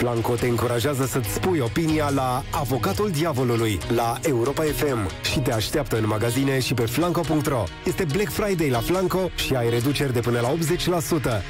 Flanco 0.00 0.34
te 0.34 0.46
încurajează 0.46 1.06
să-ți 1.06 1.28
spui 1.28 1.58
opinia 1.58 2.08
la 2.08 2.42
Avocatul 2.50 3.10
Diavolului 3.10 3.78
la 3.94 4.18
Europa 4.22 4.62
FM 4.62 5.10
și 5.30 5.38
te 5.38 5.52
așteaptă 5.52 5.96
în 5.96 6.06
magazine 6.06 6.60
și 6.60 6.74
pe 6.74 6.86
flanco.ro. 6.86 7.64
Este 7.84 8.04
Black 8.04 8.30
Friday 8.30 8.68
la 8.68 8.78
Flanco 8.78 9.30
și 9.34 9.54
ai 9.54 9.70
reduceri 9.70 10.12
de 10.12 10.20
până 10.20 10.40
la 10.40 10.52
80%. 10.52 11.42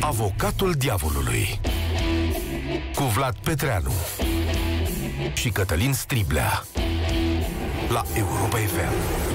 Avocatul 0.00 0.72
Diavolului 0.72 1.60
cu 2.94 3.02
Vlad 3.02 3.34
Petreanu 3.42 3.92
și 5.34 5.48
Cătălin 5.48 5.92
Striblea 5.92 6.64
la 7.88 8.02
Europa 8.16 8.56
FM. 8.56 9.33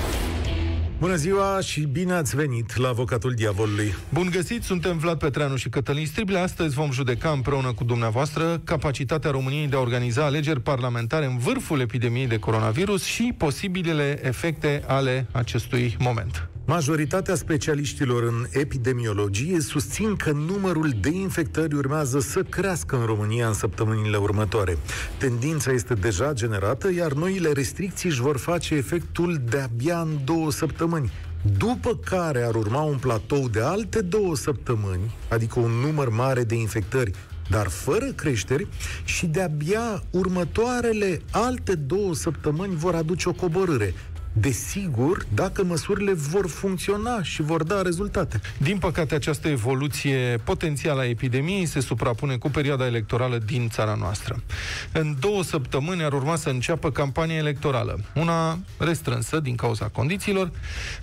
Bună 0.99 1.15
ziua 1.15 1.59
și 1.61 1.81
bine 1.81 2.13
ați 2.13 2.35
venit 2.35 2.75
la 2.75 2.87
Avocatul 2.87 3.33
Diavolului. 3.33 3.93
Bun 4.09 4.29
găsit, 4.31 4.63
suntem 4.63 4.97
Vlad 4.97 5.17
Petreanu 5.17 5.55
și 5.55 5.69
Cătălin 5.69 6.05
Strible. 6.05 6.37
Astăzi 6.37 6.75
vom 6.75 6.91
judeca 6.91 7.29
împreună 7.29 7.73
cu 7.73 7.83
dumneavoastră 7.83 8.61
capacitatea 8.63 9.31
României 9.31 9.67
de 9.67 9.75
a 9.75 9.79
organiza 9.79 10.25
alegeri 10.25 10.61
parlamentare 10.61 11.25
în 11.25 11.37
vârful 11.37 11.79
epidemiei 11.79 12.27
de 12.27 12.39
coronavirus 12.39 13.03
și 13.03 13.33
posibilele 13.37 14.19
efecte 14.23 14.83
ale 14.87 15.27
acestui 15.31 15.95
moment. 15.99 16.49
Majoritatea 16.69 17.35
specialiștilor 17.35 18.23
în 18.23 18.45
epidemiologie 18.51 19.59
susțin 19.59 20.15
că 20.15 20.31
numărul 20.31 20.93
de 21.01 21.09
infectări 21.09 21.75
urmează 21.75 22.19
să 22.19 22.43
crească 22.43 22.95
în 22.95 23.05
România 23.05 23.47
în 23.47 23.53
săptămânile 23.53 24.17
următoare. 24.17 24.77
Tendința 25.17 25.71
este 25.71 25.93
deja 25.93 26.33
generată, 26.33 26.93
iar 26.93 27.13
noile 27.13 27.51
restricții 27.51 28.09
își 28.09 28.21
vor 28.21 28.37
face 28.37 28.75
efectul 28.75 29.41
de-abia 29.49 29.99
în 29.99 30.17
două 30.23 30.51
săptămâni. 30.51 31.11
După 31.57 31.95
care 31.95 32.43
ar 32.43 32.55
urma 32.55 32.81
un 32.81 32.97
platou 32.97 33.47
de 33.47 33.61
alte 33.61 34.01
două 34.01 34.35
săptămâni, 34.35 35.15
adică 35.29 35.59
un 35.59 35.71
număr 35.71 36.09
mare 36.09 36.43
de 36.43 36.55
infectări 36.55 37.11
dar 37.49 37.67
fără 37.67 38.05
creșteri 38.15 38.67
și 39.03 39.25
de-abia 39.25 40.03
următoarele 40.09 41.21
alte 41.31 41.75
două 41.75 42.13
săptămâni 42.13 42.75
vor 42.75 42.95
aduce 42.95 43.29
o 43.29 43.33
coborâre 43.33 43.93
desigur, 44.39 45.25
dacă 45.33 45.63
măsurile 45.63 46.13
vor 46.13 46.47
funcționa 46.47 47.23
și 47.23 47.41
vor 47.41 47.63
da 47.63 47.81
rezultate. 47.81 48.41
Din 48.57 48.77
păcate, 48.77 49.15
această 49.15 49.47
evoluție 49.47 50.39
potențială 50.43 51.01
a 51.01 51.05
epidemiei 51.05 51.65
se 51.65 51.79
suprapune 51.79 52.35
cu 52.37 52.49
perioada 52.49 52.85
electorală 52.85 53.37
din 53.37 53.69
țara 53.69 53.95
noastră. 53.99 54.43
În 54.91 55.15
două 55.19 55.43
săptămâni 55.43 56.03
ar 56.03 56.13
urma 56.13 56.35
să 56.35 56.49
înceapă 56.49 56.91
campania 56.91 57.35
electorală, 57.35 57.99
una 58.15 58.59
restrânsă 58.77 59.39
din 59.39 59.55
cauza 59.55 59.87
condițiilor, 59.87 60.51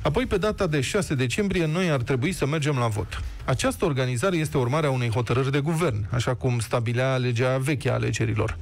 apoi 0.03 0.27
pe 0.27 0.37
data 0.37 0.67
de 0.67 0.81
6 0.81 1.15
decembrie 1.15 1.67
noi 1.67 1.91
ar 1.91 2.03
trebui 2.03 2.33
să 2.33 2.47
mergem 2.47 2.77
la 2.77 2.87
vot. 2.87 3.23
Această 3.45 3.85
organizare 3.85 4.37
este 4.37 4.59
urmarea 4.59 4.91
unei 4.91 5.11
hotărâri 5.11 5.51
de 5.51 5.61
guvern, 5.61 6.07
așa 6.11 6.35
cum 6.35 6.59
stabilea 6.59 7.17
legea 7.17 7.57
veche 7.59 7.91
a 7.91 7.93
alegerilor. 7.93 8.57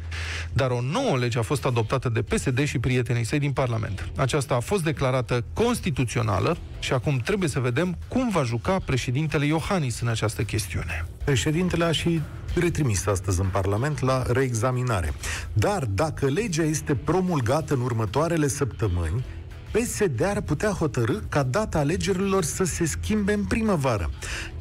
Dar 0.53 0.71
o 0.71 0.81
nouă 0.81 1.17
lege 1.17 1.39
a 1.39 1.43
fost 1.43 1.65
adoptată 1.65 2.09
de 2.09 2.23
PSD 2.23 2.65
și 2.65 2.79
prietenii 2.79 3.25
săi 3.25 3.39
din 3.39 3.53
Parlament. 3.53 4.09
Aceasta 4.17 4.55
a 4.55 4.61
fost 4.65 4.83
declarată 4.83 5.45
constituțională 5.53 6.57
și 6.79 6.93
acum 6.93 7.19
trebuie 7.19 7.49
să 7.49 7.61
vedem 7.61 7.97
cum 8.09 8.31
va 8.31 8.43
juca 8.43 8.79
președintele 8.85 9.47
Iohannis 9.47 10.01
în 10.01 10.09
această 10.09 10.43
chestiune. 10.43 11.07
Președintele 11.25 11.85
a 11.85 11.93
și 11.93 12.21
retrimis 12.55 13.07
astăzi 13.07 13.41
în 13.41 13.47
Parlament 13.53 14.01
la 14.01 14.23
reexaminare. 14.27 15.13
Dar 15.53 15.85
dacă 15.85 16.27
legea 16.27 16.63
este 16.63 16.95
promulgată 16.95 17.75
în 17.75 17.81
următoarele 17.81 18.47
săptămâni, 18.47 19.25
PSD 19.71 20.23
ar 20.25 20.41
putea 20.41 20.71
hotărâ 20.71 21.19
ca 21.29 21.43
data 21.43 21.79
alegerilor 21.79 22.45
să 22.45 22.65
se 22.65 22.85
schimbe 22.85 23.33
în 23.33 23.45
primăvară. 23.45 24.11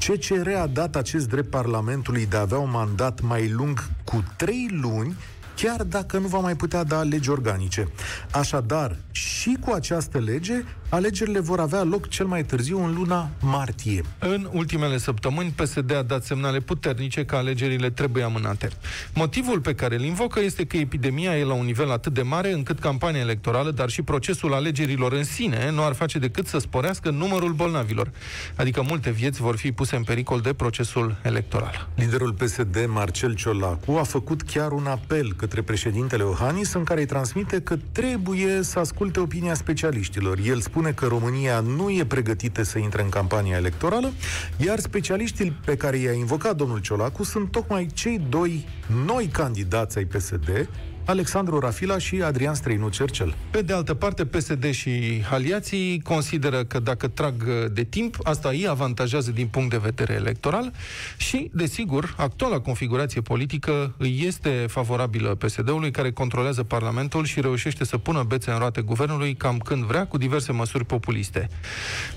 CCR 0.06 0.48
a 0.48 0.68
dat 0.68 0.96
acest 0.96 1.28
drept 1.30 1.50
Parlamentului 1.50 2.26
de 2.26 2.38
a 2.38 2.40
avea 2.40 2.58
un 2.58 2.70
mandat 2.70 3.22
mai 3.22 3.50
lung 3.50 3.90
cu 4.04 4.24
trei 4.38 4.70
luni 4.82 5.16
chiar 5.56 5.84
dacă 5.84 6.18
nu 6.18 6.28
va 6.28 6.40
mai 6.40 6.56
putea 6.56 6.84
da 6.84 7.02
legi 7.02 7.30
organice. 7.30 7.90
Așadar, 8.32 8.98
și 9.12 9.58
cu 9.60 9.72
această 9.72 10.20
lege, 10.20 10.64
alegerile 10.90 11.40
vor 11.40 11.60
avea 11.60 11.84
loc 11.84 12.08
cel 12.08 12.26
mai 12.26 12.44
târziu 12.44 12.84
în 12.84 12.94
luna 12.94 13.30
martie. 13.42 14.04
În 14.20 14.50
ultimele 14.52 14.98
săptămâni, 14.98 15.50
PSD 15.50 15.96
a 15.96 16.02
dat 16.02 16.24
semnale 16.24 16.60
puternice 16.60 17.26
că 17.26 17.36
alegerile 17.36 17.90
trebuie 17.90 18.24
amânate. 18.24 18.70
Motivul 19.14 19.60
pe 19.60 19.76
care 19.76 19.96
îl 19.96 20.02
invocă 20.02 20.40
este 20.40 20.66
că 20.66 20.78
epidemia 20.78 21.38
e 21.38 21.44
la 21.44 21.54
un 21.54 21.66
nivel 21.66 21.92
atât 21.92 22.14
de 22.14 22.22
mare 22.22 22.52
încât 22.52 22.80
campania 22.80 23.20
electorală, 23.20 23.72
dar 23.72 23.90
și 23.90 24.02
procesul 24.02 24.54
alegerilor 24.54 25.12
în 25.12 25.24
sine, 25.24 25.72
nu 25.72 25.84
ar 25.84 25.94
face 25.94 26.20
decât 26.20 26.48
să 26.48 26.58
sporească 26.58 27.10
numărul 27.10 27.52
bolnavilor. 27.52 28.12
Adică 28.56 28.84
multe 28.88 29.10
vieți 29.10 29.42
vor 29.42 29.58
fi 29.58 29.72
puse 29.72 29.96
în 29.96 30.04
pericol 30.04 30.40
de 30.40 30.54
procesul 30.54 31.16
electoral. 31.24 31.90
Liderul 31.96 32.34
PSD, 32.34 32.86
Marcel 32.88 33.36
Ciolacu, 33.36 33.92
a 33.92 34.04
făcut 34.04 34.42
chiar 34.42 34.72
un 34.72 34.86
apel 34.86 35.34
către 35.44 35.62
președintele 35.62 36.24
Ohanis 36.24 36.74
în 36.74 36.84
care 36.84 37.00
îi 37.00 37.06
transmite 37.06 37.62
că 37.62 37.78
trebuie 37.92 38.62
să 38.62 38.80
asculte 38.80 39.20
opinia 39.20 39.54
specialiștilor. 39.54 40.38
El 40.46 40.60
spune 40.60 40.92
că 40.92 41.06
România 41.06 41.60
nu 41.60 41.90
e 41.90 42.06
pregătită 42.06 42.64
să 42.64 42.78
intre 42.78 43.02
în 43.02 43.10
campania 43.10 43.58
electorală, 43.58 44.12
iar 44.58 44.80
specialiștii 44.80 45.52
pe 45.66 45.76
care 45.76 45.98
i-a 45.98 46.12
invocat 46.12 46.56
domnul 46.56 46.80
Ciolacu 46.80 47.24
sunt 47.24 47.52
tocmai 47.52 47.88
cei 47.94 48.22
doi 48.30 48.68
noi 49.06 49.30
candidați 49.32 49.98
ai 49.98 50.06
PSD, 50.06 50.70
Alexandru 51.06 51.60
Rafila 51.60 51.98
și 51.98 52.22
Adrian 52.22 52.54
Străinu 52.54 52.90
Cercel. 52.90 53.36
Pe 53.52 53.62
de 53.62 53.74
altă 53.74 53.94
parte, 53.94 54.26
PSD 54.26 54.72
și 54.72 55.24
aliații 55.32 56.02
consideră 56.04 56.64
că 56.64 56.80
dacă 56.80 57.08
trag 57.08 57.44
de 57.68 57.84
timp, 57.84 58.18
asta 58.24 58.50
îi 58.50 58.68
avantajează 58.68 59.32
din 59.32 59.48
punct 59.48 59.70
de 59.70 59.78
vedere 59.78 60.14
electoral 60.14 60.74
și, 61.18 61.52
desigur, 61.54 62.14
actuala 62.18 62.60
configurație 62.60 63.22
politică 63.22 63.94
îi 63.98 64.24
este 64.26 64.66
favorabilă 64.70 65.36
PSD-ului, 65.36 65.92
care 65.92 66.12
controlează 66.12 66.64
Parlamentul 66.64 67.26
și 67.26 67.42
reușește 67.42 67.86
să 67.86 67.98
pună 67.98 68.24
bețe 68.24 68.52
în 68.52 68.58
roate 68.58 68.82
guvernului 68.82 69.36
cam 69.36 69.58
când 69.58 69.84
vrea, 69.84 70.06
cu 70.06 70.18
diverse 70.18 70.52
măsuri 70.52 70.86
populiste. 70.86 71.50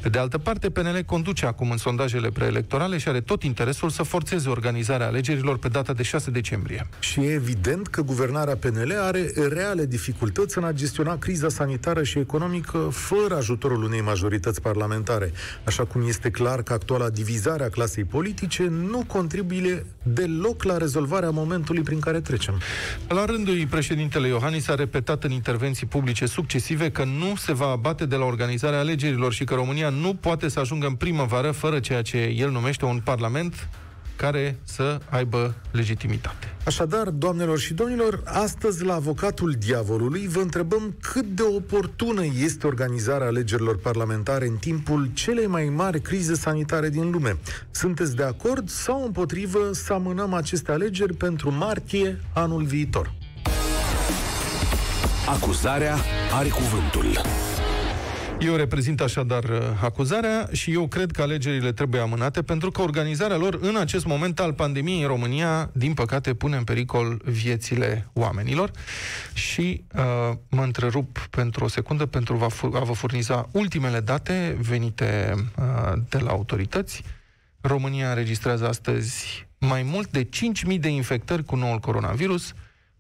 Pe 0.01 0.09
de 0.09 0.19
altă 0.19 0.39
parte, 0.39 0.71
PNL 0.71 1.03
conduce 1.07 1.47
acum 1.47 1.71
în 1.71 1.77
sondajele 1.77 2.31
preelectorale 2.31 2.99
și 2.99 3.09
are 3.09 3.21
tot 3.21 3.43
interesul 3.43 3.91
să 3.91 4.03
forțeze 4.03 4.49
organizarea 4.49 5.07
alegerilor 5.07 5.59
pe 5.59 5.69
data 5.69 5.93
de 5.93 6.03
6 6.03 6.31
decembrie. 6.31 6.87
Și 7.01 7.21
e 7.21 7.33
evident 7.33 7.87
că 7.87 8.03
guvernarea 8.03 8.57
PNL 8.57 8.75
PNL 8.77 8.99
are 9.01 9.33
reale 9.49 9.87
dificultăți 9.87 10.59
în 10.59 10.65
a 10.65 10.73
gestiona 10.73 11.19
criza 11.19 11.49
sanitară 11.49 12.03
și 12.03 12.19
economică 12.19 12.79
fără 12.93 13.37
ajutorul 13.37 13.83
unei 13.83 14.01
majorități 14.01 14.61
parlamentare, 14.61 15.33
așa 15.65 15.85
cum 15.85 16.09
este 16.09 16.31
clar 16.31 16.63
că 16.63 16.73
actuala 16.73 17.09
divizare 17.09 17.65
a 17.65 17.69
clasei 17.69 18.05
politice 18.05 18.67
nu 18.69 19.05
contribuie 19.07 19.87
deloc 20.03 20.63
la 20.63 20.77
rezolvarea 20.77 21.31
momentului 21.31 21.83
prin 21.83 21.99
care 22.01 22.21
trecem. 22.21 22.61
La 23.09 23.25
rândul 23.25 23.57
ei, 23.57 23.67
președintele 23.67 24.29
Iohannis 24.29 24.69
a 24.69 24.75
repetat 24.75 25.25
în 25.25 25.31
intervenții 25.31 25.87
publice 25.87 26.27
succesive 26.27 26.91
că 26.91 27.05
nu 27.05 27.37
se 27.37 27.53
va 27.53 27.67
abate 27.67 28.07
de 28.07 28.17
la 28.17 28.25
organizarea 28.25 28.79
alegerilor 28.79 29.33
și 29.33 29.45
că 29.45 29.55
România 29.55 29.89
nu 29.89 30.15
poate 30.15 30.49
să 30.49 30.61
ajungă 30.61 30.87
în 30.87 30.95
primăvară 30.95 31.51
fără 31.51 31.79
ceea 31.79 32.03
ce 32.03 32.19
el 32.19 32.51
numește 32.51 32.85
un 32.85 33.01
parlament 33.05 33.69
care 34.17 34.59
să 34.65 35.01
aibă 35.11 35.55
legitimitate. 35.71 36.55
Așadar, 36.65 37.09
doamnelor 37.09 37.59
și 37.59 37.75
domnilor, 37.75 38.23
astăzi 38.25 38.85
la 38.85 38.95
avocatul 38.95 39.55
diavolului 39.59 40.29
vă 40.29 40.41
întrebăm 40.41 40.97
cât 41.01 41.25
de 41.25 41.43
oportună 41.43 42.25
este 42.25 42.67
organizarea 42.67 43.27
alegerilor 43.27 43.79
parlamentare 43.79 44.47
în 44.47 44.57
timpul 44.57 45.11
celei 45.15 45.47
mai 45.47 45.65
mari 45.65 46.01
crize 46.01 46.35
sanitare 46.35 46.89
din 46.89 47.11
lume. 47.11 47.37
Sunteți 47.71 48.17
de 48.17 48.23
acord 48.23 48.69
sau 48.69 49.05
împotrivă 49.05 49.71
să 49.73 49.93
amânăm 49.93 50.33
aceste 50.33 50.73
alegeri 50.73 51.15
pentru 51.15 51.53
martie 51.53 52.21
anul 52.33 52.63
viitor? 52.63 53.13
Acuzarea 55.29 55.97
are 56.33 56.49
cuvântul. 56.49 57.21
Eu 58.41 58.55
reprezint 58.55 59.01
așadar 59.01 59.45
uh, 59.45 59.59
acuzarea 59.83 60.49
și 60.53 60.73
eu 60.73 60.89
cred 60.89 61.11
că 61.11 61.23
alegerile 61.23 61.73
trebuie 61.73 62.01
amânate 62.01 62.43
pentru 62.43 62.71
că 62.71 62.83
organizarea 62.83 63.37
lor 63.37 63.59
în 63.61 63.77
acest 63.77 64.07
moment 64.07 64.41
al 64.41 64.53
pandemiei 64.53 65.01
în 65.01 65.07
România, 65.07 65.71
din 65.73 65.95
păcate, 65.95 66.35
pune 66.35 66.57
în 66.57 66.65
pericol 66.65 67.21
viețile 67.25 68.09
oamenilor. 68.13 68.71
Și 69.35 69.85
uh, 69.95 70.37
mă 70.49 70.63
întrerup 70.63 71.19
pentru 71.31 71.65
o 71.65 71.69
secundă 71.69 72.07
pentru 72.07 72.49
a 72.75 72.85
vă 72.85 72.93
furniza 72.93 73.49
ultimele 73.51 74.01
date 74.01 74.57
venite 74.61 75.35
uh, 75.59 75.93
de 76.09 76.19
la 76.19 76.31
autorități. 76.31 77.03
România 77.61 78.09
înregistrează 78.09 78.69
astăzi 78.69 79.47
mai 79.59 79.83
mult 79.83 80.11
de 80.11 80.29
5.000 80.73 80.81
de 80.81 80.89
infectări 80.89 81.45
cu 81.45 81.57
noul 81.57 81.79
coronavirus, 81.79 82.53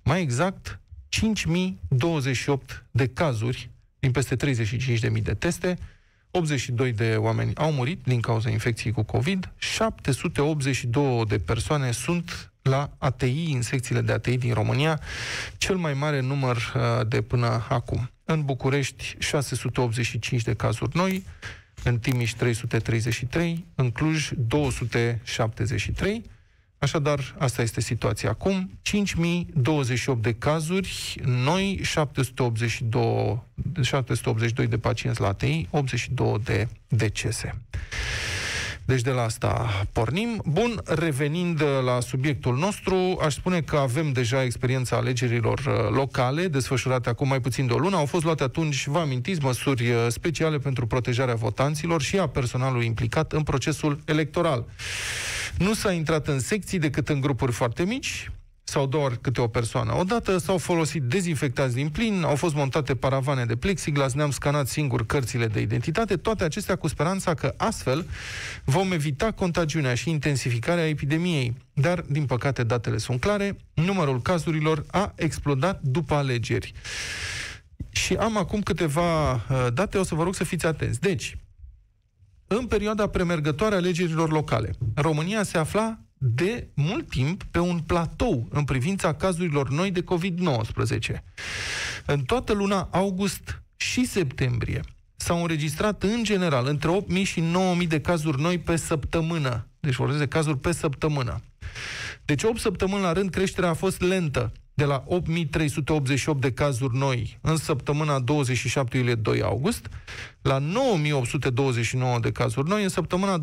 mai 0.02 0.20
exact 0.20 0.80
5.028 1.08 2.56
de 2.90 3.06
cazuri 3.06 3.70
din 4.06 4.14
peste 4.14 4.36
35.000 5.16 5.22
de 5.22 5.34
teste, 5.34 5.78
82 6.30 6.92
de 6.92 7.16
oameni 7.16 7.54
au 7.54 7.72
murit 7.72 8.02
din 8.04 8.20
cauza 8.20 8.50
infecției 8.50 8.92
cu 8.92 9.02
COVID, 9.02 9.52
782 9.58 11.24
de 11.28 11.38
persoane 11.38 11.90
sunt 11.90 12.52
la 12.62 12.90
ATI, 12.98 13.52
în 13.52 13.62
secțiile 13.62 14.00
de 14.00 14.12
ATI 14.12 14.36
din 14.36 14.54
România, 14.54 15.00
cel 15.56 15.76
mai 15.76 15.94
mare 15.94 16.20
număr 16.20 16.56
uh, 16.56 17.06
de 17.08 17.22
până 17.22 17.66
acum. 17.68 18.10
În 18.24 18.44
București, 18.44 19.16
685 19.18 20.42
de 20.42 20.54
cazuri 20.54 20.96
noi, 20.96 21.24
în 21.82 21.98
Timiș 21.98 22.32
333, 22.32 23.66
în 23.74 23.90
Cluj 23.90 24.30
273. 24.36 26.24
Așadar, 26.78 27.34
asta 27.38 27.62
este 27.62 27.80
situația 27.80 28.30
acum. 28.30 28.70
5028 28.82 30.22
de 30.22 30.32
cazuri, 30.32 31.20
noi 31.24 31.80
782, 31.82 33.42
782 33.80 34.66
de 34.66 34.78
pacienți 34.78 35.20
la 35.20 35.28
ATI, 35.28 35.66
82 35.70 36.40
de 36.44 36.68
decese. 36.88 37.60
Deci 38.86 39.00
de 39.00 39.10
la 39.10 39.22
asta 39.22 39.82
pornim. 39.92 40.42
Bun, 40.44 40.80
revenind 40.84 41.62
la 41.84 42.00
subiectul 42.00 42.56
nostru, 42.56 43.18
aș 43.22 43.34
spune 43.34 43.60
că 43.60 43.76
avem 43.76 44.12
deja 44.12 44.42
experiența 44.42 44.96
alegerilor 44.96 45.58
uh, 45.58 45.96
locale, 45.96 46.48
desfășurate 46.48 47.08
acum 47.08 47.28
mai 47.28 47.40
puțin 47.40 47.66
de 47.66 47.72
o 47.72 47.78
lună. 47.78 47.96
Au 47.96 48.06
fost 48.06 48.24
luate 48.24 48.42
atunci, 48.42 48.86
vă 48.86 48.98
amintiți, 48.98 49.42
măsuri 49.42 49.90
uh, 49.90 50.06
speciale 50.08 50.58
pentru 50.58 50.86
protejarea 50.86 51.34
votanților 51.34 52.02
și 52.02 52.18
a 52.18 52.26
personalului 52.28 52.86
implicat 52.86 53.32
în 53.32 53.42
procesul 53.42 54.00
electoral. 54.04 54.64
Nu 55.58 55.74
s-a 55.74 55.92
intrat 55.92 56.28
în 56.28 56.40
secții 56.40 56.78
decât 56.78 57.08
în 57.08 57.20
grupuri 57.20 57.52
foarte 57.52 57.84
mici, 57.84 58.30
sau 58.68 58.86
doar 58.86 59.16
câte 59.20 59.40
o 59.40 59.46
persoană. 59.46 59.94
Odată 59.94 60.38
s-au 60.38 60.58
folosit 60.58 61.02
dezinfectați 61.02 61.74
din 61.74 61.88
plin, 61.88 62.22
au 62.22 62.34
fost 62.34 62.54
montate 62.54 62.94
paravane 62.94 63.44
de 63.44 63.56
plexiglas, 63.56 64.12
ne-am 64.12 64.30
scanat 64.30 64.68
singur 64.68 65.06
cărțile 65.06 65.46
de 65.46 65.60
identitate, 65.60 66.16
toate 66.16 66.44
acestea 66.44 66.76
cu 66.76 66.88
speranța 66.88 67.34
că 67.34 67.54
astfel 67.56 68.06
vom 68.64 68.92
evita 68.92 69.30
contagiunea 69.30 69.94
și 69.94 70.10
intensificarea 70.10 70.88
epidemiei. 70.88 71.56
Dar, 71.72 72.04
din 72.08 72.24
păcate, 72.24 72.64
datele 72.64 72.98
sunt 72.98 73.20
clare, 73.20 73.56
numărul 73.74 74.22
cazurilor 74.22 74.84
a 74.90 75.12
explodat 75.16 75.80
după 75.82 76.14
alegeri. 76.14 76.72
Și 77.90 78.14
am 78.14 78.36
acum 78.36 78.60
câteva 78.60 79.32
uh, 79.32 79.66
date, 79.72 79.98
o 79.98 80.02
să 80.02 80.14
vă 80.14 80.22
rog 80.22 80.34
să 80.34 80.44
fiți 80.44 80.66
atenți. 80.66 81.00
Deci, 81.00 81.36
în 82.46 82.66
perioada 82.66 83.06
premergătoare 83.06 83.74
a 83.74 83.78
alegerilor 83.78 84.30
locale, 84.30 84.74
România 84.94 85.42
se 85.42 85.58
afla 85.58 85.98
de 86.18 86.68
mult 86.74 87.08
timp 87.08 87.42
pe 87.42 87.58
un 87.58 87.78
platou 87.78 88.46
în 88.50 88.64
privința 88.64 89.14
cazurilor 89.14 89.70
noi 89.70 89.90
de 89.90 90.02
COVID-19. 90.02 91.22
În 92.06 92.22
toată 92.22 92.52
luna 92.52 92.88
august 92.92 93.62
și 93.76 94.06
septembrie 94.06 94.80
s-au 95.16 95.40
înregistrat 95.40 96.02
în 96.02 96.24
general 96.24 96.66
între 96.66 97.04
8.000 97.16 97.22
și 97.22 97.42
9.000 97.80 97.86
de 97.88 98.00
cazuri 98.00 98.40
noi 98.40 98.58
pe 98.58 98.76
săptămână. 98.76 99.68
Deci 99.80 99.94
vorbesc 99.94 100.18
de 100.18 100.28
cazuri 100.28 100.58
pe 100.58 100.72
săptămână. 100.72 101.40
Deci 102.24 102.42
8 102.42 102.58
săptămâni 102.58 103.02
la 103.02 103.12
rând 103.12 103.30
creșterea 103.30 103.70
a 103.70 103.74
fost 103.74 104.00
lentă 104.00 104.52
de 104.76 104.84
la 104.84 105.04
8.388 105.04 106.38
de 106.38 106.52
cazuri 106.52 106.96
noi 106.96 107.38
în 107.40 107.56
săptămâna 107.56 108.18
27 108.18 108.96
iulie 108.96 109.14
2 109.14 109.42
august 109.42 109.88
la 110.42 110.60
9.829 110.60 112.20
de 112.20 112.32
cazuri 112.32 112.68
noi 112.68 112.82
în 112.82 112.88
săptămâna 112.88 113.42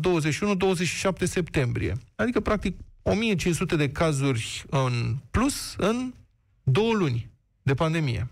septembrie. 1.22 1.94
Adică, 2.16 2.40
practic, 2.40 2.76
1.500 2.76 3.76
de 3.76 3.90
cazuri 3.90 4.64
în 4.70 5.16
plus 5.30 5.74
în 5.76 6.14
două 6.62 6.92
luni 6.92 7.30
de 7.62 7.74
pandemie. 7.74 8.30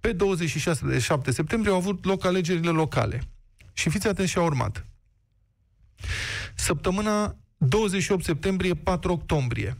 Pe 0.00 0.12
26 0.12 0.98
septembrie 1.30 1.72
au 1.72 1.78
avut 1.78 2.04
loc 2.04 2.24
alegerile 2.24 2.70
locale. 2.70 3.22
Și 3.72 3.90
fiți 3.90 4.08
atenți 4.08 4.30
și 4.30 4.38
a 4.38 4.42
urmat. 4.42 4.86
Săptămâna 6.54 7.36
28 7.56 8.24
septembrie, 8.24 8.74
4 8.74 9.12
octombrie. 9.12 9.76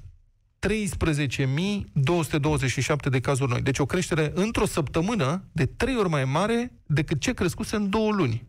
13.227 0.67 3.09
de 3.11 3.21
cazuri 3.21 3.51
noi. 3.51 3.63
Deci 3.63 3.79
o 3.79 3.87
creștere 3.87 4.33
într-o 4.35 4.67
săptămână 4.67 5.45
de 5.53 5.67
trei 5.67 5.97
ori 5.97 6.09
mai 6.09 6.25
mare 6.25 6.73
decât 6.87 7.21
ce 7.21 7.33
crescuse 7.33 7.77
în 7.77 7.91
două 7.91 8.13
luni. 8.13 8.47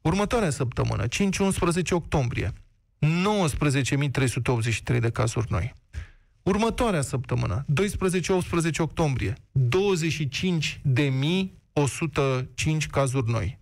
Următoarea 0.00 0.50
săptămână, 0.50 1.06
5-11 1.06 1.08
octombrie, 1.90 2.52
19.383 2.98 5.00
de 5.00 5.10
cazuri 5.10 5.46
noi. 5.50 5.72
Următoarea 6.42 7.00
săptămână, 7.00 7.64
12-18 7.72 7.74
octombrie, 8.78 9.32
25.105 9.32 9.38
cazuri 12.90 13.30
noi. 13.30 13.58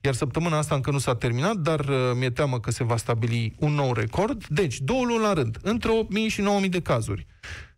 Iar 0.00 0.14
săptămâna 0.14 0.58
asta 0.58 0.74
încă 0.74 0.90
nu 0.90 0.98
s-a 0.98 1.14
terminat, 1.14 1.56
dar 1.56 1.80
uh, 1.80 1.96
mi-e 2.14 2.30
teamă 2.30 2.60
că 2.60 2.70
se 2.70 2.84
va 2.84 2.96
stabili 2.96 3.54
un 3.58 3.72
nou 3.72 3.92
record. 3.92 4.46
Deci, 4.46 4.80
două 4.80 5.04
luni 5.04 5.22
la 5.22 5.32
rând, 5.32 5.58
între 5.62 5.90
8.000 6.26 6.32
și 6.32 6.42
9.000 6.64 6.68
de 6.68 6.80
cazuri. 6.80 7.26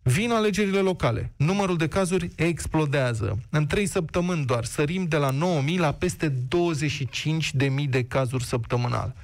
Vin 0.09 0.31
alegerile 0.31 0.79
locale. 0.79 1.33
Numărul 1.37 1.77
de 1.77 1.89
cazuri 1.89 2.29
explodează. 2.37 3.39
În 3.51 3.67
trei 3.67 3.87
săptămâni 3.87 4.45
doar 4.45 4.65
sărim 4.65 5.05
de 5.05 5.17
la 5.17 5.31
9.000 5.33 5.77
la 5.77 5.93
peste 5.93 6.33
25.000 6.33 7.89
de 7.89 8.05
cazuri 8.05 8.45
săptămânal. 8.45 9.15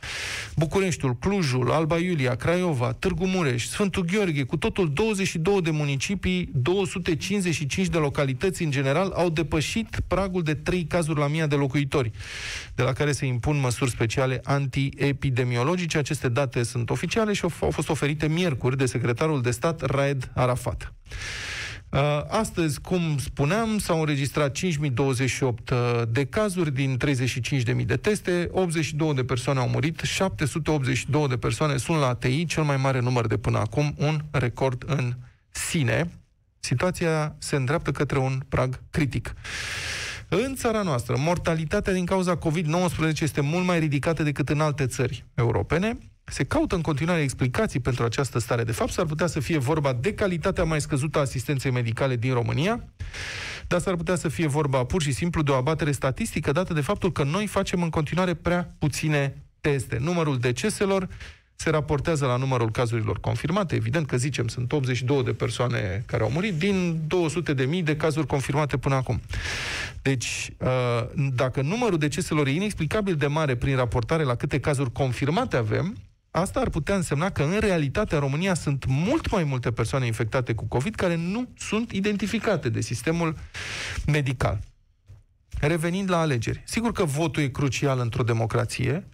Bucureștiul, 0.56 1.16
Clujul, 1.16 1.70
Alba 1.70 1.98
Iulia, 1.98 2.34
Craiova, 2.34 2.92
Târgu 2.92 3.26
Mureș, 3.26 3.66
Sfântul 3.66 4.04
Gheorghe, 4.04 4.42
cu 4.42 4.56
totul 4.56 4.92
22 4.92 5.62
de 5.62 5.70
municipii, 5.70 6.50
255 6.52 7.86
de 7.86 7.98
localități 7.98 8.62
în 8.62 8.70
general, 8.70 9.12
au 9.16 9.30
depășit 9.30 10.00
pragul 10.06 10.42
de 10.42 10.54
3 10.54 10.84
cazuri 10.84 11.18
la 11.18 11.26
mii 11.26 11.46
de 11.48 11.54
locuitori, 11.54 12.10
de 12.74 12.82
la 12.82 12.92
care 12.92 13.12
se 13.12 13.26
impun 13.26 13.60
măsuri 13.60 13.90
speciale 13.90 14.40
antiepidemiologice. 14.44 15.98
Aceste 15.98 16.28
date 16.28 16.62
sunt 16.62 16.90
oficiale 16.90 17.32
și 17.32 17.44
au 17.44 17.70
fost 17.70 17.88
oferite 17.88 18.28
miercuri 18.28 18.76
de 18.76 18.86
secretarul 18.86 19.42
de 19.42 19.50
stat 19.50 19.80
Raed 19.80 20.30
Arafat 20.34 20.73
stat. 20.74 20.92
Uh, 21.90 22.00
astăzi, 22.28 22.80
cum 22.80 23.18
spuneam, 23.18 23.78
s-au 23.78 24.00
înregistrat 24.00 24.52
5028 24.52 25.70
uh, 25.70 25.76
de 26.08 26.24
cazuri 26.24 26.74
din 26.74 26.98
35.000 27.76 27.84
de 27.86 27.96
teste, 27.96 28.48
82 28.52 29.14
de 29.14 29.24
persoane 29.24 29.58
au 29.58 29.68
murit, 29.68 30.00
782 30.00 31.28
de 31.28 31.36
persoane 31.36 31.76
sunt 31.76 31.98
la 31.98 32.08
ATI, 32.08 32.44
cel 32.44 32.62
mai 32.62 32.76
mare 32.76 33.00
număr 33.00 33.26
de 33.26 33.36
până 33.36 33.58
acum, 33.58 33.94
un 33.98 34.20
record 34.30 34.84
în 34.86 35.14
sine. 35.50 36.10
Situația 36.60 37.34
se 37.38 37.56
îndreaptă 37.56 37.90
către 37.90 38.18
un 38.18 38.42
prag 38.48 38.80
critic. 38.90 39.34
În 40.28 40.54
țara 40.54 40.82
noastră, 40.82 41.16
mortalitatea 41.18 41.92
din 41.92 42.04
cauza 42.04 42.38
COVID-19 42.38 43.20
este 43.20 43.40
mult 43.40 43.64
mai 43.64 43.78
ridicată 43.78 44.22
decât 44.22 44.48
în 44.48 44.60
alte 44.60 44.86
țări 44.86 45.24
europene. 45.34 45.98
Se 46.24 46.44
caută 46.44 46.74
în 46.74 46.80
continuare 46.80 47.20
explicații 47.20 47.80
pentru 47.80 48.04
această 48.04 48.38
stare. 48.38 48.64
De 48.64 48.72
fapt, 48.72 48.90
s-ar 48.90 49.06
putea 49.06 49.26
să 49.26 49.40
fie 49.40 49.58
vorba 49.58 49.92
de 49.92 50.14
calitatea 50.14 50.64
mai 50.64 50.80
scăzută 50.80 51.18
a 51.18 51.20
asistenței 51.20 51.70
medicale 51.70 52.16
din 52.16 52.32
România, 52.32 52.84
dar 53.66 53.80
s-ar 53.80 53.96
putea 53.96 54.16
să 54.16 54.28
fie 54.28 54.46
vorba 54.46 54.84
pur 54.84 55.02
și 55.02 55.12
simplu 55.12 55.42
de 55.42 55.50
o 55.50 55.54
abatere 55.54 55.92
statistică 55.92 56.52
dată 56.52 56.72
de 56.72 56.80
faptul 56.80 57.12
că 57.12 57.24
noi 57.24 57.46
facem 57.46 57.82
în 57.82 57.90
continuare 57.90 58.34
prea 58.34 58.74
puține 58.78 59.42
teste. 59.60 59.98
Numărul 60.00 60.38
deceselor 60.38 61.08
se 61.56 61.70
raportează 61.70 62.26
la 62.26 62.36
numărul 62.36 62.70
cazurilor 62.70 63.20
confirmate. 63.20 63.74
Evident 63.74 64.06
că 64.06 64.16
zicem, 64.16 64.48
sunt 64.48 64.72
82 64.72 65.22
de 65.22 65.32
persoane 65.32 66.02
care 66.06 66.22
au 66.22 66.30
murit 66.30 66.54
din 66.54 67.00
200 67.06 67.54
de 67.54 67.64
mii 67.64 67.82
de 67.82 67.96
cazuri 67.96 68.26
confirmate 68.26 68.76
până 68.76 68.94
acum. 68.94 69.20
Deci, 70.02 70.50
uh, 70.58 70.68
dacă 71.34 71.62
numărul 71.62 71.98
deceselor 71.98 72.46
e 72.46 72.50
inexplicabil 72.50 73.14
de 73.14 73.26
mare 73.26 73.56
prin 73.56 73.76
raportare 73.76 74.22
la 74.22 74.34
câte 74.34 74.60
cazuri 74.60 74.92
confirmate 74.92 75.56
avem, 75.56 75.96
Asta 76.36 76.60
ar 76.60 76.68
putea 76.68 76.94
însemna 76.94 77.30
că, 77.30 77.42
în 77.42 77.58
realitate, 77.58 78.14
în 78.14 78.20
România 78.20 78.54
sunt 78.54 78.84
mult 78.86 79.30
mai 79.30 79.44
multe 79.44 79.72
persoane 79.72 80.06
infectate 80.06 80.54
cu 80.54 80.64
COVID 80.64 80.94
care 80.94 81.16
nu 81.16 81.48
sunt 81.56 81.92
identificate 81.92 82.68
de 82.68 82.80
sistemul 82.80 83.36
medical. 84.06 84.60
Revenind 85.60 86.10
la 86.10 86.18
alegeri. 86.18 86.62
Sigur 86.66 86.92
că 86.92 87.04
votul 87.04 87.42
e 87.42 87.48
crucial 87.48 87.98
într-o 87.98 88.22
democrație, 88.22 89.08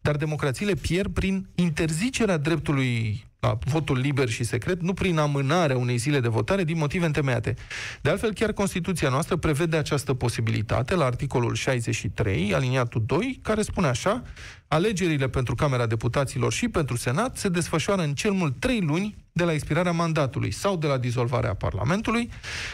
dar 0.00 0.16
democrațiile 0.16 0.74
pierd 0.74 1.12
prin 1.12 1.48
interzicerea 1.54 2.36
dreptului 2.36 3.24
la 3.40 3.58
votul 3.64 3.98
liber 3.98 4.28
și 4.28 4.44
secret, 4.44 4.82
nu 4.82 4.94
prin 4.94 5.18
amânarea 5.18 5.76
unei 5.76 5.96
zile 5.96 6.20
de 6.20 6.28
votare 6.28 6.64
din 6.64 6.78
motive 6.78 7.06
întemeiate. 7.06 7.54
De 8.00 8.10
altfel, 8.10 8.32
chiar 8.32 8.52
Constituția 8.52 9.08
noastră 9.08 9.36
prevede 9.36 9.76
această 9.76 10.14
posibilitate 10.14 10.94
la 10.94 11.04
articolul 11.04 11.54
63, 11.54 12.54
aliniatul 12.54 13.02
2, 13.06 13.40
care 13.42 13.62
spune 13.62 13.86
așa, 13.86 14.22
alegerile 14.68 15.28
pentru 15.28 15.54
Camera 15.54 15.86
Deputaților 15.86 16.52
și 16.52 16.68
pentru 16.68 16.96
Senat 16.96 17.36
se 17.36 17.48
desfășoară 17.48 18.02
în 18.02 18.14
cel 18.14 18.32
mult 18.32 18.60
3 18.60 18.80
luni 18.80 19.16
de 19.32 19.44
la 19.44 19.52
expirarea 19.52 19.92
mandatului 19.92 20.50
sau 20.50 20.76
de 20.76 20.86
la 20.86 20.98
dizolvarea 20.98 21.54
Parlamentului, 21.54 22.30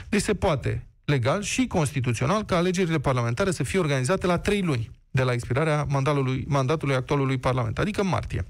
deci 0.08 0.22
se 0.22 0.34
poate 0.34 0.86
legal 1.04 1.42
și 1.42 1.66
constituțional 1.66 2.44
ca 2.44 2.56
alegerile 2.56 2.98
parlamentare 2.98 3.50
să 3.50 3.62
fie 3.62 3.78
organizate 3.78 4.26
la 4.26 4.38
3 4.38 4.62
luni 4.62 4.90
de 5.10 5.22
la 5.22 5.32
expirarea 5.32 5.84
mandatului, 5.88 6.44
mandatului 6.48 6.94
actualului 6.94 7.38
Parlament, 7.38 7.78
adică 7.78 8.00
în 8.00 8.06
martie. 8.06 8.44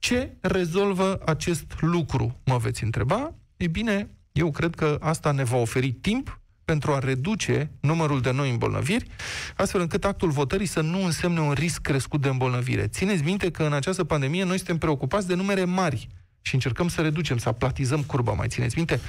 Ce 0.00 0.36
rezolvă 0.40 1.20
acest 1.24 1.64
lucru, 1.80 2.40
mă 2.44 2.56
veți 2.56 2.84
întreba? 2.84 3.34
E 3.56 3.66
bine, 3.66 4.08
eu 4.32 4.50
cred 4.50 4.74
că 4.74 4.98
asta 5.00 5.30
ne 5.30 5.44
va 5.44 5.56
oferi 5.56 5.92
timp 5.92 6.40
pentru 6.64 6.92
a 6.92 6.98
reduce 6.98 7.70
numărul 7.80 8.20
de 8.20 8.30
noi 8.30 8.50
îmbolnăviri, 8.50 9.10
astfel 9.56 9.80
încât 9.80 10.04
actul 10.04 10.30
votării 10.30 10.66
să 10.66 10.80
nu 10.80 11.04
însemne 11.04 11.40
un 11.40 11.52
risc 11.52 11.80
crescut 11.80 12.20
de 12.20 12.28
îmbolnăvire. 12.28 12.86
Țineți 12.86 13.22
minte 13.22 13.50
că 13.50 13.62
în 13.62 13.72
această 13.72 14.04
pandemie 14.04 14.44
noi 14.44 14.56
suntem 14.56 14.78
preocupați 14.78 15.26
de 15.26 15.34
numere 15.34 15.64
mari 15.64 16.08
și 16.40 16.54
încercăm 16.54 16.88
să 16.88 17.00
reducem, 17.00 17.38
să 17.38 17.48
aplatizăm 17.48 18.02
curba, 18.02 18.32
mai 18.32 18.48
țineți 18.48 18.76
minte? 18.76 19.00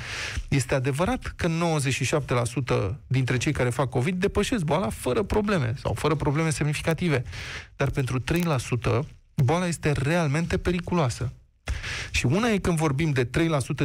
Este 0.49 0.75
adevărat 0.75 1.33
că 1.35 1.49
97% 2.93 2.95
dintre 3.07 3.37
cei 3.37 3.51
care 3.51 3.69
fac 3.69 3.89
COVID 3.89 4.15
depășesc 4.15 4.63
boala 4.63 4.89
fără 4.89 5.23
probleme 5.23 5.73
sau 5.81 5.93
fără 5.93 6.15
probleme 6.15 6.49
semnificative. 6.49 7.23
Dar 7.75 7.89
pentru 7.89 8.19
3% 8.19 9.05
boala 9.41 9.67
este 9.67 9.91
realmente 9.91 10.57
periculoasă. 10.57 11.33
Și 12.11 12.25
una 12.25 12.49
e 12.49 12.57
când 12.57 12.77
vorbim 12.77 13.11
de 13.11 13.25
3% 13.25 13.29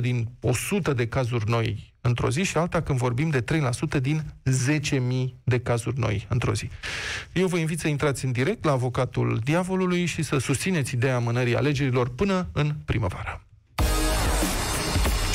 din 0.00 0.28
100 0.40 0.92
de 0.92 1.06
cazuri 1.06 1.50
noi 1.50 1.94
într-o 2.00 2.30
zi 2.30 2.42
și 2.42 2.56
alta 2.56 2.82
când 2.82 2.98
vorbim 2.98 3.30
de 3.30 3.44
3% 3.96 4.00
din 4.00 4.22
10.000 4.90 4.98
de 5.44 5.60
cazuri 5.60 5.98
noi 5.98 6.26
într-o 6.28 6.52
zi. 6.52 6.68
Eu 7.32 7.46
vă 7.46 7.58
invit 7.58 7.78
să 7.78 7.88
intrați 7.88 8.25
în 8.25 8.32
direct 8.32 8.64
la 8.64 8.72
avocatul 8.72 9.40
diavolului 9.44 10.04
și 10.04 10.22
să 10.22 10.38
susțineți 10.38 10.94
ideea 10.94 11.16
amânării 11.16 11.56
alegerilor 11.56 12.08
până 12.08 12.48
în 12.52 12.75
primăvară. 12.84 13.40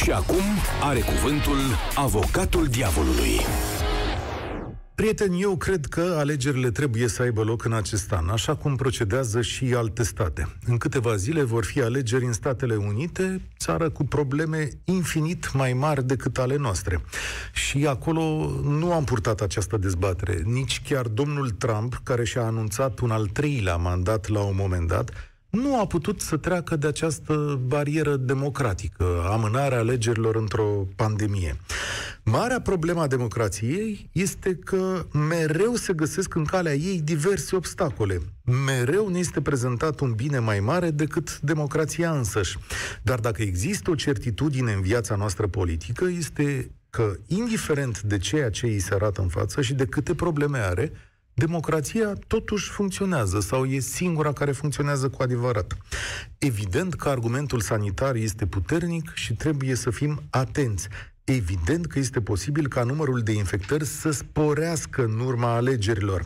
Și 0.04 0.12
acum 0.12 0.44
are 0.82 1.00
cuvântul 1.00 1.58
avocatul 1.96 2.68
diavolului. 2.68 3.40
Prieteni, 5.02 5.42
eu 5.42 5.58
cred 5.58 5.86
că 5.86 6.16
alegerile 6.18 6.72
trebuie 6.72 7.08
să 7.08 7.22
aibă 7.22 7.44
loc 7.44 7.64
în 7.64 7.74
acest 7.74 8.12
an, 8.12 8.30
așa 8.30 8.56
cum 8.56 8.76
procedează 8.76 9.42
și 9.42 9.74
alte 9.76 10.04
state. 10.04 10.56
În 10.66 10.78
câteva 10.78 11.16
zile 11.16 11.44
vor 11.44 11.66
fi 11.66 11.82
alegeri 11.82 12.26
în 12.26 12.34
Statele 12.34 12.76
Unite, 12.76 13.42
țară 13.58 13.90
cu 13.90 14.04
probleme 14.04 14.70
infinit 14.84 15.54
mai 15.54 15.74
mari 15.74 16.06
decât 16.06 16.38
ale 16.38 16.56
noastre. 16.56 17.02
Și 17.54 17.88
acolo 17.88 18.22
nu 18.64 18.94
am 18.94 19.04
purtat 19.04 19.42
această 19.42 19.78
dezbatere. 19.78 20.42
Nici 20.46 20.82
chiar 20.88 21.08
domnul 21.08 21.50
Trump, 21.50 22.00
care 22.04 22.24
și-a 22.24 22.46
anunțat 22.46 23.00
un 23.00 23.12
al 23.12 23.26
treilea 23.26 23.76
mandat 23.76 24.28
la 24.28 24.40
un 24.40 24.56
moment 24.56 24.88
dat, 24.88 25.31
nu 25.52 25.80
a 25.80 25.88
putut 25.88 26.22
să 26.22 26.38
treacă 26.38 26.76
de 26.76 26.88
această 26.88 27.62
barieră 27.66 28.16
democratică, 28.16 29.24
amânarea 29.30 29.78
alegerilor 29.78 30.36
într-o 30.36 30.88
pandemie. 30.96 31.58
Marea 32.24 32.62
problemă 32.62 33.02
a 33.02 33.08
democrației 33.08 34.10
este 34.12 34.56
că 34.56 35.06
mereu 35.14 35.76
se 35.76 35.94
găsesc 35.94 36.36
în 36.36 36.46
calea 36.46 36.74
ei 36.74 37.02
diverse 37.04 37.56
obstacole. 37.56 38.22
Mereu 38.66 39.08
ne 39.08 39.20
este 39.20 39.42
prezentat 39.42 40.00
un 40.00 40.14
bine 40.14 40.40
mai 40.40 40.60
mare 40.60 40.92
decât 40.92 41.40
democrația 41.40 42.12
însăși. 42.12 42.58
Dar 43.02 43.20
dacă 43.20 43.42
există 43.42 43.90
o 43.90 43.96
certitudine 43.96 44.74
în 44.74 44.82
viața 44.82 45.16
noastră 45.16 45.48
politică, 45.48 46.06
este 46.18 46.72
că, 46.90 47.16
indiferent 47.28 48.02
de 48.02 48.18
ceea 48.18 48.50
ce 48.50 48.66
îi 48.66 48.80
se 48.80 48.94
arată 48.94 49.22
în 49.22 49.28
față 49.28 49.62
și 49.62 49.74
de 49.74 49.86
câte 49.86 50.16
probleme 50.16 50.58
are, 50.58 50.92
democrația 51.46 52.14
totuși 52.28 52.70
funcționează 52.70 53.40
sau 53.40 53.66
e 53.66 53.80
singura 53.80 54.34
care 54.34 54.52
funcționează 54.52 55.10
cu 55.10 55.22
adevărat. 55.22 55.78
Evident 56.38 56.94
că 56.94 57.10
argumentul 57.10 57.60
sanitar 57.60 58.16
este 58.16 58.46
puternic 58.46 59.12
și 59.14 59.34
trebuie 59.34 59.76
să 59.76 59.90
fim 59.90 60.22
atenți. 60.30 60.88
Evident 61.24 61.86
că 61.86 62.00
este 62.00 62.22
posibil 62.22 62.68
ca 62.68 62.84
numărul 62.84 63.20
de 63.20 63.32
infectări 63.32 63.86
să 63.86 64.12
sporească 64.12 65.04
în 65.04 65.20
urma 65.20 65.56
alegerilor. 65.56 66.26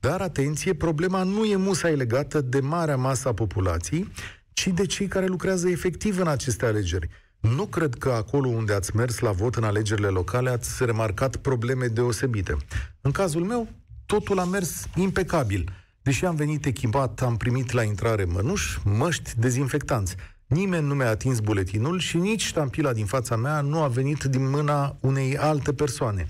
Dar, 0.00 0.20
atenție, 0.20 0.74
problema 0.74 1.22
nu 1.22 1.44
e 1.44 1.56
musai 1.56 1.96
legată 1.96 2.40
de 2.40 2.60
marea 2.60 2.96
masă 2.96 3.28
a 3.28 3.34
populației, 3.34 4.08
ci 4.52 4.66
de 4.66 4.86
cei 4.86 5.06
care 5.06 5.26
lucrează 5.26 5.68
efectiv 5.68 6.18
în 6.18 6.28
aceste 6.28 6.66
alegeri. 6.66 7.08
Nu 7.40 7.66
cred 7.66 7.94
că 7.94 8.10
acolo 8.10 8.48
unde 8.48 8.72
ați 8.72 8.96
mers 8.96 9.18
la 9.18 9.30
vot 9.30 9.54
în 9.54 9.64
alegerile 9.64 10.08
locale 10.08 10.50
ați 10.50 10.84
remarcat 10.84 11.36
probleme 11.36 11.86
deosebite. 11.86 12.56
În 13.00 13.10
cazul 13.10 13.44
meu, 13.44 13.68
totul 14.06 14.38
a 14.38 14.44
mers 14.44 14.86
impecabil. 14.94 15.72
Deși 16.02 16.24
am 16.24 16.34
venit 16.34 16.66
echipat, 16.66 17.22
am 17.22 17.36
primit 17.36 17.70
la 17.70 17.82
intrare 17.82 18.24
mănuși, 18.24 18.78
măști, 18.84 19.32
dezinfectanți. 19.36 20.16
Nimeni 20.46 20.86
nu 20.86 20.94
mi-a 20.94 21.08
atins 21.08 21.40
buletinul 21.40 21.98
și 21.98 22.16
nici 22.16 22.44
ștampila 22.44 22.92
din 22.92 23.06
fața 23.06 23.36
mea 23.36 23.60
nu 23.60 23.82
a 23.82 23.88
venit 23.88 24.22
din 24.22 24.50
mâna 24.50 24.96
unei 25.00 25.36
alte 25.36 25.72
persoane. 25.72 26.26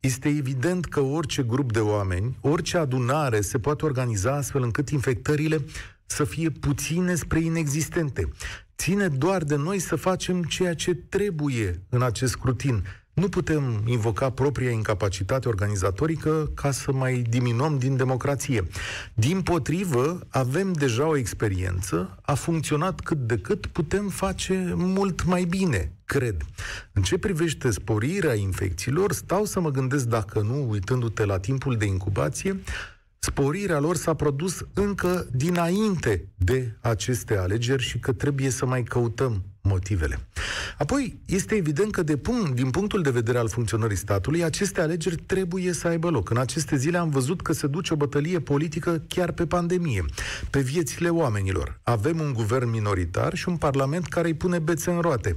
Este 0.00 0.28
evident 0.28 0.84
că 0.86 1.00
orice 1.00 1.42
grup 1.42 1.72
de 1.72 1.80
oameni, 1.80 2.36
orice 2.40 2.76
adunare 2.76 3.40
se 3.40 3.58
poate 3.58 3.84
organiza 3.84 4.36
astfel 4.36 4.62
încât 4.62 4.88
infectările 4.88 5.64
să 6.06 6.24
fie 6.24 6.50
puține 6.50 7.14
spre 7.14 7.40
inexistente. 7.40 8.28
Ține 8.76 9.08
doar 9.08 9.42
de 9.42 9.56
noi 9.56 9.78
să 9.78 9.96
facem 9.96 10.42
ceea 10.42 10.74
ce 10.74 10.94
trebuie 10.94 11.82
în 11.88 12.02
acest 12.02 12.32
scrutin, 12.32 12.84
nu 13.14 13.28
putem 13.28 13.82
invoca 13.86 14.30
propria 14.30 14.70
incapacitate 14.70 15.48
organizatorică 15.48 16.50
ca 16.54 16.70
să 16.70 16.92
mai 16.92 17.24
diminuăm 17.28 17.78
din 17.78 17.96
democrație. 17.96 18.66
Din 19.14 19.42
potrivă, 19.42 20.18
avem 20.28 20.72
deja 20.72 21.06
o 21.06 21.16
experiență, 21.16 22.18
a 22.22 22.34
funcționat 22.34 23.00
cât 23.00 23.18
de 23.18 23.38
cât, 23.38 23.66
putem 23.66 24.08
face 24.08 24.72
mult 24.76 25.24
mai 25.24 25.44
bine, 25.44 25.92
cred. 26.04 26.36
În 26.92 27.02
ce 27.02 27.18
privește 27.18 27.70
sporirea 27.70 28.34
infecțiilor, 28.34 29.12
stau 29.12 29.44
să 29.44 29.60
mă 29.60 29.70
gândesc 29.70 30.04
dacă 30.04 30.40
nu, 30.40 30.70
uitându-te 30.70 31.24
la 31.24 31.38
timpul 31.38 31.76
de 31.76 31.84
incubație, 31.84 32.60
sporirea 33.18 33.78
lor 33.78 33.96
s-a 33.96 34.14
produs 34.14 34.66
încă 34.72 35.26
dinainte 35.32 36.28
de 36.36 36.76
aceste 36.80 37.36
alegeri 37.36 37.82
și 37.82 37.98
că 37.98 38.12
trebuie 38.12 38.50
să 38.50 38.66
mai 38.66 38.82
căutăm 38.82 39.44
motivele. 39.68 40.18
Apoi, 40.78 41.18
este 41.24 41.54
evident 41.54 41.92
că 41.92 42.02
de 42.02 42.16
punct, 42.16 42.54
din 42.54 42.70
punctul 42.70 43.02
de 43.02 43.10
vedere 43.10 43.38
al 43.38 43.48
funcționării 43.48 43.96
statului, 43.96 44.44
aceste 44.44 44.80
alegeri 44.80 45.16
trebuie 45.16 45.72
să 45.72 45.88
aibă 45.88 46.10
loc. 46.10 46.30
În 46.30 46.36
aceste 46.36 46.76
zile 46.76 46.98
am 46.98 47.08
văzut 47.08 47.42
că 47.42 47.52
se 47.52 47.66
duce 47.66 47.92
o 47.92 47.96
bătălie 47.96 48.40
politică 48.40 49.02
chiar 49.08 49.32
pe 49.32 49.46
pandemie, 49.46 50.04
pe 50.50 50.60
viețile 50.60 51.08
oamenilor. 51.08 51.80
Avem 51.82 52.20
un 52.20 52.32
guvern 52.32 52.70
minoritar 52.70 53.34
și 53.34 53.48
un 53.48 53.56
parlament 53.56 54.06
care 54.06 54.26
îi 54.26 54.34
pune 54.34 54.58
bețe 54.58 54.90
în 54.90 55.00
roate. 55.00 55.36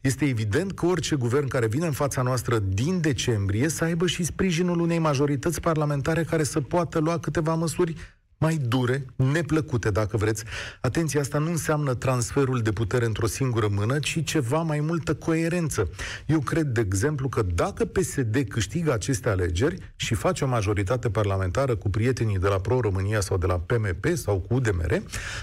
Este 0.00 0.24
evident 0.24 0.72
că 0.72 0.86
orice 0.86 1.16
guvern 1.16 1.48
care 1.48 1.66
vine 1.66 1.86
în 1.86 1.92
fața 1.92 2.22
noastră 2.22 2.58
din 2.58 3.00
decembrie 3.00 3.68
să 3.68 3.84
aibă 3.84 4.06
și 4.06 4.24
sprijinul 4.24 4.80
unei 4.80 4.98
majorități 4.98 5.60
parlamentare 5.60 6.24
care 6.24 6.42
să 6.42 6.60
poată 6.60 6.98
lua 6.98 7.18
câteva 7.18 7.54
măsuri 7.54 7.94
mai 8.38 8.56
dure, 8.56 9.06
neplăcute, 9.16 9.90
dacă 9.90 10.16
vreți. 10.16 10.44
Atenție, 10.80 11.20
asta 11.20 11.38
nu 11.38 11.50
înseamnă 11.50 11.94
transferul 11.94 12.60
de 12.60 12.70
putere 12.72 13.04
într-o 13.04 13.26
singură 13.26 13.68
mână, 13.70 13.98
ci 13.98 14.24
ceva 14.24 14.62
mai 14.62 14.80
multă 14.80 15.14
coerență. 15.14 15.90
Eu 16.26 16.40
cred, 16.40 16.66
de 16.66 16.80
exemplu, 16.80 17.28
că 17.28 17.42
dacă 17.54 17.84
PSD 17.84 18.44
câștigă 18.48 18.92
aceste 18.92 19.28
alegeri 19.28 19.92
și 19.96 20.14
face 20.14 20.44
o 20.44 20.48
majoritate 20.48 21.10
parlamentară 21.10 21.76
cu 21.76 21.90
prietenii 21.90 22.38
de 22.38 22.48
la 22.48 22.58
Pro-România 22.58 23.20
sau 23.20 23.36
de 23.36 23.46
la 23.46 23.58
PMP 23.58 24.06
sau 24.14 24.38
cu 24.40 24.54
UDMR, 24.54 25.02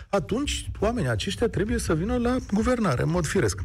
atunci 0.09 0.69
oamenii 0.79 1.09
aceștia 1.09 1.47
trebuie 1.47 1.77
să 1.77 1.95
vină 1.95 2.17
la 2.17 2.35
guvernare, 2.51 3.03
în 3.03 3.09
mod 3.09 3.25
firesc. 3.25 3.59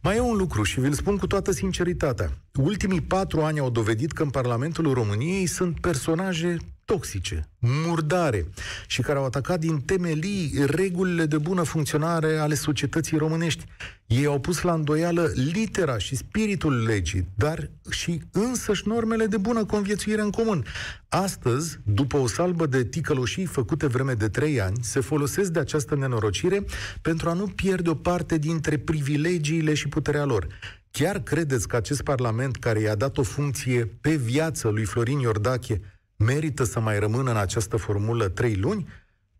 Mai 0.00 0.16
e 0.16 0.20
un 0.20 0.36
lucru 0.36 0.62
și 0.62 0.80
vi-l 0.80 0.92
spun 0.92 1.16
cu 1.16 1.26
toată 1.26 1.52
sinceritatea. 1.52 2.30
Ultimii 2.54 3.00
patru 3.00 3.40
ani 3.40 3.58
au 3.58 3.70
dovedit 3.70 4.12
că 4.12 4.22
în 4.22 4.30
Parlamentul 4.30 4.92
României 4.92 5.46
sunt 5.46 5.80
personaje 5.80 6.56
toxice, 6.86 7.48
murdare 7.58 8.46
și 8.86 9.02
care 9.02 9.18
au 9.18 9.24
atacat 9.24 9.58
din 9.58 9.80
temelii 9.80 10.52
regulile 10.66 11.26
de 11.26 11.38
bună 11.38 11.62
funcționare 11.62 12.36
ale 12.36 12.54
societății 12.54 13.16
românești. 13.16 13.64
Ei 14.06 14.26
au 14.26 14.40
pus 14.40 14.62
la 14.62 14.72
îndoială 14.72 15.32
litera 15.34 15.98
și 15.98 16.16
spiritul 16.16 16.82
legii, 16.82 17.28
dar 17.34 17.70
și 17.90 18.20
însăși 18.32 18.88
normele 18.88 19.26
de 19.26 19.36
bună 19.36 19.64
conviețuire 19.64 20.20
în 20.20 20.30
comun. 20.30 20.64
Astăzi, 21.08 21.78
după 21.84 22.16
o 22.16 22.26
salbă 22.26 22.66
de 22.66 22.84
ticăloșii 22.84 23.44
făcute 23.44 23.86
vreme 23.86 24.12
de 24.12 24.28
trei 24.28 24.60
ani, 24.60 24.76
se 24.80 25.00
folosesc 25.00 25.50
de 25.50 25.58
această 25.58 25.96
nenorocire 25.96 26.64
pentru 27.02 27.28
a 27.28 27.32
nu 27.32 27.46
pierde 27.46 27.90
o 27.90 27.94
parte 27.94 28.38
dintre 28.38 28.78
privilegiile 28.78 29.74
și 29.74 29.88
puterea 29.88 30.24
lor. 30.24 30.46
Chiar 30.90 31.20
credeți 31.20 31.68
că 31.68 31.76
acest 31.76 32.02
parlament 32.02 32.56
care 32.56 32.80
i-a 32.80 32.94
dat 32.94 33.18
o 33.18 33.22
funcție 33.22 33.86
pe 34.00 34.14
viață 34.14 34.68
lui 34.68 34.84
Florin 34.84 35.18
Iordache 35.18 35.80
merită 36.16 36.64
să 36.64 36.80
mai 36.80 36.98
rămână 36.98 37.30
în 37.30 37.36
această 37.36 37.76
formulă 37.76 38.28
trei 38.28 38.54
luni? 38.54 38.88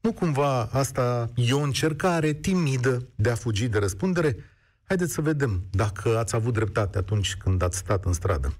Nu 0.00 0.12
cumva 0.12 0.68
asta 0.73 1.30
e 1.35 1.52
o 1.52 1.61
încercare 1.61 2.33
timidă 2.33 3.09
de 3.14 3.30
a 3.30 3.35
fugi 3.35 3.68
de 3.68 3.78
răspundere? 3.78 4.37
Haideți 4.85 5.12
să 5.12 5.21
vedem 5.21 5.62
dacă 5.71 6.18
ați 6.18 6.35
avut 6.35 6.52
dreptate 6.52 6.99
atunci 6.99 7.35
când 7.35 7.62
ați 7.62 7.78
stat 7.78 8.04
în 8.04 8.12
stradă. 8.12 8.54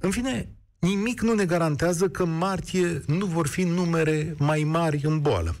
În 0.00 0.10
fine, 0.10 0.48
nimic 0.78 1.20
nu 1.20 1.34
ne 1.34 1.44
garantează 1.44 2.08
că 2.08 2.24
martie 2.24 3.02
nu 3.06 3.26
vor 3.26 3.46
fi 3.46 3.62
numere 3.62 4.34
mai 4.38 4.62
mari 4.62 5.00
în 5.04 5.20
boală. 5.20 5.54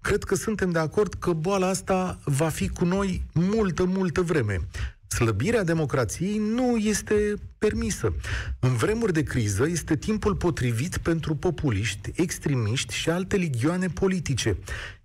Cred 0.00 0.24
că 0.24 0.34
suntem 0.34 0.70
de 0.70 0.78
acord 0.78 1.14
că 1.14 1.32
boala 1.32 1.68
asta 1.68 2.18
va 2.24 2.48
fi 2.48 2.68
cu 2.68 2.84
noi 2.84 3.24
multă, 3.32 3.84
multă 3.84 4.20
vreme. 4.20 4.60
Slăbirea 5.08 5.64
democrației 5.64 6.38
nu 6.38 6.76
este 6.76 7.14
permisă. 7.58 8.14
În 8.60 8.74
vremuri 8.74 9.12
de 9.12 9.22
criză 9.22 9.68
este 9.68 9.96
timpul 9.96 10.36
potrivit 10.36 10.96
pentru 10.96 11.34
populiști, 11.34 12.12
extremiști 12.14 12.94
și 12.94 13.10
alte 13.10 13.36
ligioane 13.36 13.88
politice. 13.88 14.56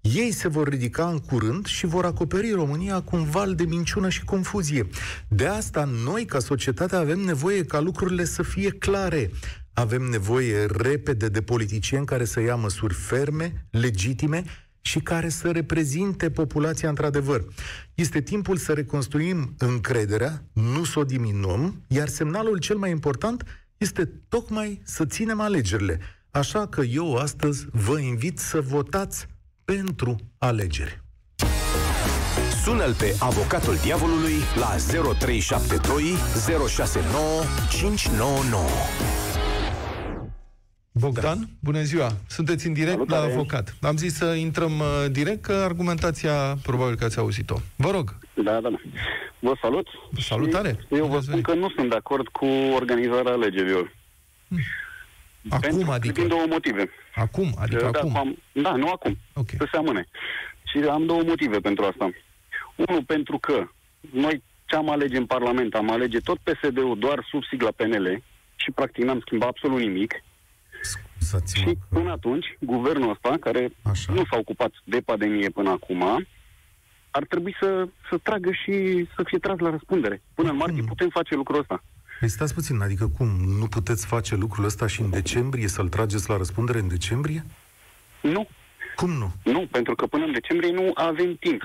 Ei 0.01 0.31
se 0.31 0.47
vor 0.47 0.67
ridica 0.67 1.07
în 1.07 1.17
curând 1.17 1.65
și 1.65 1.85
vor 1.85 2.05
acoperi 2.05 2.51
România 2.51 3.01
cu 3.01 3.15
un 3.15 3.23
val 3.23 3.55
de 3.55 3.63
minciună 3.63 4.09
și 4.09 4.23
confuzie. 4.23 4.87
De 5.27 5.45
asta 5.45 5.89
noi, 6.03 6.25
ca 6.25 6.39
societate, 6.39 6.95
avem 6.95 7.19
nevoie 7.19 7.65
ca 7.65 7.79
lucrurile 7.79 8.23
să 8.23 8.43
fie 8.43 8.69
clare. 8.69 9.31
Avem 9.73 10.01
nevoie 10.01 10.65
repede 10.65 11.27
de 11.27 11.41
politicieni 11.41 12.05
care 12.05 12.25
să 12.25 12.41
ia 12.41 12.55
măsuri 12.55 12.93
ferme, 12.93 13.65
legitime 13.71 14.43
și 14.81 14.99
care 14.99 15.29
să 15.29 15.51
reprezinte 15.51 16.29
populația 16.29 16.89
într-adevăr. 16.89 17.45
Este 17.93 18.21
timpul 18.21 18.57
să 18.57 18.73
reconstruim 18.73 19.55
încrederea, 19.57 20.43
nu 20.53 20.83
să 20.83 20.99
o 20.99 21.03
diminuăm, 21.03 21.83
iar 21.87 22.07
semnalul 22.07 22.57
cel 22.57 22.77
mai 22.77 22.89
important 22.89 23.43
este 23.77 24.11
tocmai 24.29 24.81
să 24.83 25.05
ținem 25.05 25.39
alegerile. 25.39 25.99
Așa 26.31 26.67
că 26.67 26.81
eu 26.81 27.15
astăzi 27.15 27.65
vă 27.71 27.99
invit 27.99 28.39
să 28.39 28.61
votați 28.61 29.27
pentru 29.65 30.15
alegeri. 30.37 31.01
Sună-l 32.63 32.93
pe 32.93 33.15
avocatul 33.19 33.75
diavolului 33.83 34.35
la 34.59 34.75
0372 35.19 36.03
069 36.67 37.43
599. 37.69 39.18
Bogdan, 40.99 41.39
da. 41.39 41.45
bună 41.59 41.81
ziua! 41.81 42.09
Sunteți 42.27 42.67
în 42.67 42.73
direct 42.73 42.95
Salutare. 42.95 43.27
la 43.27 43.33
avocat. 43.33 43.75
Am 43.81 43.97
zis 43.97 44.13
să 44.13 44.25
intrăm 44.25 44.79
uh, 44.79 45.05
direct, 45.11 45.41
că 45.41 45.53
argumentația 45.53 46.55
probabil 46.63 46.95
că 46.95 47.03
ați 47.03 47.19
auzit-o. 47.19 47.55
Vă 47.75 47.91
rog. 47.91 48.15
Da, 48.33 48.59
da. 48.61 48.69
Vă 49.39 49.53
salut. 49.61 49.87
Salutare. 50.17 50.69
Și 50.69 50.95
eu 50.95 51.05
vă 51.05 51.19
spun 51.19 51.41
că 51.41 51.53
nu 51.53 51.69
sunt 51.69 51.89
de 51.89 51.95
acord 51.95 52.27
cu 52.27 52.45
organizarea 52.75 53.31
alegerilor. 53.31 53.95
Hmm. 54.47 54.57
Acum, 55.49 55.69
Pentru, 55.69 55.91
adică? 55.91 56.19
Din 56.19 56.27
două 56.27 56.45
motive. 56.49 56.89
Acum? 57.15 57.55
Adică 57.59 57.89
da, 57.91 57.99
acum? 57.99 58.17
Am, 58.17 58.37
da, 58.51 58.75
nu 58.75 58.89
acum. 58.89 59.17
Okay. 59.33 59.55
Să 59.57 59.67
se 59.71 59.77
amâne. 59.77 60.07
Și 60.63 60.87
am 60.89 61.05
două 61.05 61.23
motive 61.23 61.57
pentru 61.57 61.85
asta. 61.85 62.09
Unul, 62.75 63.03
pentru 63.03 63.37
că 63.37 63.67
noi 64.11 64.43
ce 64.65 64.75
am 64.75 64.89
alege 64.89 65.17
în 65.17 65.25
Parlament? 65.25 65.73
Am 65.73 65.91
alege 65.91 66.19
tot 66.19 66.37
PSD-ul 66.37 66.97
doar 66.99 67.27
sub 67.29 67.43
sigla 67.43 67.69
PNL 67.75 68.23
și 68.55 68.71
practic 68.71 69.03
n-am 69.03 69.19
schimbat 69.19 69.49
absolut 69.49 69.79
nimic. 69.79 70.13
Și 71.53 71.77
până 71.89 72.11
atunci, 72.11 72.57
guvernul 72.59 73.09
ăsta, 73.09 73.37
care 73.39 73.71
Așa. 73.81 74.13
nu 74.13 74.23
s-a 74.29 74.37
ocupat 74.37 74.71
de 74.83 74.99
pandemie 75.05 75.49
până 75.49 75.69
acum, 75.69 76.27
ar 77.11 77.25
trebui 77.25 77.55
să, 77.59 77.87
să 78.09 78.17
tragă 78.23 78.51
și 78.51 79.07
să 79.15 79.23
fie 79.25 79.37
tras 79.37 79.57
la 79.57 79.69
răspundere. 79.69 80.21
Până 80.33 80.49
în 80.49 80.55
martie 80.55 80.83
putem 80.83 81.09
face 81.09 81.35
lucrul 81.35 81.59
ăsta. 81.59 81.83
Păi 82.19 82.29
stați 82.29 82.53
puțin, 82.53 82.81
adică 82.81 83.07
cum? 83.17 83.27
Nu 83.59 83.67
puteți 83.67 84.05
face 84.05 84.35
lucrul 84.35 84.65
ăsta 84.65 84.87
și 84.87 85.01
în 85.01 85.09
decembrie, 85.09 85.67
să-l 85.67 85.87
trageți 85.87 86.29
la 86.29 86.37
răspundere 86.37 86.79
în 86.79 86.87
decembrie? 86.87 87.45
Nu. 88.21 88.47
Cum 88.95 89.09
nu? 89.09 89.31
Nu, 89.43 89.67
pentru 89.71 89.95
că 89.95 90.05
până 90.05 90.25
în 90.25 90.31
decembrie 90.31 90.71
nu 90.71 90.91
avem 90.93 91.35
timp. 91.35 91.61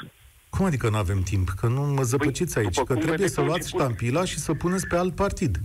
Cum 0.48 0.64
adică 0.64 0.88
nu 0.88 0.96
avem 0.96 1.22
timp? 1.22 1.48
Că 1.48 1.66
nu 1.66 1.80
mă 1.80 2.02
zăpăciți 2.02 2.54
păi, 2.54 2.62
aici, 2.64 2.78
că 2.78 2.94
trebuie 2.94 3.28
să 3.28 3.40
luați 3.40 3.68
ștampila 3.68 4.24
și 4.24 4.38
să 4.38 4.54
puneți 4.54 4.86
pe 4.86 4.96
alt 4.96 5.14
partid. 5.14 5.58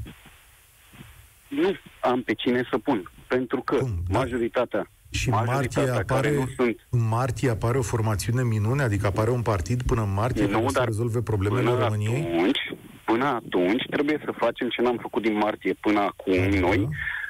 Nu 1.47 1.75
am 2.01 2.21
pe 2.21 2.33
cine 2.33 2.67
să 2.69 2.77
pun, 2.77 3.11
pentru 3.33 3.61
că 3.61 3.75
Cum? 3.75 4.03
Da. 4.07 4.19
majoritatea 4.19 4.83
și 5.09 5.29
în 5.29 5.35
martie, 5.45 5.89
apare, 5.89 6.35
nu 6.35 6.47
sunt... 6.55 6.87
în 6.89 7.07
martie 7.07 7.49
apare 7.49 7.77
o 7.77 7.81
formațiune 7.81 8.43
minune, 8.43 8.83
adică 8.83 9.05
apare 9.05 9.29
un 9.29 9.41
partid 9.41 9.81
până 9.81 10.01
în 10.01 10.13
martie 10.13 10.45
nu, 10.45 10.51
care 10.51 10.67
să 10.71 10.81
rezolve 10.85 11.21
problemele 11.21 11.69
până 11.69 11.83
României? 11.83 12.21
Atunci, 12.21 12.59
până 13.05 13.25
atunci 13.25 13.85
trebuie 13.89 14.21
să 14.25 14.31
facem 14.37 14.67
ce 14.69 14.81
n-am 14.81 14.97
făcut 15.01 15.21
din 15.21 15.37
martie 15.37 15.73
până 15.79 15.99
acum 15.99 16.41
adică? 16.41 16.59
noi, 16.59 16.87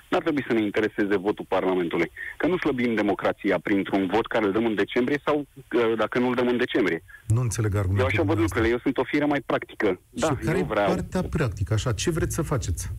n-ar 0.10 0.22
trebui 0.22 0.44
să 0.48 0.54
ne 0.54 0.62
intereseze 0.62 1.18
votul 1.18 1.46
Parlamentului. 1.48 2.12
Că 2.38 2.48
nu 2.48 2.58
slăbim 2.58 2.94
democrația 2.96 3.60
printr-un 3.64 4.10
vot 4.14 4.28
care 4.28 4.46
îl 4.46 4.52
dăm 4.52 4.66
în 4.66 4.76
decembrie 4.76 5.20
sau 5.26 5.36
uh, 5.38 5.98
dacă 5.98 6.20
nu 6.20 6.28
îl 6.28 6.36
dăm 6.36 6.48
în 6.48 6.58
decembrie. 6.58 7.04
Nu 7.28 7.42
înțeleg 7.42 7.76
argumentul. 7.76 8.12
Eu 8.14 8.22
așa 8.22 8.24
văd 8.32 8.40
lucrurile, 8.40 8.72
eu 8.72 8.80
sunt 8.80 8.98
o 8.98 9.04
fire 9.04 9.26
mai 9.26 9.42
practică. 9.46 10.00
Și 10.16 10.22
da, 10.28 10.38
care 10.46 10.58
e 10.58 10.64
vreau... 10.64 10.88
partea 10.88 11.22
practică? 11.22 11.74
Așa, 11.74 11.92
ce 11.92 12.10
vreți 12.12 12.36
să 12.36 12.42
faceți? 12.42 12.92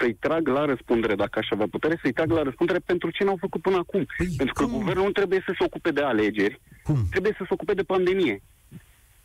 Să-i 0.00 0.14
trag 0.14 0.48
la 0.48 0.64
răspundere, 0.64 1.14
dacă 1.14 1.38
așa 1.38 1.48
avea 1.52 1.66
putere, 1.70 1.98
să-i 2.02 2.12
trag 2.12 2.30
la 2.30 2.42
răspundere 2.42 2.78
pentru 2.78 3.10
ce 3.10 3.24
n-au 3.24 3.36
făcut 3.40 3.60
până 3.60 3.76
acum. 3.76 4.06
Păi, 4.16 4.28
pentru 4.36 4.54
că 4.54 4.62
cum? 4.64 4.72
guvernul 4.72 5.04
nu 5.04 5.10
trebuie 5.10 5.42
să 5.46 5.52
se 5.58 5.64
ocupe 5.64 5.90
de 5.90 6.02
alegeri, 6.02 6.60
cum? 6.82 7.06
trebuie 7.10 7.32
să 7.38 7.42
se 7.46 7.52
ocupe 7.52 7.74
de 7.74 7.82
pandemie. 7.82 8.42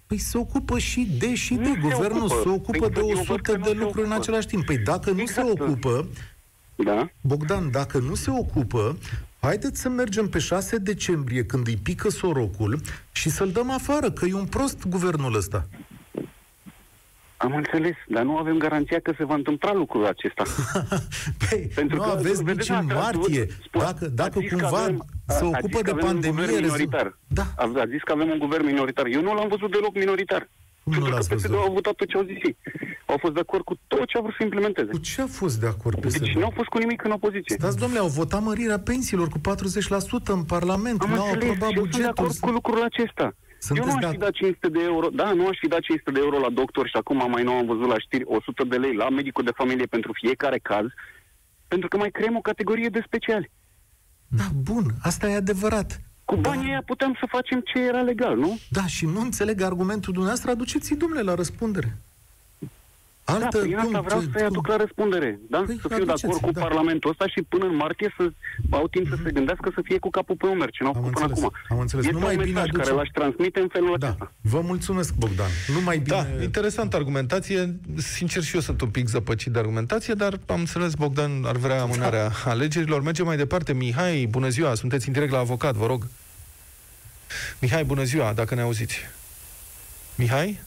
Păi 0.07 0.17
se 0.17 0.37
ocupă 0.37 0.77
și 0.79 1.07
de 1.19 1.35
și 1.35 1.53
de. 1.53 1.69
Nu 1.69 1.89
Guvernul 1.89 2.29
se 2.29 2.35
ocupă, 2.35 2.41
se 2.43 2.49
ocupă 2.49 2.89
păi, 2.89 2.89
de 2.89 3.01
100 3.01 3.59
de 3.63 3.71
lucruri 3.71 4.05
în 4.05 4.11
același 4.11 4.47
timp. 4.47 4.65
Păi 4.65 4.77
dacă 4.77 5.11
nu 5.11 5.21
exact. 5.21 5.47
se 5.47 5.53
ocupă, 5.61 6.07
da? 6.75 7.09
Bogdan, 7.21 7.71
dacă 7.71 7.97
nu 7.97 8.15
se 8.15 8.31
ocupă, 8.31 8.97
haideți 9.39 9.81
să 9.81 9.89
mergem 9.89 10.29
pe 10.29 10.39
6 10.39 10.77
decembrie, 10.77 11.45
când 11.45 11.67
îi 11.67 11.77
pică 11.77 12.09
sorocul, 12.09 12.79
și 13.11 13.29
să-l 13.29 13.51
dăm 13.51 13.71
afară, 13.71 14.11
că 14.11 14.25
e 14.25 14.33
un 14.33 14.45
prost 14.45 14.87
guvernul 14.87 15.35
ăsta. 15.35 15.67
Am 17.41 17.55
înțeles, 17.55 17.95
dar 18.07 18.23
nu 18.23 18.37
avem 18.37 18.57
garanția 18.57 18.99
că 18.99 19.13
se 19.17 19.23
va 19.25 19.33
întâmpla 19.33 19.73
lucrul 19.73 20.05
acesta. 20.05 20.43
păi, 21.49 21.71
Pentru 21.75 21.95
nu 21.95 22.03
că, 22.03 22.09
aveți 22.09 22.43
nici 22.43 22.69
în 22.69 22.85
martie. 22.85 23.47
Spun, 23.65 23.81
dacă, 23.81 24.05
dacă 24.07 24.39
cumva 24.49 24.67
avem, 24.67 25.05
se 25.27 25.43
ocupă 25.43 25.81
de 25.81 25.91
pandemie... 25.91 26.45
minoritar. 26.55 27.17
Da. 27.27 27.43
A, 27.57 27.71
a 27.75 27.85
zis 27.89 28.01
că 28.01 28.11
avem 28.11 28.29
un 28.29 28.39
guvern 28.39 28.65
minoritar. 28.65 29.05
Eu 29.05 29.21
nu 29.21 29.33
l-am 29.33 29.47
văzut 29.47 29.71
deloc 29.71 29.93
minoritar. 29.93 30.49
Cum 30.83 30.91
Pentru 30.91 31.09
nu 31.09 31.17
că 31.17 31.35
PSD 31.35 31.53
au 31.53 31.73
votat 31.73 31.93
tot 31.93 32.07
ce 32.07 32.17
au 32.17 32.23
zis 32.23 32.37
ei. 32.43 32.57
Au 33.05 33.17
fost 33.19 33.33
de 33.33 33.39
acord 33.39 33.63
cu 33.63 33.75
tot 33.87 34.05
ce 34.05 34.17
au 34.17 34.23
vrut 34.23 34.35
să 34.37 34.43
implementeze. 34.43 34.89
Cu 34.91 34.97
ce 34.97 35.21
a 35.21 35.27
fost 35.27 35.59
de 35.59 35.67
acord 35.67 35.99
PSD? 35.99 36.19
Deci 36.19 36.35
nu 36.35 36.43
au 36.43 36.51
fost 36.55 36.67
cu 36.67 36.77
nimic 36.77 37.03
în 37.03 37.11
opoziție. 37.11 37.55
Stați, 37.59 37.77
domnule, 37.77 37.99
au 37.99 38.07
votat 38.07 38.41
mărirea 38.41 38.79
pensiilor 38.79 39.27
cu 39.27 39.39
40% 39.39 39.41
în 40.25 40.43
Parlament. 40.43 41.01
Am 41.01 41.09
nu 41.09 41.21
au 41.21 41.31
aprobat 41.31 41.73
bugetul. 41.73 41.89
sunt 41.91 42.03
de 42.03 42.07
acord 42.07 42.35
cu 42.35 42.49
lucrul 42.49 42.83
acesta. 42.83 43.35
Sunteți 43.67 43.87
eu 43.87 43.93
nu 43.99 44.07
aș 44.07 44.11
fi 44.11 44.17
dat 44.17 44.31
500 44.31 44.69
de 44.69 44.81
euro, 44.83 45.07
da, 45.09 45.33
nu 45.33 45.47
aș 45.47 45.57
fi 45.59 45.67
dat 45.67 45.79
500 45.79 46.11
de 46.11 46.19
euro 46.19 46.37
la 46.39 46.49
doctor 46.49 46.87
și 46.87 46.97
acum 46.97 47.29
mai 47.29 47.43
nou 47.43 47.55
am 47.57 47.65
văzut 47.65 47.87
la 47.87 47.99
știri 47.99 48.23
100 48.25 48.63
de 48.63 48.77
lei 48.77 48.93
la 48.93 49.09
medicul 49.09 49.43
de 49.43 49.51
familie 49.55 49.85
pentru 49.85 50.11
fiecare 50.21 50.59
caz, 50.59 50.85
pentru 51.67 51.87
că 51.87 51.97
mai 51.97 52.11
creăm 52.11 52.35
o 52.35 52.41
categorie 52.41 52.89
de 52.89 53.03
speciali. 53.05 53.51
Da, 54.27 54.43
bun, 54.69 54.85
asta 55.01 55.29
e 55.29 55.35
adevărat. 55.35 56.01
Cu 56.25 56.35
banii 56.35 56.65
da. 56.65 56.69
aia 56.69 56.83
putem 56.85 57.17
să 57.19 57.25
facem 57.29 57.59
ce 57.59 57.79
era 57.79 58.01
legal, 58.01 58.37
nu? 58.37 58.59
Da, 58.69 58.85
și 58.85 59.05
nu 59.05 59.19
înțeleg 59.21 59.61
argumentul 59.61 60.13
dumneavoastră, 60.13 60.51
aduceți-i, 60.51 60.95
domnule, 60.95 61.21
la 61.21 61.35
răspundere. 61.35 61.97
Altă, 63.33 63.57
da, 63.57 63.59
prin 63.59 63.77
asta 63.77 63.99
vreau 64.01 64.21
ce, 64.21 64.29
să-i 64.33 64.45
aduc 64.45 64.67
la 64.67 64.75
răspundere, 64.75 65.39
da? 65.49 65.63
Păi, 65.65 65.79
să 65.81 65.87
fiu 65.95 66.05
de 66.05 66.13
acord 66.21 66.39
cu 66.41 66.51
da. 66.51 66.61
Parlamentul 66.61 67.09
ăsta 67.09 67.27
și 67.27 67.41
până 67.41 67.65
în 67.65 67.75
martie 67.75 68.13
să 68.17 68.31
au 68.69 68.87
timp 68.87 69.05
mm-hmm. 69.05 69.09
să 69.09 69.15
se 69.23 69.31
gândească 69.31 69.71
să 69.73 69.81
fie 69.83 69.99
cu 69.99 70.09
capul 70.09 70.35
pe 70.35 70.47
umeri, 70.47 70.71
ce 70.71 70.83
n-au 70.83 70.93
făcut 70.93 71.11
până 71.11 71.25
acum. 71.25 71.51
Am 71.69 71.79
înțeles. 71.79 72.05
Este 72.05 72.17
Numai 72.17 72.35
un 72.35 72.43
bine 72.43 72.59
aduce... 72.59 72.77
care 72.77 72.91
l-aș 72.95 73.09
transmite 73.13 73.59
în 73.59 73.67
felul 73.67 73.95
da. 73.99 74.07
acesta. 74.07 74.31
Vă 74.41 74.61
mulțumesc, 74.61 75.13
Bogdan. 75.15 75.49
Numai 75.75 75.97
bine... 75.97 76.15
Da, 76.15 76.43
interesantă 76.43 76.95
argumentație. 76.95 77.79
Sincer 77.97 78.43
și 78.43 78.55
eu 78.55 78.61
sunt 78.61 78.81
un 78.81 78.89
pic 78.89 79.07
zăpăcit 79.07 79.51
de 79.51 79.59
argumentație, 79.59 80.13
dar 80.13 80.39
am 80.45 80.59
înțeles, 80.59 80.93
Bogdan 80.93 81.31
ar 81.45 81.55
vrea 81.55 81.81
amânarea 81.81 82.31
da. 82.43 82.51
alegerilor. 82.51 83.01
Mergem 83.01 83.25
mai 83.25 83.37
departe. 83.37 83.73
Mihai, 83.73 84.27
bună 84.29 84.49
ziua, 84.49 84.73
sunteți 84.73 85.07
în 85.07 85.13
direct 85.13 85.31
la 85.31 85.37
avocat, 85.37 85.75
vă 85.75 85.85
rog. 85.85 86.07
Mihai, 87.59 87.83
bună 87.83 88.03
ziua, 88.03 88.33
dacă 88.33 88.55
ne 88.55 88.61
auziți. 88.61 88.99
Mihai? 90.15 90.59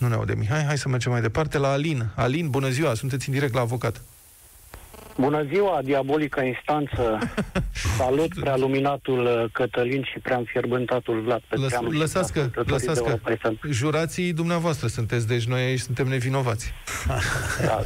Nu 0.00 0.08
ne 0.08 0.14
aude 0.14 0.34
Mihai. 0.34 0.64
Hai 0.64 0.78
să 0.78 0.88
mergem 0.88 1.12
mai 1.12 1.20
departe 1.20 1.58
la 1.58 1.68
Alin. 1.68 2.10
Alin, 2.14 2.50
bună 2.50 2.68
ziua, 2.68 2.94
sunteți 2.94 3.28
în 3.28 3.34
direct 3.34 3.54
la 3.54 3.60
avocat. 3.60 4.02
Bună 5.18 5.42
ziua, 5.52 5.80
diabolică 5.84 6.40
instanță. 6.40 7.18
Salut 7.98 8.34
prea 8.34 8.56
luminatul 8.56 9.24
uh, 9.24 9.50
Cătălin 9.52 10.02
și 10.02 10.18
prea 10.18 10.36
înfierbântatul 10.36 11.20
Vlad 11.20 11.42
Lăs, 11.48 11.72
Lăsați 11.98 12.32
că, 12.32 12.50
lăsați 12.66 13.02
că 13.02 13.18
jurații 13.70 14.32
dumneavoastră 14.32 14.86
sunteți, 14.86 15.26
deci 15.26 15.44
noi 15.44 15.60
aici 15.60 15.80
suntem 15.80 16.06
nevinovați. 16.06 16.72
Da, 17.66 17.80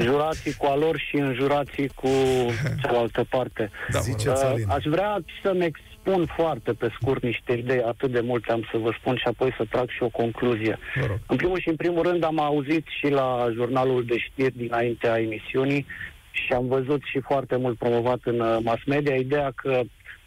jurații 0.00 0.52
cu 0.52 0.66
alor 0.66 0.98
și 1.08 1.16
înjurații 1.16 1.88
cu 1.94 2.08
cealaltă 2.82 3.26
parte. 3.28 3.70
Da, 3.90 3.98
uh, 3.98 4.54
aș 4.68 4.84
vrea 4.84 5.18
să-mi 5.42 5.64
spun 6.06 6.26
foarte 6.36 6.72
pe 6.72 6.88
scurt 7.00 7.22
niște 7.22 7.52
idei, 7.52 7.82
atât 7.82 8.10
de 8.10 8.20
multe 8.20 8.52
am 8.52 8.68
să 8.70 8.78
vă 8.78 8.94
spun 8.98 9.16
și 9.16 9.26
apoi 9.26 9.54
să 9.56 9.64
trag 9.70 9.88
și 9.90 10.02
o 10.02 10.08
concluzie. 10.08 10.78
În 11.26 11.36
primul 11.36 11.60
și 11.60 11.68
în 11.68 11.76
primul 11.76 12.02
rând 12.02 12.24
am 12.24 12.40
auzit 12.40 12.86
și 12.98 13.08
la 13.08 13.48
jurnalul 13.52 14.04
de 14.04 14.18
știri 14.18 14.56
dinaintea 14.56 15.20
emisiunii 15.20 15.86
și 16.30 16.52
am 16.52 16.66
văzut 16.66 17.02
și 17.04 17.20
foarte 17.20 17.56
mult 17.56 17.78
promovat 17.78 18.18
în 18.24 18.40
uh, 18.40 18.56
mass 18.62 18.84
media 18.86 19.14
ideea 19.14 19.52
că 19.54 19.80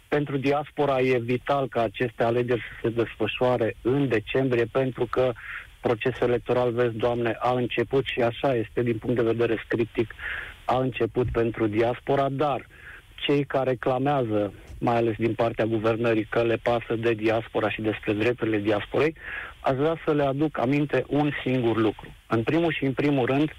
pentru 0.07 0.37
diaspora 0.37 0.99
e 0.99 1.17
vital 1.17 1.67
ca 1.67 1.81
aceste 1.81 2.23
alegeri 2.23 2.61
să 2.61 2.79
se 2.81 2.89
desfășoare 2.89 3.75
în 3.81 4.07
decembrie 4.07 4.65
pentru 4.71 5.05
că 5.05 5.31
procesul 5.81 6.27
electoral, 6.27 6.71
vezi, 6.71 6.95
Doamne, 6.95 7.37
a 7.39 7.51
început 7.51 8.05
și 8.05 8.21
așa 8.21 8.55
este 8.55 8.83
din 8.83 8.97
punct 8.97 9.15
de 9.15 9.31
vedere 9.31 9.63
scriptic, 9.65 10.13
a 10.65 10.77
început 10.79 11.31
pentru 11.31 11.67
diaspora, 11.67 12.29
dar 12.29 12.67
cei 13.15 13.43
care 13.43 13.75
clamează 13.75 14.53
mai 14.79 14.95
ales 14.95 15.15
din 15.17 15.33
partea 15.33 15.65
guvernării, 15.65 16.27
că 16.29 16.43
le 16.43 16.55
pasă 16.55 16.95
de 16.95 17.13
diaspora 17.13 17.69
și 17.69 17.81
despre 17.81 18.13
drepturile 18.13 18.57
diasporei, 18.57 19.15
aș 19.59 19.75
vrea 19.75 20.01
să 20.05 20.13
le 20.13 20.23
aduc 20.23 20.59
aminte 20.59 21.03
un 21.07 21.31
singur 21.43 21.77
lucru. 21.77 22.15
În 22.27 22.43
primul 22.43 22.71
și 22.71 22.85
în 22.85 22.93
primul 22.93 23.25
rând, 23.25 23.51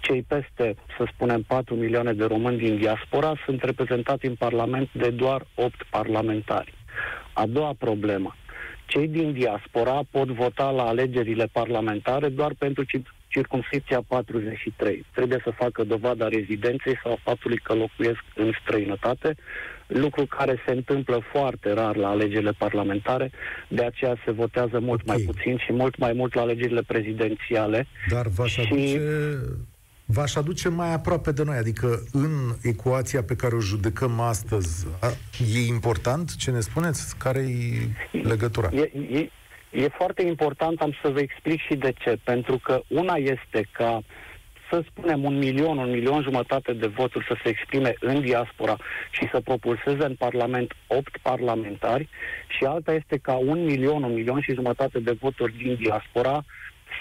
cei 0.00 0.22
peste, 0.22 0.74
să 0.96 1.08
spunem, 1.12 1.42
4 1.42 1.74
milioane 1.74 2.12
de 2.12 2.24
români 2.24 2.58
din 2.58 2.76
diaspora 2.76 3.32
sunt 3.44 3.62
reprezentați 3.62 4.26
în 4.26 4.34
Parlament 4.34 4.88
de 4.92 5.10
doar 5.10 5.46
8 5.54 5.82
parlamentari. 5.90 6.74
A 7.32 7.46
doua 7.46 7.74
problemă. 7.78 8.34
Cei 8.86 9.08
din 9.08 9.32
diaspora 9.32 10.00
pot 10.10 10.28
vota 10.28 10.70
la 10.70 10.82
alegerile 10.82 11.48
parlamentare 11.52 12.28
doar 12.28 12.52
pentru 12.58 12.84
circumscripția 13.30 14.00
43. 14.08 15.04
Trebuie 15.14 15.40
să 15.44 15.50
facă 15.62 15.84
dovada 15.84 16.28
rezidenței 16.28 17.00
sau 17.02 17.18
faptului 17.22 17.58
că 17.58 17.74
locuiesc 17.74 18.22
în 18.34 18.50
străinătate, 18.62 19.36
lucru 19.86 20.26
care 20.26 20.62
se 20.66 20.72
întâmplă 20.72 21.22
foarte 21.32 21.72
rar 21.72 21.96
la 21.96 22.08
alegerile 22.08 22.52
parlamentare, 22.58 23.30
de 23.68 23.84
aceea 23.84 24.16
se 24.24 24.30
votează 24.30 24.78
mult 24.80 25.00
okay. 25.00 25.16
mai 25.16 25.24
puțin 25.24 25.56
și 25.56 25.72
mult 25.72 25.98
mai 25.98 26.12
mult 26.12 26.34
la 26.34 26.40
alegerile 26.40 26.82
prezidențiale. 26.86 27.86
Dar 28.08 28.26
v-aș 28.26 28.52
și... 28.52 28.60
aduce 28.60 29.00
v-aș 30.12 30.34
aduce 30.34 30.68
mai 30.68 30.92
aproape 30.92 31.32
de 31.32 31.42
noi, 31.42 31.56
adică 31.56 32.02
în 32.12 32.30
ecuația 32.62 33.22
pe 33.22 33.34
care 33.34 33.54
o 33.54 33.60
judecăm 33.60 34.20
astăzi, 34.20 34.86
e 35.54 35.66
important 35.66 36.36
ce 36.36 36.50
ne 36.50 36.60
spuneți? 36.60 37.16
Care 37.16 37.38
e 37.38 38.18
legătura? 38.18 38.68
E, 38.72 38.90
e, 39.10 39.30
e 39.70 39.88
foarte 39.88 40.22
important, 40.22 40.80
am 40.80 40.94
să 41.02 41.08
vă 41.08 41.20
explic 41.20 41.60
și 41.60 41.74
de 41.74 41.92
ce. 41.98 42.18
Pentru 42.24 42.58
că 42.58 42.82
una 42.88 43.14
este 43.14 43.68
ca 43.72 44.02
să 44.70 44.82
spunem 44.86 45.24
un 45.24 45.38
milion, 45.38 45.78
un 45.78 45.90
milion 45.90 46.22
jumătate 46.22 46.72
de 46.72 46.86
voturi 46.86 47.24
să 47.28 47.36
se 47.42 47.48
exprime 47.48 47.94
în 48.00 48.20
diaspora 48.20 48.76
și 49.10 49.28
să 49.32 49.40
propulseze 49.40 50.04
în 50.04 50.14
Parlament 50.14 50.72
opt 50.86 51.16
parlamentari 51.22 52.08
și 52.48 52.64
alta 52.64 52.92
este 52.92 53.18
ca 53.18 53.34
un 53.34 53.64
milion, 53.64 54.02
un 54.02 54.12
milion 54.12 54.40
și 54.40 54.54
jumătate 54.54 54.98
de 54.98 55.16
voturi 55.20 55.56
din 55.56 55.74
diaspora 55.74 56.44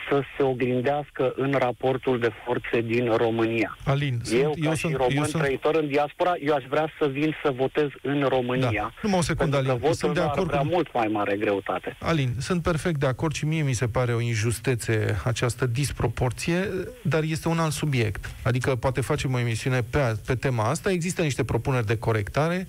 să 0.09 0.21
se 0.37 0.43
oglindească 0.43 1.33
în 1.35 1.51
raportul 1.51 2.19
de 2.19 2.31
forțe 2.45 2.81
din 2.81 3.15
România. 3.17 3.77
Alin, 3.85 4.21
eu, 4.31 4.39
sunt, 4.39 4.63
ca 4.63 4.67
eu 4.67 4.73
și 4.73 4.79
sunt, 4.79 4.95
român 4.95 5.17
eu 5.17 5.23
sunt... 5.23 5.41
trăitor 5.41 5.75
în 5.75 5.87
diaspora, 5.87 6.33
eu 6.45 6.55
aș 6.55 6.63
vrea 6.69 6.87
să 6.99 7.07
vin 7.07 7.35
să 7.43 7.51
votez 7.55 7.87
în 8.01 8.25
România. 8.29 8.71
Da. 8.71 8.91
Numai 9.01 9.19
o 9.19 9.21
secundă, 9.21 9.57
Alin. 9.57 9.79
Că 9.79 9.91
sunt 9.91 10.13
de 10.13 10.19
acord 10.19 10.53
ar 10.53 10.59
cu... 10.59 10.65
mult 10.65 10.93
mai 10.93 11.07
mare 11.07 11.37
greutate. 11.37 11.97
Alin, 11.99 12.29
sunt 12.39 12.61
perfect 12.61 12.99
de 12.99 13.05
acord 13.05 13.33
și 13.33 13.45
mie 13.45 13.61
mi 13.61 13.73
se 13.73 13.87
pare 13.87 14.13
o 14.13 14.21
injustețe 14.21 15.19
această 15.23 15.65
disproporție, 15.65 16.69
dar 17.01 17.23
este 17.23 17.47
un 17.47 17.59
alt 17.59 17.71
subiect. 17.71 18.29
Adică 18.43 18.75
poate 18.75 19.01
facem 19.01 19.33
o 19.33 19.39
emisiune 19.39 19.81
pe, 19.89 20.17
pe 20.25 20.35
tema 20.35 20.63
asta. 20.63 20.91
Există 20.91 21.21
niște 21.21 21.43
propuneri 21.43 21.85
de 21.85 21.97
corectare 21.97 22.67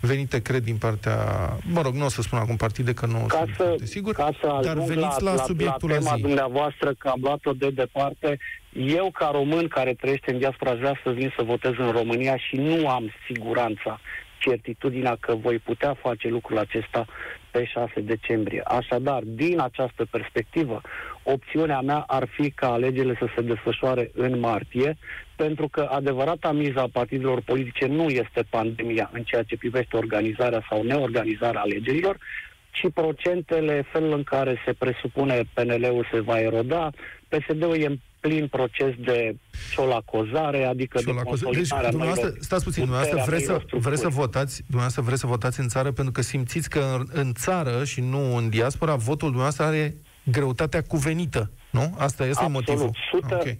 venite, 0.00 0.42
cred, 0.42 0.62
din 0.62 0.76
partea... 0.76 1.16
Mă 1.62 1.80
rog, 1.80 1.94
nu 1.94 2.04
o 2.04 2.08
să 2.08 2.22
spun 2.22 2.38
acum 2.38 2.56
partide, 2.56 2.94
că 2.94 3.06
nu 3.06 3.18
ca 3.28 3.36
sunt 3.36 3.54
să, 3.56 3.84
sigur, 3.84 4.14
ca 4.14 4.30
să 4.40 4.60
dar 4.62 4.74
veniți 4.78 5.22
la, 5.22 5.30
la, 5.30 5.34
la 5.34 5.42
subiectul 5.42 5.88
la, 5.88 5.98
la 5.98 6.14
zi 6.14 6.20
dumneavoastră 6.20 6.73
că 6.98 7.08
am 7.08 7.20
luat-o 7.22 7.52
de 7.52 7.70
departe. 7.70 8.38
Eu, 8.72 9.10
ca 9.10 9.30
român 9.32 9.68
care 9.68 9.94
trăiește 9.94 10.32
în 10.32 10.38
diaspora, 10.38 10.70
aș 10.70 10.78
vrea 10.78 11.00
să 11.02 11.10
vin 11.10 11.32
să 11.36 11.42
votez 11.42 11.72
în 11.78 11.90
România 11.90 12.36
și 12.36 12.56
nu 12.56 12.88
am 12.88 13.12
siguranța, 13.26 14.00
certitudinea 14.38 15.16
că 15.20 15.34
voi 15.34 15.58
putea 15.58 15.94
face 15.94 16.28
lucrul 16.28 16.58
acesta 16.58 17.06
pe 17.50 17.64
6 17.64 18.00
decembrie. 18.00 18.62
Așadar, 18.64 19.22
din 19.24 19.60
această 19.60 20.06
perspectivă, 20.10 20.80
opțiunea 21.22 21.80
mea 21.80 22.04
ar 22.06 22.28
fi 22.36 22.50
ca 22.50 22.72
alegerile 22.72 23.16
să 23.18 23.26
se 23.34 23.42
desfășoare 23.42 24.10
în 24.14 24.38
martie, 24.38 24.96
pentru 25.36 25.68
că 25.68 25.80
adevărata 25.80 26.52
miza 26.52 26.80
a 26.80 26.88
partidelor 26.92 27.40
politice 27.40 27.86
nu 27.86 28.08
este 28.08 28.42
pandemia 28.50 29.10
în 29.12 29.22
ceea 29.22 29.42
ce 29.42 29.56
privește 29.56 29.96
organizarea 29.96 30.66
sau 30.70 30.82
neorganizarea 30.82 31.60
alegerilor, 31.60 32.16
ci 32.74 32.92
procentele, 32.94 33.86
felul 33.92 34.12
în 34.12 34.22
care 34.22 34.62
se 34.64 34.72
presupune 34.72 35.42
PNL-ul 35.54 36.08
se 36.12 36.20
va 36.20 36.40
eroda, 36.40 36.90
PSD-ul 37.28 37.76
e 37.76 37.86
în 37.86 37.98
plin 38.20 38.46
proces 38.48 38.94
de 38.98 39.36
ciolacozare, 39.72 40.64
adică 40.64 41.00
de 41.04 41.12
consolidare. 41.12 41.82
Deci, 41.82 41.90
dumneavoastră, 41.90 42.34
stați 42.40 42.64
puțin, 42.64 42.82
dumneavoastră 42.82 43.22
vreți 43.26 43.44
să, 43.44 43.60
vreți 43.70 44.00
să 44.00 44.08
votați, 44.08 44.60
dumneavoastră 44.62 45.02
vreți 45.02 45.20
să 45.20 45.26
votați 45.26 45.60
în 45.60 45.68
țară 45.68 45.92
pentru 45.92 46.12
că 46.12 46.22
simțiți 46.22 46.70
că 46.70 46.96
în, 46.98 47.06
în 47.12 47.32
țară 47.34 47.84
și 47.84 48.00
nu 48.00 48.36
în 48.36 48.48
diaspora 48.48 48.94
votul 48.94 49.28
dumneavoastră 49.28 49.64
are 49.64 49.94
greutatea 50.22 50.82
cuvenită. 50.82 51.50
Nu? 51.74 51.94
Asta 51.98 52.26
este 52.26 52.44
Absolut, 52.44 52.66
motivul. 52.68 52.90
100%, 53.30 53.34
okay. 53.38 53.58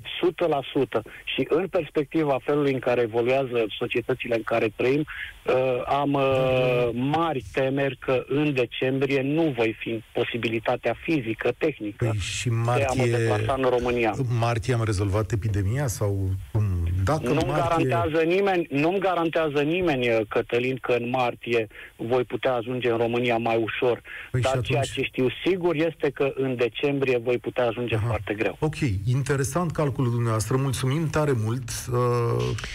100%. 0.99 1.03
Și 1.25 1.47
în 1.49 1.67
perspectiva 1.67 2.39
felului 2.45 2.73
în 2.73 2.79
care 2.79 3.01
evoluează 3.01 3.65
societățile 3.79 4.35
în 4.35 4.43
care 4.43 4.73
trăim, 4.77 5.05
uh, 5.45 5.55
am 5.87 6.13
uh, 6.13 6.89
mari 6.93 7.45
temeri 7.53 7.97
că 7.97 8.25
în 8.29 8.55
decembrie 8.55 9.23
nu 9.23 9.43
voi 9.57 9.77
fi 9.79 10.05
posibilitatea 10.13 10.95
fizică, 11.03 11.53
tehnică 11.59 12.05
păi 12.05 12.19
și 12.19 12.49
martie, 12.49 13.11
de 13.11 13.17
a 13.17 13.55
mă 13.57 13.63
în 13.63 13.71
România. 13.79 14.15
Martie 14.39 14.75
am 14.75 14.85
rezolvat 14.85 15.33
epidemia 15.33 15.87
sau 15.87 16.31
dacă 17.05 17.29
nu-mi 17.29 17.43
martie... 17.47 17.63
garantează 17.63 18.25
nimeni, 18.25 18.67
nu-mi 18.71 18.99
garantează 18.99 19.61
nimeni, 19.63 20.09
uh, 20.09 20.21
Cătălin, 20.29 20.79
că 20.81 20.93
în 20.93 21.09
martie 21.09 21.67
voi 21.97 22.25
putea 22.25 22.55
ajunge 22.55 22.91
în 22.91 22.97
România 22.97 23.37
mai 23.37 23.57
ușor. 23.57 24.03
Păi 24.31 24.41
Dar 24.41 24.51
atunci... 24.51 24.67
ceea 24.67 24.83
ce 24.83 25.03
știu 25.03 25.27
sigur 25.45 25.75
este 25.75 26.11
că 26.11 26.33
în 26.37 26.57
decembrie 26.57 27.19
voi 27.19 27.39
putea 27.39 27.67
ajunge 27.67 27.97
Aha. 28.05 28.09
foarte 28.09 28.35
greu. 28.35 28.57
Ok, 28.61 28.77
interesant 29.05 29.73
calculul 29.73 30.11
dumneavoastră, 30.11 30.57
mulțumim 30.57 31.09
tare 31.09 31.33
mult. 31.33 31.71
Uh, 31.93 31.99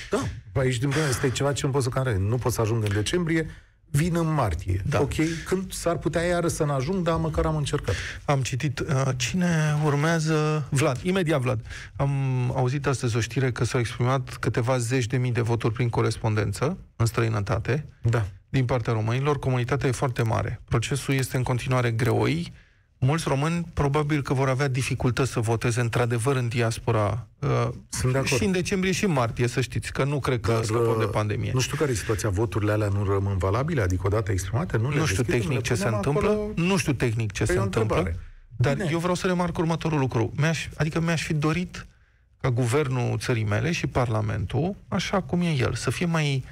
da, 0.09 0.21
aici 0.61 0.77
din 0.77 0.91
este 1.09 1.29
ceva 1.29 1.53
ce 1.53 1.65
nu 1.65 1.71
pot 1.71 1.83
să 1.83 1.89
care. 1.89 2.17
Nu 2.17 2.35
pot 2.37 2.51
să 2.51 2.61
ajung 2.61 2.83
în 2.83 2.93
decembrie, 2.93 3.49
vin 3.91 4.15
în 4.15 4.33
martie. 4.33 4.81
Da. 4.89 5.01
Ok, 5.01 5.13
când 5.45 5.73
s-ar 5.73 5.97
putea 5.97 6.21
iară 6.21 6.47
să 6.47 6.65
ne 6.65 6.71
ajung, 6.71 7.03
dar 7.03 7.17
măcar 7.17 7.45
am 7.45 7.55
încercat. 7.55 7.95
Am 8.25 8.41
citit. 8.41 8.79
Uh, 8.79 9.01
cine 9.15 9.79
urmează? 9.85 10.67
Vlad. 10.69 10.99
Imediat, 11.03 11.41
Vlad. 11.41 11.59
Am 11.95 12.11
auzit 12.55 12.87
astăzi 12.87 13.17
o 13.17 13.19
știre 13.19 13.51
că 13.51 13.63
s-au 13.63 13.79
exprimat 13.79 14.37
câteva 14.39 14.77
zeci 14.77 15.07
de 15.07 15.17
mii 15.17 15.31
de 15.31 15.41
voturi 15.41 15.73
prin 15.73 15.89
corespondență 15.89 16.77
în 16.95 17.05
străinătate. 17.05 17.85
Da. 18.01 18.25
Din 18.49 18.65
partea 18.65 18.93
românilor. 18.93 19.39
Comunitatea 19.39 19.89
e 19.89 19.91
foarte 19.91 20.23
mare. 20.23 20.61
Procesul 20.65 21.13
este 21.13 21.37
în 21.37 21.43
continuare 21.43 21.91
greoi 21.91 22.53
mulți 22.99 23.27
români 23.27 23.65
probabil 23.73 24.21
că 24.21 24.33
vor 24.33 24.49
avea 24.49 24.67
dificultăți 24.67 25.31
să 25.31 25.39
voteze 25.39 25.81
într-adevăr 25.81 26.35
în 26.35 26.47
diaspora 26.47 27.27
uh, 27.39 27.67
Sunt 27.89 28.11
de 28.11 28.17
acord. 28.17 28.33
și 28.33 28.43
în 28.43 28.51
decembrie 28.51 28.91
și 28.91 29.05
în 29.05 29.11
martie, 29.11 29.47
să 29.47 29.61
știți, 29.61 29.91
că 29.91 30.03
nu 30.03 30.19
cred 30.19 30.39
că 30.39 30.51
Dar, 30.51 30.63
scăpăm 30.63 30.95
de 30.97 31.03
uh, 31.03 31.09
pandemie. 31.11 31.51
Nu 31.53 31.59
știu 31.59 31.77
care 31.77 31.91
e 31.91 31.93
situația, 31.93 32.29
voturile 32.29 32.71
alea 32.71 32.87
nu 32.87 33.03
rămân 33.03 33.37
valabile, 33.37 33.81
adică 33.81 34.01
odată 34.05 34.31
exprimate, 34.31 34.77
nu, 34.77 34.89
nu 34.89 35.05
știu 35.05 35.23
tehnic 35.23 35.61
ce 35.61 35.75
se 35.75 35.87
întâmplă, 35.87 36.29
acolo... 36.29 36.51
nu 36.55 36.77
știu 36.77 36.93
tehnic 36.93 37.31
ce 37.31 37.43
păi 37.43 37.55
se 37.55 37.61
întâmplă, 37.61 38.15
dar 38.57 38.75
Bine. 38.75 38.89
eu 38.91 38.99
vreau 38.99 39.15
să 39.15 39.27
remarc 39.27 39.57
următorul 39.57 39.99
lucru. 39.99 40.31
Mi-aș, 40.35 40.67
adică 40.75 40.99
mi-aș 40.99 41.23
fi 41.23 41.33
dorit 41.33 41.87
ca 42.41 42.49
guvernul 42.49 43.17
țării 43.17 43.43
mele 43.43 43.71
și 43.71 43.87
Parlamentul, 43.87 44.75
așa 44.87 45.21
cum 45.21 45.41
e 45.41 45.49
el, 45.49 45.73
să 45.73 45.89
fie 45.89 46.05
mai 46.05 46.43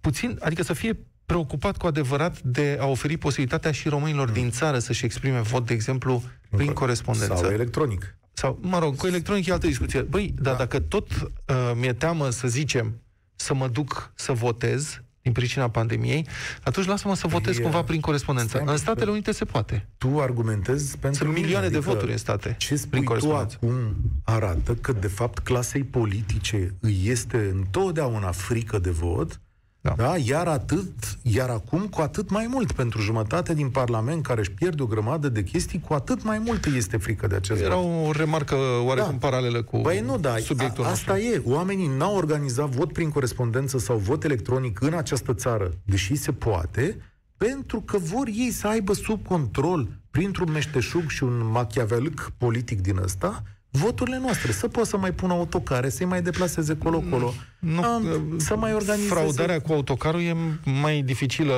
puțin, 0.00 0.38
adică 0.40 0.62
să 0.62 0.72
fie 0.72 0.98
preocupat 1.32 1.76
cu 1.76 1.86
adevărat 1.86 2.40
de 2.40 2.78
a 2.80 2.86
oferi 2.86 3.16
posibilitatea 3.16 3.72
și 3.72 3.88
românilor 3.88 4.26
mm. 4.26 4.32
din 4.32 4.50
țară 4.50 4.78
să-și 4.78 5.04
exprime 5.04 5.40
vot, 5.40 5.66
de 5.66 5.72
exemplu, 5.72 6.22
prin 6.50 6.72
corespondență. 6.72 7.36
Sau 7.36 7.50
electronic. 7.50 8.16
Sau, 8.32 8.58
mă 8.60 8.78
rog, 8.78 8.96
cu 8.96 9.06
electronic 9.06 9.46
e 9.46 9.52
altă 9.52 9.66
discuție. 9.66 10.00
Băi, 10.00 10.34
da. 10.34 10.42
dar 10.42 10.56
dacă 10.56 10.80
tot 10.80 11.10
uh, 11.10 11.26
mi-e 11.74 11.92
teamă, 11.92 12.30
să 12.30 12.48
zicem, 12.48 13.00
să 13.34 13.54
mă 13.54 13.68
duc 13.68 14.12
să 14.14 14.32
votez 14.32 15.02
din 15.22 15.32
pricina 15.32 15.68
pandemiei, 15.68 16.26
atunci 16.62 16.86
lasă-mă 16.86 17.14
să 17.14 17.26
votez 17.26 17.58
e... 17.58 17.62
cumva 17.62 17.82
prin 17.82 18.00
corespondență. 18.00 18.62
În 18.66 18.76
Statele 18.76 19.10
Unite 19.10 19.32
se 19.32 19.44
poate. 19.44 19.88
Tu 19.98 20.20
argumentezi 20.20 20.98
pentru 20.98 21.24
Sunt 21.24 21.34
milioane 21.36 21.66
adică 21.66 21.80
de 21.80 21.86
voturi 21.86 22.10
în 22.10 22.16
state 22.16 22.54
ce 22.58 22.76
spui 22.76 22.90
prin 22.90 23.04
corespondență. 23.04 23.56
Tu 23.60 23.66
acum 23.66 23.96
arată 24.24 24.74
că, 24.74 24.92
de 24.92 25.06
fapt, 25.06 25.38
clasei 25.38 25.84
politice 25.84 26.74
îi 26.80 27.00
este 27.04 27.50
întotdeauna 27.54 28.30
frică 28.30 28.78
de 28.78 28.90
vot 28.90 29.40
da. 29.82 29.94
da. 29.96 30.16
Iar 30.16 30.46
atât, 30.46 30.92
iar 31.22 31.48
acum 31.48 31.86
cu 31.86 32.00
atât 32.00 32.30
mai 32.30 32.46
mult 32.48 32.72
pentru 32.72 33.00
jumătate 33.00 33.54
din 33.54 33.70
Parlament 33.70 34.22
care 34.22 34.40
își 34.40 34.50
pierde 34.50 34.82
o 34.82 34.86
grămadă 34.86 35.28
de 35.28 35.42
chestii, 35.42 35.80
cu 35.80 35.94
atât 35.94 36.22
mai 36.22 36.38
mult 36.38 36.64
este 36.64 36.96
frică 36.96 37.26
de 37.26 37.34
acest 37.34 37.60
Era 37.62 37.76
o 37.76 38.12
remarcă 38.12 38.54
oarecum 38.84 39.16
da. 39.20 39.28
paralelă 39.28 39.62
cu 39.62 39.80
Băi, 39.80 40.00
nu, 40.00 40.18
da, 40.18 40.36
subiectul 40.38 40.84
a, 40.84 40.88
Asta 40.88 41.12
nostru. 41.12 41.30
e. 41.30 41.42
Oamenii 41.54 41.86
n-au 41.96 42.16
organizat 42.16 42.68
vot 42.68 42.92
prin 42.92 43.08
corespondență 43.08 43.78
sau 43.78 43.96
vot 43.96 44.24
electronic 44.24 44.80
în 44.80 44.94
această 44.94 45.34
țară, 45.34 45.70
deși 45.84 46.14
se 46.14 46.32
poate, 46.32 46.96
pentru 47.36 47.80
că 47.80 47.98
vor 47.98 48.26
ei 48.26 48.50
să 48.50 48.66
aibă 48.66 48.92
sub 48.92 49.26
control, 49.26 49.88
printr-un 50.10 50.50
meșteșug 50.50 51.08
și 51.08 51.22
un 51.22 51.50
machiavelic 51.50 52.32
politic 52.38 52.80
din 52.80 52.96
ăsta, 53.02 53.42
voturile 53.72 54.18
noastre, 54.18 54.52
să 54.52 54.68
poată 54.68 54.88
să 54.88 54.96
mai 54.96 55.12
pună 55.12 55.32
autocare, 55.32 55.88
să-i 55.88 56.06
mai 56.06 56.22
deplaseze 56.22 56.76
colo-colo, 56.76 57.34
nu, 57.58 57.82
am, 57.82 58.34
să 58.36 58.56
mai 58.56 58.74
organizeze... 58.74 59.14
Fraudarea 59.14 59.60
cu 59.60 59.72
autocarul 59.72 60.20
e 60.20 60.36
mai 60.64 61.02
dificilă 61.02 61.54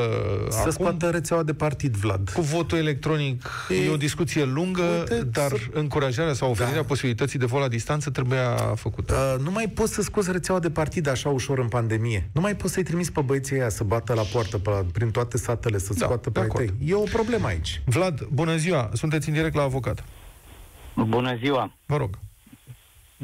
Să 0.50 0.58
acum. 0.58 0.70
scoată 0.70 1.08
rețeaua 1.08 1.42
de 1.42 1.54
partid, 1.54 1.96
Vlad. 1.96 2.30
Cu 2.30 2.40
votul 2.40 2.78
electronic 2.78 3.50
e, 3.68 3.84
e 3.84 3.90
o 3.90 3.96
discuție 3.96 4.44
lungă, 4.44 4.82
uite, 4.82 5.28
dar 5.32 5.48
să... 5.48 5.56
încurajarea 5.72 6.32
sau 6.32 6.50
oferirea 6.50 6.80
da. 6.80 6.86
posibilității 6.86 7.38
de 7.38 7.44
vot 7.44 7.60
la 7.60 7.68
distanță 7.68 8.10
trebuia 8.10 8.54
făcută. 8.74 9.14
Uh, 9.14 9.44
nu 9.44 9.50
mai 9.50 9.68
poți 9.68 9.94
să 9.94 10.02
scoți 10.02 10.32
rețeaua 10.32 10.60
de 10.60 10.70
partid 10.70 11.08
așa 11.08 11.28
ușor 11.28 11.58
în 11.58 11.68
pandemie. 11.68 12.30
Nu 12.32 12.40
mai 12.40 12.56
poți 12.56 12.72
să-i 12.72 12.82
trimiți 12.82 13.12
pe 13.12 13.20
băieții 13.20 13.56
aia 13.56 13.68
să 13.68 13.84
bată 13.84 14.14
la 14.14 14.22
poartă 14.22 14.58
pe, 14.58 14.70
prin 14.92 15.10
toate 15.10 15.36
satele, 15.36 15.78
să 15.78 15.92
da, 15.98 16.04
scoată 16.04 16.30
pe 16.30 16.40
ai 16.40 16.46
tăi. 16.46 16.74
E 16.84 16.94
o 16.94 17.00
problemă 17.12 17.46
aici. 17.46 17.82
Vlad, 17.84 18.26
bună 18.32 18.56
ziua! 18.56 18.90
Sunteți 18.92 19.28
în 19.28 19.34
direct 19.34 19.54
la 19.54 19.62
avocat. 19.62 20.04
Bună 20.94 21.36
ziua! 21.42 21.72
Vă 21.86 21.96
rog. 21.96 22.18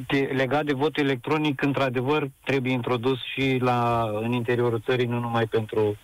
De, 0.06 0.30
legat 0.32 0.64
de 0.64 0.72
vot 0.72 0.96
electronic, 0.96 1.62
într-adevăr, 1.62 2.30
trebuie 2.44 2.72
introdus 2.72 3.18
și 3.34 3.58
la, 3.60 4.10
în 4.22 4.32
interiorul 4.32 4.82
țării, 4.84 5.06
nu 5.06 5.18
numai 5.18 5.46
pentru 5.46 5.96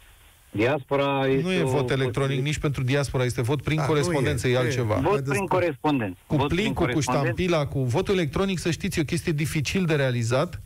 Diaspora 0.51 1.27
este 1.27 1.43
Nu 1.43 1.53
e 1.53 1.63
vot 1.63 1.91
electronic 1.91 2.43
nici 2.43 2.59
pentru 2.59 2.83
diaspora, 2.83 3.25
este 3.25 3.43
vot 3.43 3.63
prin 3.63 3.77
da, 3.77 3.85
corespondență, 3.85 4.49
e, 4.49 4.53
e 4.53 4.59
altceva. 4.59 4.95
Vot 4.95 5.25
prin 5.25 5.47
corespondență. 5.47 6.19
Cu 6.27 6.37
vot 6.37 6.49
plincul, 6.49 6.93
cu 6.93 7.01
ștampila, 7.01 7.67
cu 7.67 7.83
votul 7.83 8.15
electronic, 8.15 8.59
să 8.59 8.71
știți, 8.71 8.99
e 8.99 9.03
o 9.03 9.05
chestie 9.05 9.33
dificil 9.33 9.85
de 9.85 9.95
realizat 9.95 10.61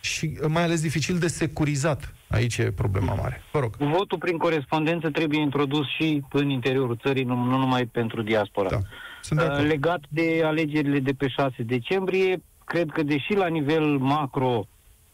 și 0.00 0.38
mai 0.48 0.62
ales 0.62 0.80
dificil 0.80 1.18
de 1.18 1.26
securizat. 1.26 2.14
Aici 2.28 2.56
e 2.56 2.70
problema 2.70 3.14
mare. 3.14 3.42
Vă 3.52 3.58
rog. 3.58 3.76
Votul 3.76 4.18
prin 4.18 4.36
corespondență 4.36 5.10
trebuie 5.10 5.40
introdus 5.40 5.86
și 5.96 6.22
în 6.32 6.50
interiorul 6.50 6.98
țării, 7.02 7.24
nu, 7.24 7.34
nu 7.34 7.58
numai 7.58 7.84
pentru 7.84 8.22
diaspora. 8.22 8.68
Da. 8.68 8.78
Sunt 9.24 9.40
de 9.40 9.46
uh, 9.46 9.66
Legat 9.66 10.04
de 10.08 10.42
alegerile 10.44 10.98
de 10.98 11.12
pe 11.12 11.28
6 11.28 11.62
decembrie, 11.62 12.42
cred 12.64 12.90
că 12.90 13.02
deși 13.02 13.34
la 13.34 13.46
nivel 13.46 13.84
macro, 13.84 14.66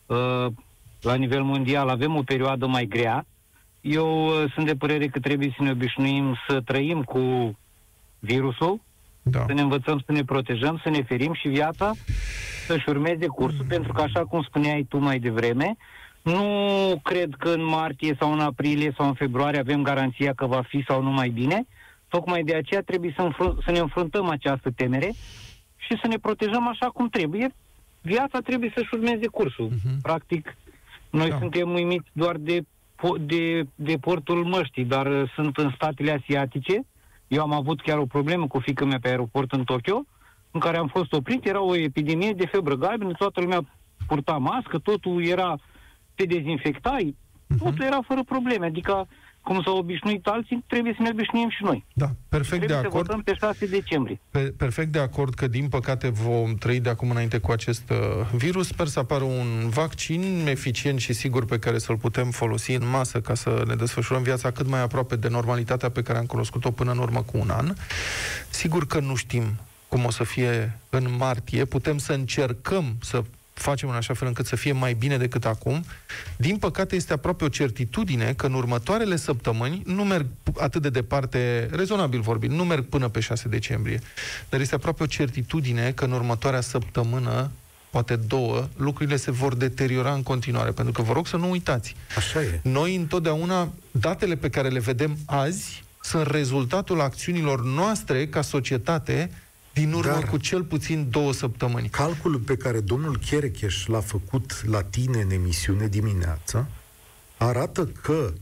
uh, 0.07 0.47
la 1.01 1.15
nivel 1.15 1.43
mondial, 1.43 1.89
avem 1.89 2.17
o 2.17 2.23
perioadă 2.23 2.67
mai 2.67 2.85
grea, 2.85 3.27
eu 3.81 4.27
uh, 4.27 4.53
sunt 4.55 4.67
de 4.67 4.75
părere 4.75 5.07
că 5.07 5.21
trebuie 5.21 5.55
să 5.57 5.63
ne 5.63 5.71
obișnuim 5.71 6.37
să 6.49 6.61
trăim 6.61 7.03
cu 7.03 7.21
virusul, 8.19 8.81
da. 9.23 9.45
să 9.47 9.53
ne 9.53 9.61
învățăm 9.61 10.03
să 10.07 10.13
ne 10.13 10.25
protejăm, 10.25 10.81
să 10.83 10.89
ne 10.89 11.03
ferim 11.03 11.33
și 11.33 11.49
viața 11.49 11.93
să-și 12.67 12.89
urmeze 12.89 13.27
cursul, 13.27 13.63
mm. 13.63 13.69
pentru 13.69 13.93
că, 13.93 14.03
așa 14.03 14.25
cum 14.25 14.43
spuneai 14.43 14.87
tu 14.89 14.99
mai 14.99 15.19
devreme, 15.19 15.77
nu 16.23 16.45
cred 17.03 17.35
că 17.39 17.49
în 17.49 17.65
martie 17.65 18.17
sau 18.19 18.33
în 18.33 18.41
aprilie 18.41 18.93
sau 18.97 19.07
în 19.07 19.15
februarie 19.15 19.61
avem 19.61 19.83
garanția 19.83 20.33
că 20.33 20.47
va 20.47 20.63
fi 20.69 20.85
sau 20.87 21.03
nu 21.03 21.11
mai 21.11 21.29
bine. 21.29 21.67
Tocmai 22.11 22.43
de 22.43 22.55
aceea 22.55 22.83
trebuie 22.83 23.13
să, 23.17 23.23
înfrunt, 23.23 23.63
să 23.65 23.71
ne 23.71 23.79
înfruntăm 23.79 24.29
această 24.29 24.71
temere 24.71 25.13
și 25.77 25.99
să 26.03 26.07
ne 26.07 26.17
protejăm 26.17 26.69
așa 26.69 26.87
cum 26.87 27.09
trebuie. 27.09 27.55
Viața 28.03 28.39
trebuie 28.39 28.73
să-și 28.75 28.95
urmeze 28.95 29.27
cursul. 29.27 29.69
Uh-huh. 29.69 30.01
Practic, 30.03 30.57
noi 31.11 31.29
da. 31.29 31.39
suntem 31.39 31.71
uimiți 31.73 32.09
doar 32.13 32.37
de, 32.37 32.61
de, 33.21 33.63
de 33.75 33.97
portul 33.97 34.45
măștii, 34.45 34.85
dar 34.85 35.07
uh, 35.07 35.31
sunt 35.35 35.57
în 35.57 35.73
statele 35.75 36.13
asiatice. 36.13 36.85
Eu 37.29 37.43
am 37.43 37.53
avut 37.53 37.81
chiar 37.81 37.99
o 37.99 38.07
problemă 38.07 38.47
cu 38.47 38.59
fică 38.59 38.85
mea 38.85 38.99
pe 39.03 39.09
aeroport 39.09 39.53
în 39.53 39.65
Tokyo, 39.65 40.05
în 40.51 40.61
care 40.61 40.77
am 40.77 40.89
fost 40.89 41.13
oprit, 41.13 41.47
era 41.47 41.63
o 41.63 41.77
epidemie 41.77 42.33
de 42.33 42.47
febră 42.47 42.75
galbenă, 42.75 43.13
toată 43.13 43.41
lumea 43.41 43.61
purta 44.07 44.37
mască, 44.37 44.79
totul 44.79 45.27
era, 45.27 45.57
te 46.15 46.25
dezinfectai, 46.25 47.17
uh-huh. 47.17 47.59
totul 47.59 47.85
era 47.85 48.01
fără 48.07 48.23
probleme, 48.23 48.67
adică 48.67 49.09
cum 49.43 49.63
s-au 49.63 49.77
obișnuit 49.77 50.27
alții, 50.27 50.65
trebuie 50.67 50.93
să 50.97 51.03
ne 51.03 51.09
obișnuim 51.13 51.51
și 51.51 51.63
noi. 51.63 51.85
Da, 51.93 52.11
perfect 52.29 52.57
trebuie 52.57 52.81
de 52.81 52.87
acord. 52.87 53.11
Să 53.11 53.19
pe 53.25 53.35
6 53.35 53.67
decembrie. 53.67 54.21
Pe, 54.31 54.39
perfect 54.39 54.93
de 54.93 54.99
acord 54.99 55.35
că, 55.35 55.47
din 55.49 55.69
păcate, 55.69 56.09
vom 56.09 56.55
trăi 56.55 56.81
de 56.81 56.89
acum 56.89 57.11
înainte 57.11 57.39
cu 57.39 57.51
acest 57.51 57.91
uh, 57.91 57.97
virus. 58.33 58.67
Sper 58.67 58.87
să 58.87 58.99
apară 58.99 59.25
un 59.25 59.69
vaccin 59.69 60.47
eficient 60.47 61.01
și 61.01 61.13
sigur 61.13 61.45
pe 61.45 61.59
care 61.59 61.79
să-l 61.79 61.97
putem 61.97 62.31
folosi 62.31 62.73
în 62.73 62.89
masă 62.89 63.21
ca 63.21 63.35
să 63.35 63.63
ne 63.67 63.75
desfășurăm 63.75 64.23
viața 64.23 64.51
cât 64.51 64.69
mai 64.69 64.81
aproape 64.81 65.17
de 65.17 65.29
normalitatea 65.29 65.89
pe 65.89 66.03
care 66.03 66.19
am 66.19 66.27
cunoscut-o 66.27 66.71
până 66.71 66.91
în 66.91 66.99
urmă 66.99 67.23
cu 67.23 67.39
un 67.39 67.51
an. 67.51 67.75
Sigur 68.49 68.87
că 68.87 69.01
nu 69.01 69.15
știm 69.15 69.45
cum 69.89 70.05
o 70.05 70.11
să 70.11 70.25
fie 70.25 70.79
în 70.91 71.17
martie, 71.19 71.65
putem 71.65 71.99
să 71.99 72.13
încercăm 72.13 72.97
să 73.01 73.23
facem 73.61 73.89
în 73.89 73.95
așa 73.95 74.15
fel 74.15 74.29
încât 74.29 74.47
să 74.47 74.57
fie 74.57 74.73
mai 74.73 74.95
bine 74.95 75.17
decât 75.17 75.45
acum. 75.45 75.85
Din 76.37 76.57
păcate, 76.57 76.97
este 76.97 77.13
aproape 77.13 77.45
o 77.45 77.49
certitudine 77.49 78.33
că 78.33 78.47
în 78.47 78.53
următoarele 78.53 79.17
săptămâni 79.17 79.83
nu 79.87 80.05
merg 80.05 80.27
atât 80.57 80.83
de 80.83 80.91
departe, 80.91 81.69
rezonabil 81.73 82.21
vorbind, 82.21 82.53
nu 82.53 82.65
merg 82.65 82.85
până 82.85 83.09
pe 83.09 83.21
6 83.21 83.49
decembrie, 83.49 84.01
dar 84.49 84.61
este 84.61 84.75
aproape 84.75 85.03
o 85.03 85.07
certitudine 85.07 85.93
că 85.93 86.05
în 86.05 86.13
următoarea 86.13 86.61
săptămână 86.61 87.51
poate 87.91 88.17
două, 88.17 88.69
lucrurile 88.77 89.17
se 89.17 89.31
vor 89.31 89.55
deteriora 89.55 90.13
în 90.13 90.23
continuare. 90.23 90.71
Pentru 90.71 90.93
că 90.93 91.03
vă 91.03 91.13
rog 91.13 91.27
să 91.27 91.37
nu 91.37 91.51
uitați. 91.51 91.97
Așa 92.17 92.43
e. 92.43 92.61
Noi 92.63 92.95
întotdeauna, 92.95 93.73
datele 93.91 94.37
pe 94.37 94.51
care 94.51 94.69
le 94.69 94.79
vedem 94.79 95.17
azi, 95.27 95.85
sunt 96.03 96.27
rezultatul 96.27 97.01
acțiunilor 97.01 97.65
noastre 97.65 98.27
ca 98.27 98.43
societate 98.43 99.31
din 99.73 99.93
urmă 99.93 100.13
Dar 100.13 100.25
cu 100.25 100.37
cel 100.37 100.63
puțin 100.63 101.07
două 101.11 101.33
săptămâni. 101.33 101.89
Calculul 101.89 102.39
pe 102.39 102.57
care 102.57 102.81
domnul 102.81 103.19
Cherecheș 103.19 103.87
l-a 103.87 104.01
făcut 104.01 104.65
la 104.67 104.83
tine 104.83 105.21
în 105.21 105.31
emisiune 105.31 105.87
dimineața 105.87 106.67
arată 107.37 107.87
că 107.87 108.33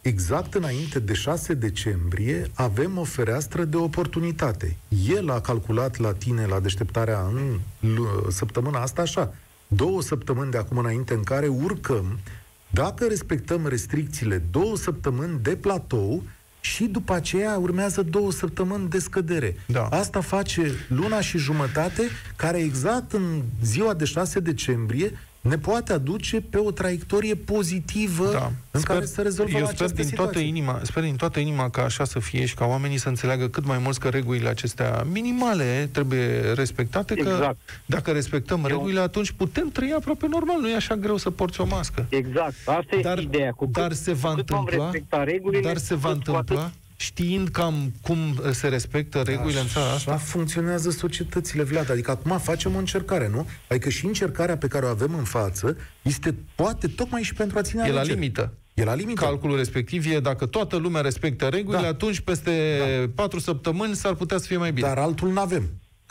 exact 0.00 0.54
înainte 0.54 0.98
de 0.98 1.12
6 1.12 1.54
decembrie 1.54 2.50
avem 2.54 2.98
o 2.98 3.04
fereastră 3.04 3.64
de 3.64 3.76
oportunitate. 3.76 4.76
El 5.06 5.30
a 5.30 5.40
calculat 5.40 5.96
la 5.96 6.12
tine 6.12 6.46
la 6.46 6.60
deșteptarea 6.60 7.20
în 7.20 7.60
săptămâna 8.28 8.80
asta 8.80 9.02
așa, 9.02 9.34
două 9.66 10.02
săptămâni 10.02 10.50
de 10.50 10.58
acum 10.58 10.78
înainte 10.78 11.14
în 11.14 11.22
care 11.22 11.46
urcăm, 11.46 12.18
dacă 12.70 13.06
respectăm 13.06 13.66
restricțiile, 13.66 14.42
două 14.50 14.76
săptămâni 14.76 15.38
de 15.42 15.56
platou, 15.56 16.22
și 16.66 16.84
după 16.84 17.14
aceea 17.14 17.58
urmează 17.58 18.02
două 18.02 18.32
săptămâni 18.32 18.88
de 18.88 18.98
scădere. 18.98 19.56
Da. 19.66 19.82
Asta 19.90 20.20
face 20.20 20.72
luna 20.88 21.20
și 21.20 21.38
jumătate, 21.38 22.02
care 22.36 22.58
exact 22.58 23.12
în 23.12 23.42
ziua 23.62 23.94
de 23.94 24.04
6 24.04 24.40
decembrie 24.40 25.18
ne 25.48 25.58
poate 25.58 25.92
aduce 25.92 26.40
pe 26.40 26.58
o 26.58 26.70
traiectorie 26.70 27.34
pozitivă 27.34 28.30
da. 28.32 28.52
în 28.70 28.80
sper, 28.80 28.94
care 28.94 29.06
să 29.06 29.22
rezolvăm 29.22 29.60
eu 29.60 29.66
sper 29.66 29.90
din 29.90 30.08
toată 30.14 30.38
inima, 30.38 30.80
Sper 30.82 31.02
din 31.02 31.16
toată 31.16 31.40
inima 31.40 31.70
ca 31.70 31.82
așa 31.82 32.04
să 32.04 32.18
fie 32.18 32.46
și 32.46 32.54
ca 32.54 32.64
oamenii 32.64 32.98
să 32.98 33.08
înțeleagă 33.08 33.48
cât 33.48 33.66
mai 33.66 33.78
mult 33.78 33.96
că 33.96 34.08
regulile 34.08 34.48
acestea 34.48 35.02
minimale 35.12 35.88
trebuie 35.92 36.52
respectate, 36.52 37.14
exact. 37.16 37.38
că 37.38 37.54
dacă 37.86 38.10
respectăm 38.10 38.60
eu... 38.60 38.66
regulile, 38.66 39.00
atunci 39.00 39.30
putem 39.30 39.68
trăi 39.68 39.92
aproape 39.96 40.26
normal. 40.28 40.60
Nu 40.60 40.68
e 40.68 40.74
așa 40.74 40.94
greu 40.94 41.16
să 41.16 41.30
porți 41.30 41.60
o 41.60 41.64
mască. 41.64 42.06
Exact. 42.08 42.54
Asta 42.64 42.96
dar, 43.02 43.18
e 43.18 43.22
ideea. 43.22 43.52
Cu 43.52 43.66
dar 43.66 43.88
cât, 43.88 43.96
se 43.96 44.12
va 44.12 44.30
întâmpla, 44.30 44.90
regulile, 45.24 45.62
dar 45.62 45.76
se 45.76 45.94
va 45.94 46.10
întâmpla 46.10 46.38
atât 46.38 46.72
știind 46.96 47.48
cam 47.48 47.92
cum 48.02 48.40
se 48.50 48.68
respectă 48.68 49.22
regulile 49.22 49.60
în 49.60 49.66
țara 49.66 49.90
asta? 49.90 50.10
Așa 50.10 50.20
funcționează 50.20 50.90
societățile, 50.90 51.62
Vlad. 51.62 51.90
Adică 51.90 52.10
acum 52.10 52.38
facem 52.38 52.74
o 52.74 52.78
încercare, 52.78 53.28
nu? 53.28 53.46
Adică 53.68 53.88
și 53.88 54.06
încercarea 54.06 54.56
pe 54.56 54.68
care 54.68 54.86
o 54.86 54.88
avem 54.88 55.14
în 55.14 55.24
față 55.24 55.76
este 56.02 56.34
poate 56.54 56.88
tocmai 56.88 57.22
și 57.22 57.34
pentru 57.34 57.58
a 57.58 57.62
ține 57.62 57.84
E 57.86 57.92
la 57.92 58.02
limită. 58.02 58.52
E 58.74 58.84
la 58.84 58.94
limită. 58.94 59.24
Calculul 59.24 59.56
respectiv 59.56 60.06
e 60.06 60.20
dacă 60.20 60.46
toată 60.46 60.76
lumea 60.76 61.00
respectă 61.00 61.46
regulile, 61.46 61.82
da. 61.82 61.88
atunci 61.88 62.20
peste 62.20 62.78
da. 62.78 63.10
patru 63.14 63.38
săptămâni 63.38 63.94
s-ar 63.94 64.14
putea 64.14 64.38
să 64.38 64.46
fie 64.46 64.56
mai 64.56 64.72
bine. 64.72 64.86
Dar 64.86 64.98
altul 64.98 65.32
nu 65.32 65.40
avem. 65.40 65.68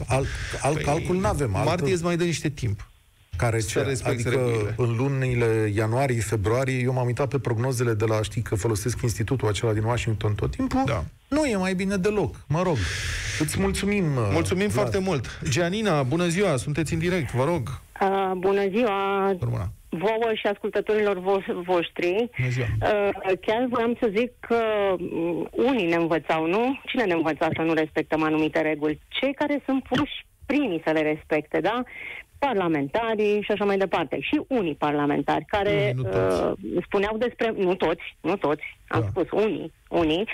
Alt, 0.08 0.28
alt 0.62 0.74
păi, 0.74 0.84
calcul 0.84 1.16
nu 1.16 1.28
avem. 1.28 1.52
Martie 1.52 1.94
îți 1.94 2.04
mai 2.04 2.18
dă 2.18 2.24
niște 2.24 2.50
timp. 2.50 2.90
Care 3.38 3.60
ce? 3.60 3.80
Adică 4.04 4.30
regulile. 4.30 4.74
în 4.78 4.96
lunile 4.96 5.72
ianuarie, 5.76 6.20
februarie, 6.20 6.80
eu 6.80 6.94
m-am 6.94 7.06
uitat 7.06 7.28
pe 7.28 7.40
prognozele 7.40 7.94
de 7.94 8.06
la, 8.06 8.22
știi 8.22 8.42
că 8.42 8.56
folosesc 8.56 9.02
institutul 9.02 9.48
acela 9.48 9.74
din 9.74 9.84
Washington 9.84 10.36
tot 10.36 10.52
timpul, 10.52 10.82
da. 10.86 11.04
nu 11.28 11.46
e 11.46 11.56
mai 11.56 11.74
bine 11.74 11.96
deloc, 11.96 12.36
mă 12.48 12.62
rog. 12.64 12.78
Îți 13.40 13.60
mulțumim, 13.60 14.04
uh, 14.16 14.30
Mulțumim 14.32 14.68
Vlad. 14.68 14.72
foarte 14.82 15.00
mult. 15.00 15.40
Gianina, 15.50 16.04
bună 16.04 16.28
ziua, 16.28 16.56
sunteți 16.58 16.94
în 16.94 17.00
direct, 17.00 17.32
vă 17.32 17.44
rog. 17.44 17.82
Uh, 18.02 18.32
bună 18.38 18.68
ziua. 18.70 19.30
Urmăna 19.40 19.70
vouă 19.90 20.32
și 20.34 20.48
ascultătorilor 20.48 21.18
vo- 21.20 21.64
voștri. 21.66 22.30
Uh, 22.40 23.10
chiar 23.42 23.66
vreau 23.70 23.98
să 24.02 24.12
zic 24.18 24.32
că 24.40 24.60
mm, 24.98 25.50
unii 25.52 25.88
ne 25.88 25.96
învățau, 25.96 26.48
nu? 26.48 26.80
Cine 26.86 27.04
ne 27.04 27.14
învăța 27.14 27.48
să 27.56 27.62
nu 27.62 27.74
respectăm 27.74 28.24
anumite 28.24 28.62
reguli? 28.62 29.02
Cei 29.08 29.34
care 29.34 29.62
sunt 29.66 29.84
puși 29.84 30.26
primii 30.46 30.82
să 30.86 30.92
le 30.92 31.02
respecte, 31.02 31.60
da? 31.60 31.84
Parlamentarii 32.48 33.42
și 33.42 33.52
așa 33.52 33.66
mai 33.66 33.78
departe. 33.78 34.20
Și 34.20 34.42
unii 34.48 34.76
parlamentari 34.76 35.46
care 35.48 35.94
nu, 35.96 36.02
nu 36.02 36.10
uh, 36.10 36.82
spuneau 36.86 37.18
despre, 37.18 37.54
nu 37.58 37.76
toți, 37.76 38.18
nu 38.22 38.36
toți, 38.36 38.64
am 38.88 39.00
da. 39.02 39.08
spus 39.08 39.44
unii, 39.44 39.74
unii, 39.90 40.28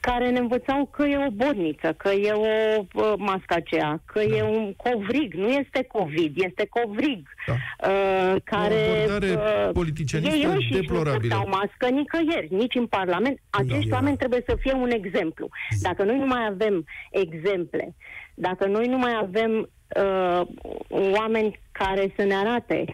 care 0.00 0.30
ne 0.30 0.38
învățau 0.38 0.88
că 0.96 1.04
e 1.06 1.26
o 1.26 1.30
borniță, 1.30 1.92
că 1.96 2.10
e 2.10 2.32
o 2.32 2.82
uh, 2.92 3.12
mască 3.16 3.54
aceea, 3.54 4.02
că 4.04 4.20
da. 4.28 4.36
e 4.36 4.42
un 4.42 4.74
covrig, 4.76 5.34
nu 5.34 5.48
este 5.48 5.84
COVID, 5.88 6.32
este 6.36 6.66
covrig. 6.70 7.28
Da. 7.46 7.54
Uh, 7.88 8.36
care 8.44 9.06
uh, 9.08 9.86
ei 10.12 10.44
înșiși 10.44 10.72
deplorabilă. 10.72 11.34
nu 11.34 11.50
mască 11.50 11.88
nicăieri, 11.88 12.54
nici 12.54 12.74
în 12.74 12.86
Parlament. 12.86 13.40
Da, 13.50 13.58
Acești 13.58 13.88
da, 13.88 13.94
oameni 13.94 14.16
trebuie 14.16 14.42
să 14.48 14.56
fie 14.60 14.72
un 14.72 14.90
exemplu. 14.90 15.48
Dacă 15.80 16.02
noi 16.02 16.18
nu 16.18 16.26
mai 16.26 16.46
avem 16.50 16.84
exemple, 17.10 17.94
dacă 18.34 18.66
noi 18.66 18.86
nu 18.86 18.98
mai 18.98 19.14
avem 19.20 19.68
uh, 19.96 20.46
oameni 20.88 21.60
care 21.72 22.12
să 22.16 22.24
ne 22.24 22.34
arate 22.34 22.84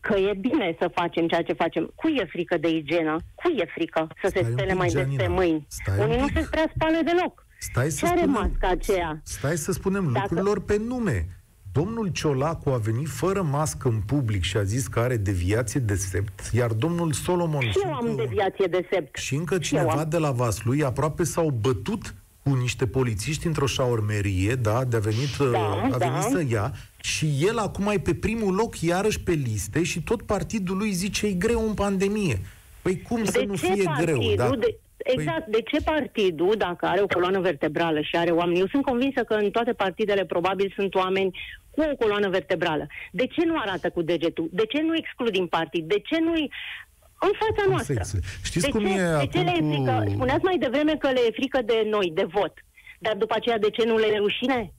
că 0.00 0.16
e 0.18 0.34
bine 0.40 0.76
să 0.78 0.90
facem 0.94 1.28
ceea 1.28 1.42
ce 1.42 1.52
facem. 1.52 1.92
Cui 1.94 2.16
e 2.20 2.24
frică 2.24 2.56
de 2.58 2.68
igienă? 2.68 3.16
Cui 3.34 3.54
e 3.56 3.64
frică 3.74 4.08
să 4.22 4.28
Stai 4.28 4.42
se 4.44 4.50
stele 4.52 4.74
mai 4.74 4.88
des 4.88 5.06
pe 5.16 5.26
mâini? 5.26 5.66
Stai 5.68 5.98
Unii 5.98 6.18
nu 6.18 6.26
se 6.26 6.46
prea 6.50 6.70
spală 6.74 6.98
deloc. 7.04 7.46
Stai 7.58 7.90
să 7.90 7.98
ce 7.98 8.06
spunem, 8.06 8.36
are 8.36 8.48
masca 8.48 8.68
aceea? 8.68 9.20
Stai 9.22 9.56
să 9.56 9.72
spunem 9.72 10.04
Dacă... 10.12 10.18
lucrurilor 10.20 10.64
pe 10.64 10.76
nume. 10.78 11.26
Domnul 11.72 12.08
Ciolacu 12.08 12.70
a 12.70 12.76
venit 12.76 13.08
fără 13.08 13.42
mască 13.42 13.88
în 13.88 14.00
public 14.06 14.42
și 14.42 14.56
a 14.56 14.62
zis 14.62 14.86
că 14.86 15.00
are 15.00 15.16
deviație 15.16 15.80
de 15.80 15.94
sept, 15.94 16.50
iar 16.52 16.72
domnul 16.72 17.12
Solomon... 17.12 17.60
Și 17.60 17.78
eu 17.84 17.92
am 17.94 18.16
deviație 18.16 18.66
de 18.66 18.86
sept. 18.90 19.16
Și 19.16 19.34
încă 19.34 19.58
cineva 19.58 20.04
de 20.04 20.18
la 20.18 20.30
Vaslui 20.30 20.84
aproape 20.84 21.24
s-au 21.24 21.50
bătut 21.50 22.14
cu 22.50 22.56
niște 22.56 22.86
polițiști 22.86 23.46
într-o 23.46 23.66
șaurmerie, 23.66 24.54
da, 24.54 24.84
de 24.84 24.96
a 24.96 25.00
venit, 25.00 25.36
da, 25.36 25.58
uh, 25.58 25.94
a 25.94 25.96
venit 25.96 26.14
da. 26.14 26.20
să 26.20 26.44
ia 26.48 26.72
și 27.02 27.26
el 27.40 27.58
acum 27.58 27.86
e 27.86 27.98
pe 27.98 28.14
primul 28.14 28.54
loc 28.54 28.80
iarăși 28.80 29.20
pe 29.20 29.32
liste 29.32 29.82
și 29.82 30.02
tot 30.02 30.22
partidul 30.22 30.76
lui 30.76 30.90
zice 30.90 31.26
e 31.26 31.32
greu 31.32 31.68
în 31.68 31.74
pandemie. 31.74 32.38
Păi 32.82 33.02
cum 33.02 33.22
de 33.22 33.30
să 33.30 33.44
nu 33.46 33.54
fie 33.54 33.84
greu? 34.00 34.34
Da? 34.36 34.48
De, 34.48 34.76
exact. 34.96 35.44
Păi... 35.44 35.52
De 35.52 35.62
ce 35.62 35.84
partidul, 35.84 36.54
dacă 36.58 36.86
are 36.86 37.00
o 37.00 37.06
coloană 37.06 37.40
vertebrală 37.40 38.00
și 38.00 38.16
are 38.16 38.30
oameni, 38.30 38.58
eu 38.58 38.66
sunt 38.66 38.84
convinsă 38.84 39.22
că 39.22 39.34
în 39.34 39.50
toate 39.50 39.72
partidele 39.72 40.24
probabil 40.24 40.72
sunt 40.76 40.94
oameni 40.94 41.38
cu 41.70 41.80
o 41.92 41.96
coloană 41.96 42.28
vertebrală. 42.28 42.86
De 43.10 43.26
ce 43.26 43.44
nu 43.44 43.58
arată 43.58 43.90
cu 43.90 44.02
degetul? 44.02 44.48
De 44.52 44.64
ce 44.68 44.82
nu 44.82 44.96
exclud 44.96 45.30
din 45.30 45.46
partid? 45.46 45.88
De 45.88 46.00
ce 46.04 46.20
nu-i 46.20 46.52
în 47.26 47.32
fața 47.42 47.62
cum 47.62 47.70
noastră? 47.72 48.20
Știți 48.48 48.64
de 48.64 48.70
cum 48.70 48.84
ce, 48.84 48.92
e 48.92 49.16
de 49.24 49.26
ce 49.26 49.40
le 49.48 49.54
e 49.60 49.62
frică? 49.70 50.04
Spuneați 50.16 50.44
mai 50.44 50.58
devreme 50.58 50.94
că 50.96 51.08
le 51.08 51.20
e 51.28 51.30
frică 51.40 51.60
de 51.64 51.86
noi, 51.90 52.12
de 52.14 52.26
vot. 52.34 52.54
Dar 52.98 53.14
după 53.16 53.34
aceea, 53.36 53.58
de 53.58 53.70
ce 53.70 53.84
nu 53.84 53.96
le 53.96 54.06
e 54.06 54.16
rușine? 54.16 54.72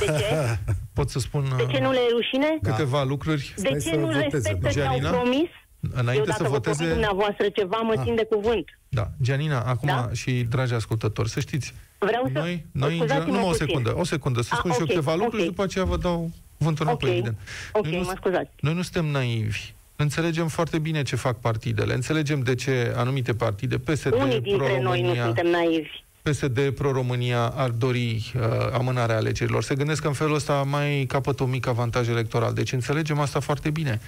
De 0.00 0.06
ce? 0.18 0.58
Pot 0.98 1.08
să 1.08 1.18
spun 1.18 1.44
De 1.56 1.66
ce 1.72 1.80
nu 1.80 1.90
le 1.92 1.98
e 1.98 2.12
rușine? 2.12 2.58
câteva 2.62 2.98
da. 2.98 3.04
lucruri? 3.04 3.54
De 3.56 3.78
ce 3.84 3.96
nu 3.96 4.10
respectă 4.10 4.68
ce 4.68 4.82
au 4.82 4.98
promis? 4.98 5.50
Înainte 5.90 6.18
Eu, 6.18 6.24
dacă 6.24 6.42
să 6.42 6.48
voteze... 6.48 6.88
dumneavoastră 6.88 7.48
ceva, 7.48 7.76
mă 7.76 7.94
ah. 7.96 8.02
țin 8.04 8.14
de 8.14 8.24
cuvânt. 8.24 8.78
Da. 8.88 9.10
Gianina, 9.22 9.60
acum 9.60 9.88
da? 9.88 10.10
și 10.12 10.46
dragi 10.50 10.74
ascultători, 10.74 11.28
să 11.28 11.40
știți, 11.40 11.74
Vreau 11.98 12.30
să... 12.32 12.38
Noi, 12.38 12.66
noi 12.72 12.98
numai 13.26 13.42
o 13.42 13.52
secundă, 13.52 13.98
o 13.98 14.04
secundă, 14.04 14.40
să 14.40 14.48
ah, 14.52 14.58
spun 14.58 14.70
A, 14.70 14.74
și 14.74 14.82
okay, 14.82 14.94
eu 14.94 15.00
câteva 15.00 15.14
lucruri, 15.14 15.42
okay. 15.42 15.46
după 15.46 15.62
aceea 15.62 15.84
vă 15.84 15.96
dau 15.96 16.30
cuvântul 16.58 16.86
înapoi, 16.86 17.08
okay. 17.08 17.20
evident. 17.20 17.38
Ok, 17.72 17.86
noi 17.86 17.98
nu, 17.98 18.04
mă 18.04 18.14
scuzați. 18.16 18.50
Noi 18.60 18.74
nu 18.74 18.82
suntem 18.82 19.04
naivi. 19.04 19.72
Înțelegem 20.02 20.48
foarte 20.48 20.78
bine 20.78 21.02
ce 21.02 21.16
fac 21.16 21.40
partidele, 21.40 21.94
înțelegem 21.94 22.40
de 22.40 22.54
ce 22.54 22.92
anumite 22.96 23.34
partide, 23.34 23.78
PSD, 23.78 24.12
Unii 24.12 24.40
dintre 24.40 24.80
noi 24.80 25.02
nu 25.02 25.14
suntem 25.14 25.46
naivi. 25.46 25.88
PSD 26.22 26.70
Pro-România 26.70 27.52
ar 27.56 27.70
dori 27.70 28.32
uh, 28.36 28.42
amânarea 28.72 29.16
alegerilor. 29.16 29.62
Se 29.62 29.74
gândesc 29.74 30.00
că 30.00 30.06
în 30.06 30.12
felul 30.12 30.34
ăsta 30.34 30.62
mai 30.62 31.04
capătă 31.08 31.42
un 31.42 31.50
mic 31.50 31.66
avantaj 31.66 32.08
electoral. 32.08 32.52
Deci 32.54 32.72
înțelegem 32.72 33.18
asta 33.18 33.40
foarte 33.40 33.70
bine. 33.70 34.00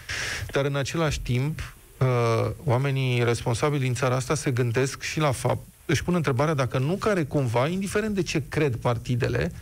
Dar 0.53 0.65
în 0.65 0.77
același 0.77 1.21
timp, 1.21 1.75
uh, 1.99 2.51
oamenii 2.65 3.25
responsabili 3.25 3.83
din 3.83 3.95
țara 3.95 4.15
asta 4.15 4.35
se 4.35 4.51
gândesc 4.51 5.03
și 5.03 5.21
la 5.21 5.31
fapt, 5.31 5.67
își 5.87 6.05
pun 6.05 6.15
întrebarea 6.15 6.55
dacă 6.55 6.79
nu 6.79 6.95
care 6.95 7.23
cumva, 7.23 7.67
indiferent 7.67 8.15
de 8.15 8.23
ce 8.23 8.43
cred 8.49 8.77
partidele, 8.77 9.53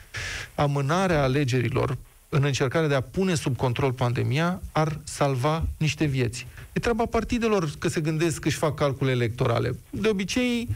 amânarea 0.55 1.23
alegerilor 1.23 1.97
în 2.35 2.45
încercarea 2.45 2.89
de 2.89 2.95
a 2.95 3.01
pune 3.01 3.35
sub 3.35 3.57
control 3.57 3.93
pandemia 3.93 4.61
ar 4.73 5.01
salva 5.05 5.63
niște 5.79 6.05
vieți. 6.05 6.47
E 6.73 6.81
treaba 6.81 7.05
partidelor 7.07 7.71
că 7.79 7.89
se 7.89 8.01
gândesc 8.01 8.41
că 8.41 8.49
își 8.49 8.57
fac 8.57 8.75
calcule 8.75 9.11
electorale. 9.11 9.71
De 9.91 10.09
obicei, 10.09 10.69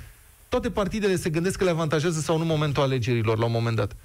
toate 0.48 0.70
partidele 0.70 1.16
se 1.16 1.30
gândesc 1.30 1.58
că 1.58 1.64
le 1.64 1.70
avantajează 1.70 2.20
sau 2.20 2.38
nu 2.38 2.44
momentul 2.44 2.82
alegerilor 2.82 3.38
la 3.38 3.44
un 3.44 3.50
moment 3.52 3.76
dat. 3.76 3.96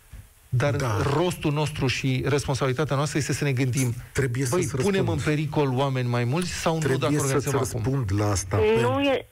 Dar 0.50 0.76
da. 0.76 0.98
rostul 1.14 1.52
nostru 1.54 1.88
și 1.88 2.24
responsabilitatea 2.26 2.96
noastră 2.96 3.18
este 3.18 3.34
să 3.34 3.44
ne 3.44 3.52
gândim, 3.52 3.94
Trebuie 4.14 4.46
băi, 4.50 4.64
să 4.64 4.76
punem 4.76 5.06
răspund. 5.06 5.18
în 5.18 5.24
pericol 5.24 5.74
oameni 5.74 6.08
mai 6.08 6.24
mulți 6.24 6.50
sau 6.50 6.78
Trebuie 6.78 6.98
nu 6.98 7.08
dacă 7.08 7.14
organizăm 7.14 7.56
acum? 7.56 7.82
răspund 7.82 8.20
la 8.20 8.30
asta. 8.30 8.58
Nu, 8.82 9.02
e, 9.02 9.28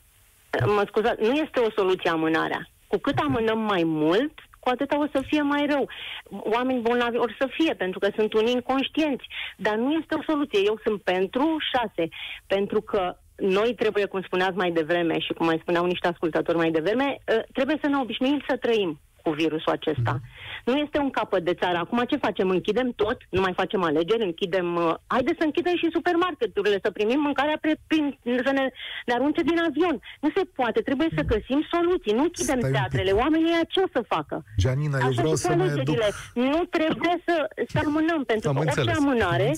mă 0.66 0.84
scuzați, 0.88 1.22
nu 1.22 1.34
este 1.34 1.60
o 1.60 1.72
soluție 1.76 2.10
amânarea. 2.10 2.70
Cu 2.88 2.98
cât 2.98 3.18
amânăm 3.18 3.60
mai 3.60 3.84
mult, 3.86 4.34
cu 4.60 4.70
atâta 4.70 5.00
o 5.00 5.06
să 5.14 5.22
fie 5.28 5.42
mai 5.42 5.66
rău. 5.66 5.90
Oameni 6.30 6.82
bolnavi 6.82 7.18
or 7.18 7.36
să 7.40 7.48
fie, 7.52 7.74
pentru 7.74 8.00
că 8.00 8.08
sunt 8.16 8.34
unii 8.34 8.54
inconștienți. 8.54 9.26
Dar 9.58 9.76
nu 9.76 9.92
este 9.92 10.16
o 10.16 10.24
soluție. 10.32 10.60
Eu 10.66 10.80
sunt 10.84 11.02
pentru 11.02 11.58
șase. 11.72 12.10
Pentru 12.48 12.82
că 12.82 13.18
noi 13.36 13.76
trebuie, 13.76 14.06
cum 14.06 14.22
spuneați 14.22 14.58
mai 14.58 14.72
devreme 14.72 15.20
și 15.20 15.34
cum 15.34 15.46
mai 15.46 15.60
spuneau 15.62 15.86
niște 15.86 16.08
ascultători 16.08 16.58
mai 16.58 16.72
devreme, 16.72 17.18
ă, 17.38 17.42
trebuie 17.54 17.78
să 17.82 17.88
ne 17.88 17.98
obișnuim 17.98 18.44
să 18.48 18.58
trăim 18.58 19.00
cu 19.24 19.30
virusul 19.30 19.72
acesta. 19.72 20.12
Mm. 20.14 20.74
Nu 20.74 20.80
este 20.80 20.98
un 20.98 21.10
capăt 21.10 21.44
de 21.44 21.54
țară. 21.54 21.78
Acum 21.78 22.04
ce 22.08 22.18
facem? 22.18 22.50
Închidem 22.50 22.92
tot? 22.96 23.18
Nu 23.30 23.42
mai 23.42 23.54
facem 23.54 23.84
alegeri? 23.84 24.24
Închidem... 24.24 24.76
Uh, 24.76 24.94
haideți 25.08 25.38
să 25.40 25.46
închidem 25.46 25.76
și 25.76 25.88
supermarketurile, 25.92 26.80
să 26.84 26.92
primim 26.92 27.20
mâncarea 27.20 27.58
pre, 27.62 27.74
prin, 27.88 28.18
să 28.24 28.52
ne, 28.52 28.66
ne 29.06 29.14
arunce 29.14 29.42
din 29.42 29.60
avion. 29.68 30.02
Nu 30.22 30.30
se 30.36 30.44
poate. 30.56 30.82
Trebuie 30.82 31.10
să 31.16 31.22
găsim 31.22 31.68
soluții. 31.72 32.14
Nu 32.14 32.22
închidem 32.22 32.60
Stai 32.60 32.72
teatrele. 32.72 33.12
Oamenii 33.12 33.54
ce 33.68 33.80
o 33.80 33.88
să 33.94 34.02
facă? 34.08 34.44
Janina, 34.58 34.98
eu 35.04 35.12
vreau 35.12 35.36
să 35.36 35.56
mă 35.56 35.66
duc... 35.84 35.98
Nu 36.34 36.64
trebuie 36.70 37.16
să, 37.26 37.48
să 37.68 37.80
amânăm, 37.86 38.24
pentru 38.24 38.50
Am 38.50 38.56
că 38.56 38.62
înțeles. 38.62 38.88
orice 38.88 39.00
amânare... 39.02 39.52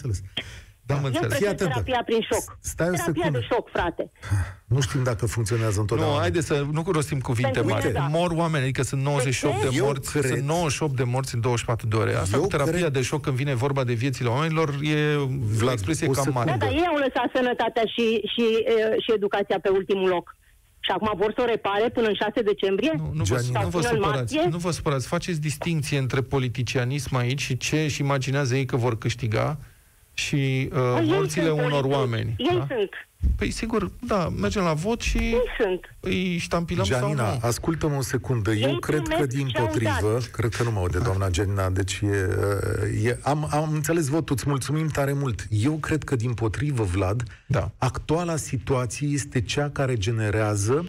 Da, 0.93 0.99
mă 0.99 1.09
Eu 1.13 1.21
prefer 1.21 1.55
terapia 1.55 2.01
prin 2.05 2.21
șoc. 2.31 2.57
Stai 2.59 2.89
terapia 2.89 3.29
de 3.29 3.41
șoc, 3.51 3.69
frate. 3.69 4.11
Nu 4.65 4.79
știm 4.81 5.03
dacă 5.03 5.25
funcționează 5.25 5.79
întotdeauna. 5.79 6.15
Nu, 6.15 6.21
haide 6.21 6.41
să 6.41 6.65
nu 6.71 6.83
rostim 6.91 7.19
cuvinte 7.19 7.59
Pentru 7.59 7.73
mari. 7.73 7.91
Da. 7.91 8.07
Mor 8.11 8.31
oameni, 8.31 8.63
adică 8.63 8.83
sunt 8.83 9.01
98 9.01 9.61
de, 9.61 9.67
de 9.67 9.79
morți, 9.81 10.11
cred... 10.11 10.25
sunt 10.25 10.43
98 10.43 10.95
de 10.95 11.03
morți 11.03 11.35
în 11.35 11.41
24 11.41 11.87
de 11.87 11.95
ore. 11.95 12.13
Asta 12.15 12.35
Eu 12.35 12.41
cu 12.41 12.47
terapia 12.47 12.73
cred... 12.73 12.93
de 12.93 13.01
șoc 13.01 13.21
când 13.21 13.35
vine 13.35 13.53
vorba 13.53 13.83
de 13.83 13.93
viețile 13.93 14.29
oamenilor 14.29 14.69
e 14.69 15.15
Vlad, 15.57 15.69
o 15.69 15.71
expresie 15.71 16.07
o 16.07 16.11
cam 16.11 16.31
mare. 16.33 16.49
Da, 16.49 16.57
dar 16.57 16.69
ei 16.69 16.85
au 16.87 16.95
lăsat 16.95 17.29
sănătatea 17.33 17.83
și, 17.85 18.21
și, 18.33 18.45
și 19.03 19.11
educația 19.13 19.59
pe 19.61 19.69
ultimul 19.69 20.07
loc. 20.07 20.35
Și 20.79 20.91
acum 20.91 21.13
vor 21.17 21.33
să 21.35 21.41
o 21.41 21.45
repare 21.45 21.89
până 21.89 22.07
în 22.07 22.13
6 22.13 22.41
decembrie? 22.41 22.93
Nu, 22.97 23.11
nu, 23.13 23.23
vă, 23.23 23.41
nu 23.61 23.67
vă 23.69 23.81
supărați. 23.81 24.37
Nu 24.49 24.57
vă 24.57 24.71
supărați. 24.71 25.07
Faceți 25.07 25.41
distinție 25.41 25.97
între 25.97 26.21
politicianism 26.21 27.15
aici 27.15 27.41
și 27.41 27.57
ce 27.57 27.81
își 27.81 28.01
imaginează 28.01 28.55
ei 28.55 28.65
că 28.65 28.75
vor 28.75 28.97
câștiga 28.97 29.57
și 30.21 30.69
uh, 30.71 30.79
morțile 31.03 31.49
unor 31.49 31.83
oameni. 31.83 32.33
Ei 32.37 32.57
da? 32.57 32.65
sunt. 32.75 32.89
Păi 33.35 33.51
sigur, 33.51 33.91
da, 34.07 34.29
mergem 34.29 34.63
la 34.63 34.73
vot 34.73 35.01
și 35.01 35.17
ei 35.17 35.41
sunt. 35.59 35.95
îi 35.99 36.37
ștampilăm 36.37 36.85
Janina, 36.85 37.23
sau 37.25 37.33
nu. 37.33 37.47
ascultă-mă 37.47 37.95
o 37.95 38.01
secundă. 38.01 38.51
Eu 38.51 38.69
ei 38.69 38.79
cred 38.79 39.07
că 39.07 39.25
din 39.25 39.49
potrivă, 39.53 40.17
cred 40.31 40.55
că 40.55 40.63
nu 40.63 40.71
mă 40.71 40.79
aude 40.79 40.99
doamna 40.99 41.29
Janina, 41.31 41.69
deci 41.69 41.99
e, 42.01 43.07
e, 43.07 43.17
am, 43.21 43.47
am 43.51 43.71
înțeles 43.73 44.07
votul, 44.07 44.35
îți 44.35 44.49
mulțumim 44.49 44.87
tare 44.87 45.13
mult. 45.13 45.47
Eu 45.49 45.73
cred 45.73 46.03
că 46.03 46.15
din 46.15 46.33
potrivă, 46.33 46.83
Vlad, 46.83 47.23
da. 47.47 47.71
actuala 47.77 48.35
situație 48.35 49.07
este 49.07 49.41
cea 49.41 49.69
care 49.69 49.97
generează 49.97 50.85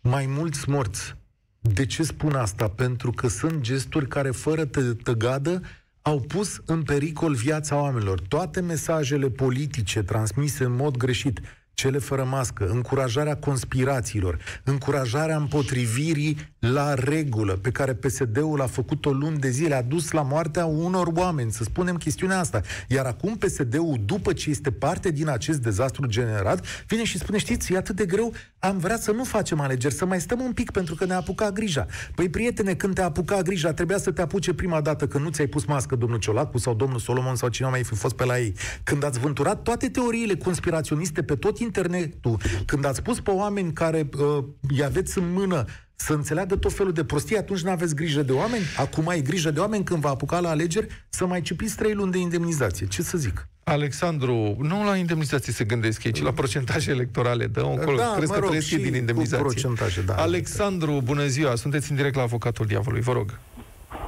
mai 0.00 0.26
mulți 0.28 0.70
morți. 0.70 1.14
De 1.60 1.86
ce 1.86 2.02
spun 2.02 2.34
asta? 2.34 2.68
Pentru 2.68 3.10
că 3.10 3.28
sunt 3.28 3.60
gesturi 3.60 4.08
care, 4.08 4.30
fără 4.30 4.64
tăgadă, 5.02 5.62
au 6.02 6.20
pus 6.20 6.60
în 6.66 6.82
pericol 6.82 7.34
viața 7.34 7.80
oamenilor. 7.80 8.20
Toate 8.20 8.60
mesajele 8.60 9.30
politice 9.30 10.02
transmise 10.02 10.64
în 10.64 10.76
mod 10.76 10.96
greșit, 10.96 11.40
cele 11.82 11.98
fără 11.98 12.24
mască, 12.24 12.66
încurajarea 12.66 13.36
conspirațiilor, 13.36 14.38
încurajarea 14.64 15.36
împotrivirii 15.36 16.36
la 16.58 16.94
regulă, 16.94 17.52
pe 17.52 17.70
care 17.70 17.94
PSD-ul 17.94 18.60
a 18.60 18.66
făcut-o 18.66 19.10
luni 19.10 19.38
de 19.38 19.50
zile, 19.50 19.74
a 19.74 19.82
dus 19.82 20.10
la 20.10 20.22
moartea 20.22 20.64
unor 20.64 21.08
oameni, 21.14 21.52
să 21.52 21.64
spunem 21.64 21.96
chestiunea 21.96 22.38
asta. 22.38 22.60
Iar 22.88 23.06
acum 23.06 23.36
PSD-ul, 23.36 24.00
după 24.04 24.32
ce 24.32 24.50
este 24.50 24.70
parte 24.70 25.10
din 25.10 25.28
acest 25.28 25.58
dezastru 25.58 26.06
generat, 26.06 26.64
vine 26.86 27.04
și 27.04 27.18
spune, 27.18 27.38
știți, 27.38 27.72
e 27.72 27.76
atât 27.76 27.96
de 27.96 28.06
greu, 28.06 28.34
am 28.58 28.78
vrea 28.78 28.96
să 28.96 29.12
nu 29.12 29.24
facem 29.24 29.60
alegeri, 29.60 29.94
să 29.94 30.06
mai 30.06 30.20
stăm 30.20 30.40
un 30.40 30.52
pic 30.52 30.70
pentru 30.70 30.94
că 30.94 31.04
ne 31.04 31.14
apuca 31.14 31.50
grija. 31.50 31.86
Păi, 32.14 32.28
prietene, 32.28 32.74
când 32.74 32.94
te 32.94 33.02
apuca 33.02 33.42
grija, 33.42 33.72
trebuia 33.72 33.98
să 33.98 34.10
te 34.10 34.22
apuce 34.22 34.54
prima 34.54 34.80
dată 34.80 35.06
când 35.06 35.24
nu 35.24 35.30
ți-ai 35.30 35.46
pus 35.46 35.64
mască 35.64 35.96
domnul 35.96 36.18
Ciolacu 36.18 36.58
sau 36.58 36.74
domnul 36.74 36.98
Solomon 36.98 37.36
sau 37.36 37.48
cine 37.48 37.68
mai 37.68 37.84
fi 37.84 37.94
fost 37.94 38.14
pe 38.14 38.24
la 38.24 38.38
ei. 38.38 38.54
Când 38.84 39.04
ați 39.04 39.18
vânturat 39.18 39.62
toate 39.62 39.88
teoriile 39.88 40.36
conspiraționiste 40.36 41.22
pe 41.22 41.34
tot 41.34 41.58
internetul, 41.76 42.38
când 42.66 42.84
ați 42.84 42.98
spus 42.98 43.20
pe 43.20 43.30
oameni 43.30 43.72
care 43.72 44.08
uh, 44.18 44.44
îi 44.68 44.84
aveți 44.84 45.18
în 45.18 45.32
mână 45.32 45.64
să 45.94 46.12
înțeleagă 46.12 46.56
tot 46.56 46.72
felul 46.72 46.92
de 46.92 47.04
prostii, 47.04 47.36
atunci 47.36 47.60
nu 47.60 47.70
aveți 47.70 47.94
grijă 47.94 48.22
de 48.22 48.32
oameni? 48.32 48.64
Acum 48.76 49.08
ai 49.08 49.22
grijă 49.22 49.50
de 49.50 49.60
oameni 49.60 49.84
când 49.84 50.00
va 50.00 50.08
apuca 50.08 50.40
la 50.40 50.48
alegeri 50.48 51.06
să 51.08 51.26
mai 51.26 51.40
cipiți 51.40 51.76
trei 51.76 51.92
luni 51.92 52.12
de 52.12 52.18
indemnizație. 52.18 52.86
Ce 52.86 53.02
să 53.02 53.18
zic? 53.18 53.48
Alexandru, 53.64 54.56
nu 54.60 54.84
la 54.84 54.96
indemnizație 54.96 55.52
se 55.52 55.64
gândesc 55.64 56.04
aici, 56.04 56.22
la 56.22 56.32
procentaje 56.32 56.90
electorale. 56.90 57.46
Dă 57.46 57.60
încolo. 57.60 57.96
Da, 57.96 58.12
Crezi 58.16 58.30
mă 58.30 58.34
rog, 58.34 58.42
că 58.42 58.46
trăiesc 58.46 58.68
din 58.68 58.94
indemnizație. 58.94 59.44
Procentaje, 59.44 60.02
da. 60.02 60.14
Alexandru, 60.14 61.00
bună 61.04 61.26
ziua. 61.26 61.54
Sunteți 61.54 61.90
în 61.90 61.96
direct 61.96 62.14
la 62.14 62.22
avocatul 62.22 62.66
diavolului. 62.66 63.02
Vă 63.02 63.12
rog. 63.12 63.38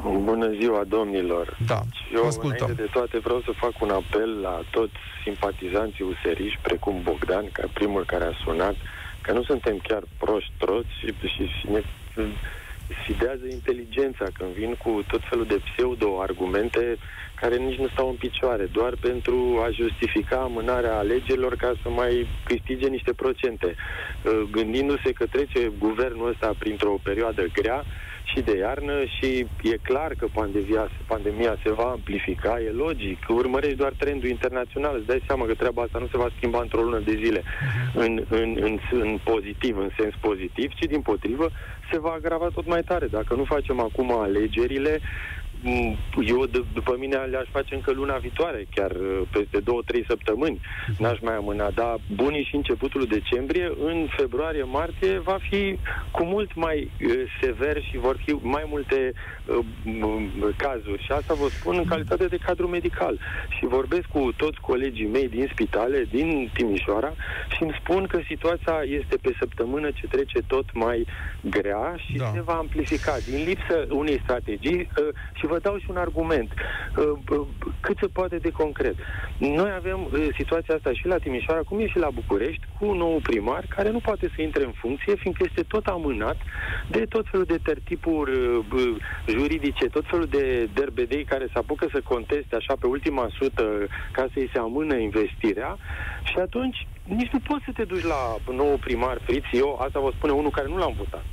Bună 0.03 0.51
ziua, 0.51 0.85
domnilor. 0.89 1.57
Da, 1.67 1.81
Eu, 2.15 2.27
ascultăm. 2.27 2.57
înainte 2.61 2.83
de 2.83 2.89
toate, 2.93 3.19
vreau 3.19 3.41
să 3.41 3.53
fac 3.53 3.81
un 3.81 3.91
apel 3.91 4.41
la 4.41 4.61
toți 4.71 4.93
simpatizanții 5.23 6.05
useriști, 6.05 6.59
precum 6.63 7.03
Bogdan, 7.03 7.49
ca 7.53 7.65
primul 7.73 8.05
care 8.05 8.25
a 8.25 8.33
sunat, 8.45 8.75
că 9.21 9.33
nu 9.33 9.43
suntem 9.43 9.79
chiar 9.89 10.03
proști 10.19 10.53
toți 10.59 10.89
și, 10.99 11.15
și, 11.35 11.47
și 11.47 11.67
ne 11.71 11.83
sfidează 13.03 13.47
inteligența 13.51 14.27
când 14.33 14.51
vin 14.51 14.75
cu 14.75 15.03
tot 15.07 15.21
felul 15.29 15.47
de 15.47 15.61
pseudo-argumente 15.65 16.99
care 17.41 17.57
nici 17.57 17.79
nu 17.79 17.89
stau 17.89 18.09
în 18.09 18.15
picioare, 18.15 18.65
doar 18.65 18.95
pentru 19.01 19.61
a 19.65 19.71
justifica 19.71 20.37
amânarea 20.37 20.99
alegerilor 20.99 21.57
ca 21.57 21.73
să 21.83 21.89
mai 21.89 22.27
câștige 22.45 22.87
niște 22.89 23.13
procente. 23.13 23.75
Gândindu-se 24.51 25.13
că 25.13 25.27
trece 25.27 25.73
guvernul 25.79 26.29
ăsta 26.29 26.55
printr-o 26.59 26.99
perioadă 27.03 27.47
grea, 27.53 27.85
și 28.25 28.41
de 28.41 28.57
iarnă 28.57 29.05
și 29.05 29.47
e 29.63 29.77
clar 29.83 30.15
că 30.19 30.27
pandemia, 30.33 30.91
pandemia 31.07 31.57
se 31.65 31.73
va 31.73 31.89
amplifica, 31.91 32.61
e 32.61 32.71
logic. 32.71 33.19
Urmărești 33.29 33.77
doar 33.77 33.93
trendul 33.99 34.29
internațional, 34.29 34.97
îți 34.97 35.07
dai 35.07 35.23
seama 35.27 35.45
că 35.47 35.55
treaba 35.55 35.83
asta 35.83 35.99
nu 35.99 36.07
se 36.07 36.17
va 36.17 36.29
schimba 36.37 36.61
într-o 36.61 36.83
lună 36.83 36.99
de 36.99 37.21
zile 37.25 37.41
uh-huh. 37.41 37.93
în, 37.95 38.25
în, 38.29 38.57
în, 38.61 38.79
în 38.91 39.19
pozitiv, 39.25 39.77
în 39.79 39.91
sens 39.99 40.15
pozitiv, 40.21 40.73
ci 40.73 40.85
din 40.87 41.01
potrivă 41.01 41.51
se 41.93 41.99
va 41.99 42.13
agrava 42.13 42.49
tot 42.49 42.67
mai 42.67 42.83
tare. 42.83 43.07
Dacă 43.07 43.35
nu 43.35 43.45
facem 43.45 43.81
acum 43.81 44.13
alegerile, 44.13 45.01
eu, 46.27 46.47
d- 46.47 46.73
după 46.73 46.97
mine, 46.99 47.17
le-aș 47.17 47.49
face 47.51 47.75
încă 47.75 47.93
luna 47.93 48.17
viitoare, 48.17 48.67
chiar 48.75 48.91
uh, 48.91 49.21
peste 49.31 49.59
două, 49.61 49.83
trei 49.87 50.05
săptămâni. 50.09 50.61
Mhm. 50.89 51.03
N-aș 51.03 51.19
mai 51.21 51.35
amâna, 51.35 51.71
dar 51.71 51.97
bunii 52.15 52.45
și 52.45 52.55
începutul 52.55 53.07
decembrie, 53.07 53.73
în 53.85 54.09
februarie, 54.17 54.63
martie, 54.63 55.19
va 55.19 55.39
fi 55.49 55.79
cu 56.11 56.25
mult 56.25 56.55
mai 56.55 56.91
uh, 57.01 57.13
sever 57.41 57.83
și 57.83 57.99
vor 57.99 58.17
fi 58.25 58.33
mai 58.33 58.65
multe 58.69 59.13
uh, 59.45 59.59
cazuri. 60.57 61.03
Și 61.03 61.13
asta 61.13 61.35
vă 61.35 61.49
spun 61.49 61.77
în 61.77 61.85
calitate 61.85 62.27
de 62.27 62.37
cadru 62.37 62.69
medical. 62.69 63.19
Și 63.59 63.67
vorbesc 63.67 64.07
cu 64.07 64.33
toți 64.37 64.61
colegii 64.61 65.07
mei 65.07 65.29
din 65.29 65.49
spitale, 65.53 66.07
din 66.11 66.51
Timișoara, 66.53 67.13
și 67.57 67.63
îmi 67.63 67.77
spun 67.81 68.07
că 68.07 68.21
situația 68.27 68.83
este 68.85 69.17
pe 69.23 69.35
săptămână 69.39 69.91
ce 69.91 70.07
trece 70.07 70.39
tot 70.47 70.65
mai 70.73 71.07
grea 71.41 71.95
și 71.97 72.17
da. 72.17 72.31
se 72.35 72.41
va 72.41 72.53
amplifica 72.53 73.17
din 73.29 73.45
lipsă 73.45 73.87
unei 73.91 74.21
strategii 74.23 74.81
uh, 74.99 75.09
și 75.35 75.47
vă 75.47 75.54
dau 75.59 75.79
și 75.79 75.91
un 75.91 75.97
argument 75.97 76.53
uh, 76.53 77.05
uh, 77.31 77.47
cât 77.81 77.97
se 78.01 78.07
poate 78.07 78.37
de 78.37 78.51
concret. 78.51 78.95
Noi 79.39 79.71
avem 79.77 80.01
uh, 80.05 80.29
situația 80.37 80.75
asta 80.75 80.93
și 80.93 81.07
la 81.07 81.19
Timișoara, 81.19 81.61
cum 81.61 81.79
e 81.79 81.87
și 81.87 81.99
la 81.99 82.11
București, 82.11 82.67
cu 82.79 82.87
un 82.87 82.97
nou 82.97 83.21
primar 83.23 83.65
care 83.69 83.91
nu 83.91 83.99
poate 83.99 84.31
să 84.35 84.43
intre 84.43 84.65
în 84.65 84.73
funcție, 84.73 85.15
fiindcă 85.15 85.45
este 85.47 85.63
tot 85.63 85.87
amânat 85.87 86.37
de 86.91 87.05
tot 87.09 87.27
felul 87.31 87.47
de 87.47 87.59
tertipuri 87.63 88.33
uh, 88.33 88.97
juridice, 89.27 89.87
tot 89.87 90.05
felul 90.07 90.27
de 90.27 90.69
derbedei 90.75 91.25
care 91.25 91.45
se 91.45 91.59
apucă 91.59 91.87
să 91.93 92.01
conteste 92.05 92.57
așa 92.57 92.75
pe 92.81 92.87
ultima 92.87 93.29
sută 93.39 93.87
ca 94.13 94.27
să-i 94.33 94.51
se 94.53 94.59
amână 94.59 94.95
investirea 94.97 95.77
și 96.25 96.39
atunci 96.39 96.87
nici 97.05 97.31
nu 97.31 97.39
poți 97.39 97.65
să 97.65 97.71
te 97.75 97.85
duci 97.85 98.05
la 98.05 98.37
nou 98.53 98.77
primar 98.81 99.19
Friț, 99.25 99.45
eu 99.53 99.79
asta 99.81 100.01
vă 100.01 100.11
spune 100.17 100.33
unul 100.33 100.51
care 100.51 100.69
nu 100.69 100.77
l-am 100.77 100.95
votat. 100.97 101.25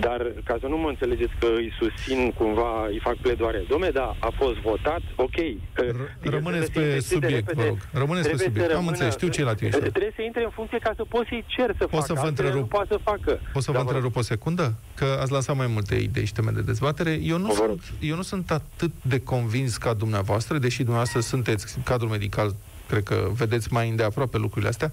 Dar 0.00 0.32
ca 0.44 0.56
să 0.60 0.66
nu 0.66 0.76
mă 0.76 0.88
înțelegeți 0.88 1.32
că 1.38 1.46
îi 1.46 1.72
susțin 1.78 2.32
cumva, 2.32 2.86
îi 2.86 3.00
fac 3.02 3.16
pledoare. 3.16 3.60
Dom'le, 3.64 3.92
da, 3.92 4.16
a 4.18 4.30
fost 4.36 4.56
votat, 4.56 5.00
ok. 5.16 5.36
R- 5.74 6.18
rămâneți 6.20 6.72
pe 6.72 7.00
subiect, 7.00 7.52
vă 7.52 7.64
rog. 7.64 7.78
Rămâneți 7.92 8.30
pe 8.30 8.36
subiect. 8.36 8.72
Am 8.72 8.86
înțeles, 8.86 9.12
știu 9.12 9.28
ce 9.28 9.42
la 9.42 9.54
tine. 9.54 9.68
Trebuie 9.70 10.12
să 10.14 10.22
intre 10.22 10.44
în 10.44 10.50
funcție 10.50 10.78
ca 10.78 10.92
să 10.96 11.04
poți 11.08 11.28
să-i 11.28 11.44
cer 11.46 11.74
să 11.78 11.86
poți 11.86 12.06
facă. 12.06 12.06
Să 12.06 12.20
vă 12.20 12.26
întrerup. 12.26 12.68
poate 12.68 12.88
să 12.90 12.98
facă. 13.02 13.40
Pot 13.52 13.62
să 13.62 13.70
vă 13.70 13.78
întrerup 13.78 14.16
o 14.16 14.22
secundă? 14.22 14.74
Că 14.94 15.18
ați 15.20 15.32
lansat 15.32 15.56
mai 15.56 15.66
multe 15.66 15.94
idei 15.94 16.24
și 16.24 16.32
teme 16.32 16.50
de 16.50 16.60
dezbatere. 16.60 17.18
Eu 17.22 17.38
nu, 17.38 17.52
sunt, 17.52 17.82
eu 18.00 18.16
nu 18.16 18.22
sunt 18.22 18.50
atât 18.50 18.92
de 19.02 19.20
convins 19.20 19.76
ca 19.76 19.92
dumneavoastră, 19.94 20.58
deși 20.58 20.76
dumneavoastră 20.76 21.20
sunteți 21.20 21.78
cadrul 21.84 22.08
medical 22.08 22.54
cred 22.88 23.02
că 23.02 23.28
vedeți 23.32 23.72
mai 23.72 23.88
îndeaproape 23.88 24.38
lucrurile 24.38 24.68
astea, 24.68 24.92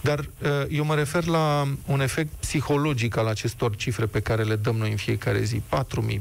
dar 0.00 0.18
uh, 0.18 0.48
eu 0.68 0.84
mă 0.84 0.94
refer 0.94 1.24
la 1.24 1.68
un 1.86 2.00
efect 2.00 2.32
psihologic 2.40 3.16
al 3.16 3.26
acestor 3.26 3.76
cifre 3.76 4.06
pe 4.06 4.20
care 4.20 4.42
le 4.42 4.56
dăm 4.56 4.76
noi 4.76 4.90
în 4.90 4.96
fiecare 4.96 5.42
zi. 5.42 5.62
4.000, 6.10 6.18
4.500, 6.18 6.20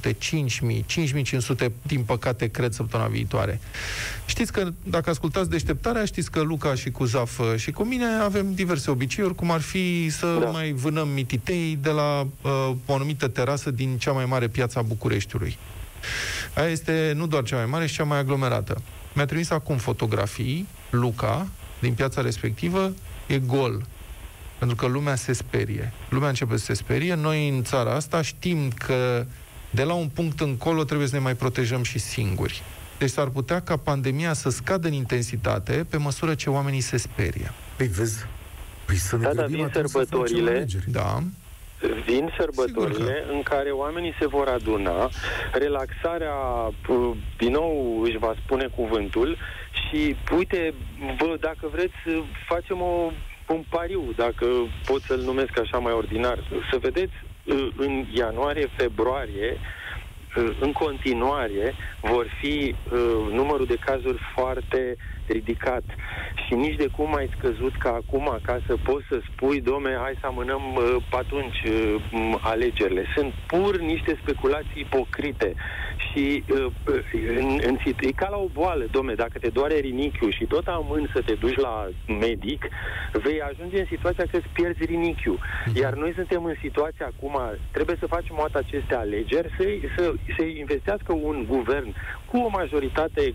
4.800, 0.00 0.12
5.000, 0.12 0.84
5.500, 1.62 1.70
din 1.82 2.02
păcate, 2.02 2.46
cred, 2.46 2.72
săptămâna 2.72 3.08
viitoare. 3.08 3.60
Știți 4.26 4.52
că, 4.52 4.68
dacă 4.82 5.10
ascultați 5.10 5.50
deșteptarea, 5.50 6.04
știți 6.04 6.30
că 6.30 6.40
Luca 6.40 6.74
și 6.74 6.90
cu 6.90 7.04
Zaf 7.04 7.38
uh, 7.38 7.54
și 7.56 7.70
cu 7.70 7.84
mine 7.84 8.06
avem 8.06 8.54
diverse 8.54 8.90
obiceiuri, 8.90 9.34
cum 9.34 9.50
ar 9.50 9.60
fi 9.60 10.08
să 10.10 10.38
da. 10.40 10.46
mai 10.46 10.72
vânăm 10.72 11.08
mititei 11.08 11.78
de 11.82 11.90
la 11.90 12.20
uh, 12.20 12.72
o 12.86 12.94
anumită 12.94 13.28
terasă 13.28 13.70
din 13.70 13.98
cea 13.98 14.12
mai 14.12 14.24
mare 14.24 14.48
piață 14.48 14.78
a 14.78 14.82
Bucureștiului. 14.82 15.58
Aia 16.54 16.68
este 16.68 17.12
nu 17.16 17.26
doar 17.26 17.42
cea 17.42 17.56
mai 17.56 17.66
mare, 17.66 17.86
ci 17.86 17.92
cea 17.92 18.04
mai 18.04 18.18
aglomerată. 18.18 18.82
Mi-a 19.12 19.24
trimis 19.24 19.50
acum 19.50 19.76
fotografii, 19.76 20.68
Luca, 20.90 21.48
din 21.80 21.94
piața 21.94 22.20
respectivă, 22.20 22.92
e 23.26 23.38
gol. 23.38 23.86
Pentru 24.58 24.76
că 24.76 24.86
lumea 24.86 25.14
se 25.14 25.32
sperie. 25.32 25.92
Lumea 26.08 26.28
începe 26.28 26.56
să 26.56 26.64
se 26.64 26.74
sperie. 26.74 27.14
Noi 27.14 27.48
în 27.48 27.62
țara 27.62 27.94
asta 27.94 28.22
știm 28.22 28.70
că 28.70 29.26
de 29.70 29.82
la 29.82 29.92
un 29.92 30.08
punct 30.08 30.40
încolo 30.40 30.84
trebuie 30.84 31.08
să 31.08 31.14
ne 31.14 31.20
mai 31.20 31.34
protejăm 31.34 31.82
și 31.82 31.98
singuri. 31.98 32.62
Deci 32.98 33.10
s-ar 33.10 33.28
putea 33.28 33.60
ca 33.60 33.76
pandemia 33.76 34.32
să 34.32 34.50
scadă 34.50 34.86
în 34.86 34.92
intensitate 34.92 35.86
pe 35.88 35.96
măsură 35.96 36.34
ce 36.34 36.50
oamenii 36.50 36.80
se 36.80 36.96
sperie. 36.96 37.52
Păi 37.76 37.86
vezi, 37.86 38.16
păi 38.86 38.96
să 38.96 39.16
ne 39.16 39.22
da, 39.22 39.32
da, 39.32 39.44
vin 39.46 39.70
sărbătorile, 39.72 40.66
da. 40.86 41.22
Vin 41.80 42.32
sărbătorile 42.38 43.24
în 43.32 43.42
care 43.42 43.70
oamenii 43.70 44.14
se 44.18 44.26
vor 44.26 44.48
aduna, 44.48 45.10
relaxarea, 45.52 46.34
din 47.38 47.52
nou 47.52 48.00
își 48.02 48.18
va 48.18 48.34
spune 48.44 48.66
cuvântul 48.66 49.38
și, 49.72 50.16
uite, 50.36 50.74
vă, 51.18 51.36
dacă 51.40 51.68
vreți, 51.72 52.24
facem 52.48 52.80
o, 52.80 53.10
un 53.48 53.64
pariu, 53.68 54.12
dacă 54.16 54.46
pot 54.86 55.02
să-l 55.02 55.18
numesc 55.20 55.58
așa 55.58 55.78
mai 55.78 55.92
ordinar. 55.92 56.38
Să 56.70 56.78
vedeți, 56.80 57.12
în 57.76 58.04
ianuarie, 58.12 58.68
februarie, 58.76 59.56
în 60.60 60.72
continuare 60.72 61.74
vor 62.00 62.26
fi 62.40 62.74
uh, 62.74 62.98
numărul 63.32 63.66
de 63.66 63.76
cazuri 63.76 64.20
foarte 64.34 64.96
ridicat 65.26 65.84
și 66.46 66.54
nici 66.54 66.76
de 66.76 66.86
cum 66.86 67.14
ai 67.14 67.30
scăzut 67.36 67.76
ca 67.78 67.90
acum 67.90 68.38
ca 68.42 68.58
să 68.66 68.76
poți 68.84 69.06
să 69.08 69.20
spui, 69.32 69.60
domne, 69.60 69.98
hai 70.02 70.18
să 70.20 70.26
amânăm 70.26 70.74
uh, 70.74 70.96
atunci 71.10 71.62
uh, 71.62 71.94
alegerile. 72.40 73.04
Sunt 73.16 73.34
pur 73.46 73.78
niște 73.78 74.18
speculații 74.22 74.80
ipocrite 74.80 75.54
și 76.08 76.44
uh, 76.50 76.66
în, 77.38 77.60
în, 77.66 77.78
e 78.00 78.12
ca 78.12 78.28
la 78.28 78.36
o 78.36 78.48
boală, 78.52 78.84
domne, 78.90 79.14
dacă 79.14 79.38
te 79.38 79.48
doare 79.48 79.74
rinichiul 79.74 80.32
și 80.32 80.44
tot 80.44 80.66
amân 80.66 81.10
să 81.14 81.22
te 81.26 81.34
duci 81.34 81.56
la 81.56 81.88
medic, 82.06 82.64
vei 83.12 83.40
ajunge 83.40 83.78
în 83.78 83.86
situația 83.86 84.24
că 84.30 84.36
îți 84.36 84.48
pierzi 84.52 84.84
rinichiul. 84.84 85.38
Mhm. 85.66 85.76
Iar 85.76 85.94
noi 85.94 86.12
suntem 86.14 86.44
în 86.44 86.56
situația 86.60 87.06
acum, 87.06 87.36
trebuie 87.70 87.96
să 88.00 88.06
facem 88.06 88.36
o 88.38 88.42
dată 88.42 88.58
aceste 88.58 88.94
alegeri, 88.94 89.54
să, 89.58 89.64
să, 89.96 90.12
să 90.36 90.42
investească 90.42 91.12
un 91.12 91.44
guvern 91.48 91.94
cu 92.30 92.36
o 92.36 92.48
majoritate 92.48 93.34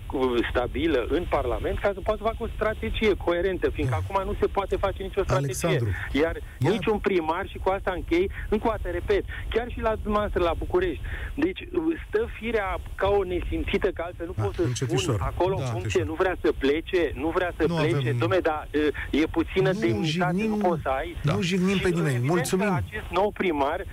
stabilă 0.50 1.06
în 1.10 1.24
Parlament 1.30 1.78
ca 1.80 1.92
să 1.94 2.00
poată 2.04 2.20
să 2.22 2.28
facă 2.30 2.42
o 2.48 2.54
strategie 2.56 3.14
coerentă, 3.26 3.70
fiindcă 3.70 3.96
acum 4.02 4.18
nu 4.30 4.36
se 4.40 4.48
poate 4.48 4.76
face 4.76 5.04
nicio 5.04 5.24
strategie. 5.24 5.68
Alexandru, 5.68 5.88
Iar 6.22 6.36
ia... 6.36 6.70
niciun 6.70 6.98
primar, 7.00 7.46
și 7.52 7.58
cu 7.64 7.70
asta 7.70 7.92
închei, 7.96 8.30
încă 8.50 8.68
o 8.68 8.70
dată 8.70 8.90
repet, 9.00 9.24
chiar 9.50 9.68
și 9.74 9.80
la 9.80 9.94
dumneavoastră, 10.04 10.44
la 10.44 10.54
București. 10.58 11.02
Deci 11.36 11.62
stă 12.08 12.22
firea 12.38 12.78
ca 12.96 13.08
o 13.20 13.24
nesimțită, 13.24 13.88
că 13.88 14.02
altfel 14.06 14.26
nu 14.26 14.34
da, 14.38 14.44
pot 14.44 14.54
să 14.56 14.64
spun 14.74 14.96
ușor. 14.96 15.20
acolo 15.22 15.56
da, 15.56 15.64
în 15.64 15.70
funcție, 15.72 16.04
nu 16.04 16.14
vrea 16.14 16.36
să 16.42 16.50
plece, 16.58 17.12
nu 17.14 17.30
vrea 17.38 17.52
să 17.58 17.64
nu 17.68 17.76
plece, 17.76 17.96
avem... 17.96 18.18
domne, 18.18 18.38
dar 18.38 18.68
e 19.12 19.26
puțină 19.38 19.72
nu 19.72 19.80
demnitate, 19.80 20.38
jignim, 20.38 20.50
nu 20.50 20.68
poți 20.68 20.82
să 20.82 20.90
ai. 20.90 21.16
Da. 21.24 21.34
Nu 21.34 21.42
jignim 21.42 21.78
pe 21.78 21.90
nimeni, 21.90 22.28
mulțumim. 22.28 22.72
acest 22.74 23.10
nou 23.12 23.32
primar, 23.32 23.86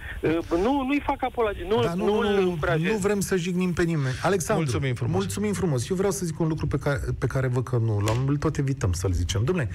nu, 0.65 0.73
nu-i 0.87 1.03
fac 1.07 1.23
apologie, 1.23 1.67
nu, 1.69 1.83
da, 1.83 1.95
nu, 1.95 2.05
nu, 2.05 2.41
nu, 2.41 2.59
nu, 2.77 2.97
vrem 3.07 3.21
să 3.21 3.37
jignim 3.37 3.73
pe 3.73 3.83
nimeni. 3.83 4.15
Alexandru, 4.23 4.65
mulțumim 4.65 4.92
frumos. 4.93 5.15
mulțumim 5.15 5.53
frumos. 5.53 5.89
Eu 5.89 5.97
vreau 5.97 6.13
să 6.13 6.27
zic 6.27 6.41
un 6.41 6.49
lucru 6.49 6.67
pe 6.67 6.77
care, 6.77 7.01
pe 7.19 7.27
care 7.27 7.47
văd 7.47 7.65
că 7.65 7.77
nu 7.77 8.01
l-am, 8.01 8.27
îl 8.27 8.37
tot 8.37 8.57
evităm 8.57 8.93
să-l 8.93 9.13
zicem. 9.13 9.45
Domnule, 9.45 9.69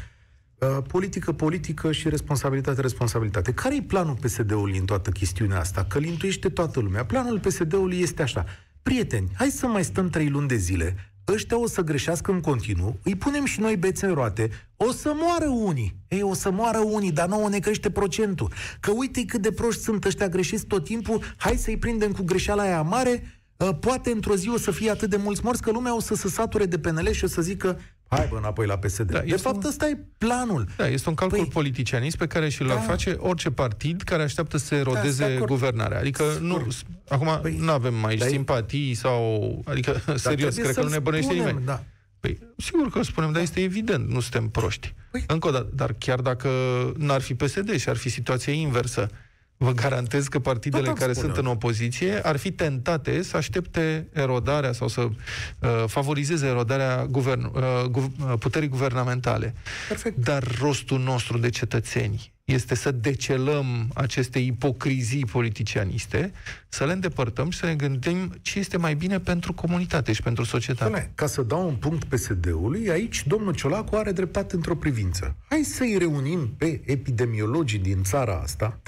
uh, 0.60 0.78
politică, 0.88 1.32
politică 1.32 1.92
și 1.92 2.10
responsabilitate, 2.10 2.82
responsabilitate. 2.82 3.54
Care 3.54 3.76
e 3.76 3.82
planul 3.82 4.16
PSD-ului 4.16 4.78
în 4.78 4.86
toată 4.86 5.10
chestiunea 5.10 5.60
asta? 5.60 5.86
Că 5.86 5.98
îl 5.98 6.04
intuiește 6.04 6.50
toată 6.50 6.80
lumea. 6.80 7.06
Planul 7.06 7.40
PSD-ului 7.40 8.00
este 8.00 8.22
așa. 8.22 8.46
Prieteni, 8.84 9.32
hai 9.34 9.50
să 9.50 9.68
mai 9.68 9.84
stăm 9.84 10.10
trei 10.10 10.30
luni 10.30 10.48
de 10.48 10.56
zile, 10.56 10.96
ăștia 11.28 11.60
o 11.60 11.68
să 11.68 11.82
greșească 11.82 12.32
în 12.32 12.40
continuu, 12.40 13.00
îi 13.04 13.16
punem 13.16 13.46
și 13.46 13.60
noi 13.60 13.78
bețe 13.78 14.06
în 14.06 14.14
roate, 14.14 14.50
o 14.78 14.92
să 14.92 15.12
moară 15.16 15.48
unii. 15.48 15.96
Ei, 16.08 16.22
o 16.22 16.34
să 16.34 16.52
moară 16.52 16.78
unii, 16.78 17.12
dar 17.12 17.28
nouă 17.28 17.50
ne 17.50 17.60
crește 17.60 17.90
procentul. 17.90 18.52
Că 18.80 18.92
uite 18.92 19.26
cât 19.26 19.42
de 19.42 19.52
proști 19.52 19.82
sunt 19.82 20.06
ăștia 20.06 20.28
greșiți 20.28 20.66
tot 20.66 20.84
timpul, 20.84 21.24
hai 21.38 21.56
să-i 21.56 21.78
prindem 21.78 22.12
cu 22.12 22.24
greșeala 22.24 22.64
aia 22.64 22.82
mare, 22.82 23.22
uh, 23.24 23.37
poate 23.80 24.12
într-o 24.12 24.36
zi 24.36 24.50
o 24.50 24.58
să 24.58 24.72
fie 24.72 24.90
atât 24.90 25.10
de 25.10 25.18
mulți 25.18 25.44
morți 25.44 25.62
că 25.62 25.72
lumea 25.72 25.96
o 25.96 26.00
să 26.00 26.16
se 26.16 26.30
sature 26.30 26.66
de 26.66 26.80
PNL 26.80 27.12
și 27.12 27.24
o 27.24 27.28
să 27.28 27.42
zică 27.42 27.80
Hai 28.10 28.28
bă, 28.30 28.38
înapoi 28.38 28.66
la 28.66 28.78
PSD. 28.78 29.12
Da, 29.12 29.20
de 29.20 29.36
fapt, 29.36 29.64
un... 29.64 29.70
ăsta 29.70 29.88
e 29.88 29.98
planul. 30.18 30.66
Da, 30.78 30.88
este 30.88 31.10
un 31.10 31.16
calcul 31.16 31.38
păi... 31.38 31.48
politicianist 31.48 32.18
pe 32.18 32.28
care 32.28 32.50
și-l 32.50 32.68
da. 32.68 32.76
face 32.76 33.16
orice 33.20 33.52
partid 33.52 34.02
care 34.02 34.24
așteaptă 34.24 34.58
să 34.58 34.66
se 34.66 34.76
erodeze 34.76 35.38
da, 35.40 35.46
guvernarea. 35.46 36.00
Adică, 36.00 36.24
Sigur. 36.34 36.66
nu, 36.66 36.68
acum 37.08 37.40
păi... 37.42 37.58
nu 37.60 37.72
avem 37.72 37.96
mai 37.96 38.16
da, 38.16 38.26
simpatii 38.26 38.94
sau... 38.94 39.62
Adică, 39.66 40.02
da, 40.06 40.16
serios, 40.16 40.56
cred 40.56 40.74
că 40.74 40.84
nu 40.84 40.90
ne 40.90 41.00
bănește 41.00 41.26
spunem, 41.26 41.46
nimeni. 41.46 41.66
Da. 41.66 41.84
Păi, 42.20 42.40
sigur 42.58 42.90
că 42.90 43.00
o 43.00 43.04
spunem, 43.04 43.32
dar 43.32 43.42
este 43.42 43.62
evident, 43.62 44.10
nu 44.10 44.20
suntem 44.20 44.50
proști. 44.50 44.94
Păi... 45.12 45.24
Încă 45.28 45.48
o 45.48 45.52
dată, 45.52 45.70
dar 45.74 45.96
chiar 45.98 46.20
dacă 46.20 46.50
n-ar 46.98 47.22
fi 47.22 47.36
PSD 47.36 47.76
și 47.76 47.90
ar 47.90 47.96
fi 47.96 48.10
situația 48.10 48.54
inversă, 48.54 49.10
Vă 49.58 49.72
garantez 49.72 50.28
că 50.28 50.40
partidele 50.40 50.94
care 50.94 51.14
sunt 51.14 51.38
în 51.38 51.46
opoziție 51.46 52.26
ar 52.26 52.38
fi 52.38 52.52
tentate 52.52 53.22
să 53.22 53.38
aștepte 53.38 54.08
erodarea 54.14 54.72
sau 54.72 54.88
să 54.88 55.02
uh, 55.02 55.70
favorizeze 55.88 56.46
erodarea 56.48 57.06
guvern, 57.06 57.44
uh, 57.44 57.84
gu- 57.90 58.14
uh, 58.22 58.34
puterii 58.40 58.68
guvernamentale. 58.68 59.56
Perfect. 59.88 60.18
Dar 60.18 60.44
rostul 60.60 61.00
nostru 61.00 61.38
de 61.38 61.50
cetățeni 61.50 62.36
este 62.46 62.76
să 62.76 62.92
decelăm 62.92 63.92
aceste 63.94 64.40
ipocrizii 64.40 65.26
politicianiste, 65.26 66.32
să 66.70 66.86
le 66.86 66.94
îndepărtăm 66.94 67.50
și 67.50 67.58
să 67.60 67.66
ne 67.66 67.76
gândim 67.76 68.34
ce 68.42 68.60
este 68.60 68.78
mai 68.78 68.96
bine 68.96 69.20
pentru 69.20 69.54
comunitate 69.54 70.12
și 70.14 70.22
pentru 70.22 70.44
societate. 70.44 70.92
Bine, 70.92 71.12
ca 71.16 71.26
să 71.26 71.42
dau 71.42 71.68
un 71.68 71.76
punct 71.76 72.04
PSD-ului, 72.04 72.90
aici 72.90 73.24
domnul 73.28 73.56
Ciolacu 73.56 73.96
are 73.96 74.12
dreptate 74.12 74.56
într-o 74.56 74.76
privință. 74.76 75.36
Hai 75.50 75.64
să-i 75.64 75.96
reunim 75.98 76.54
pe 76.58 76.82
epidemiologii 76.86 77.80
din 77.80 78.04
țara 78.04 78.40
asta, 78.44 78.80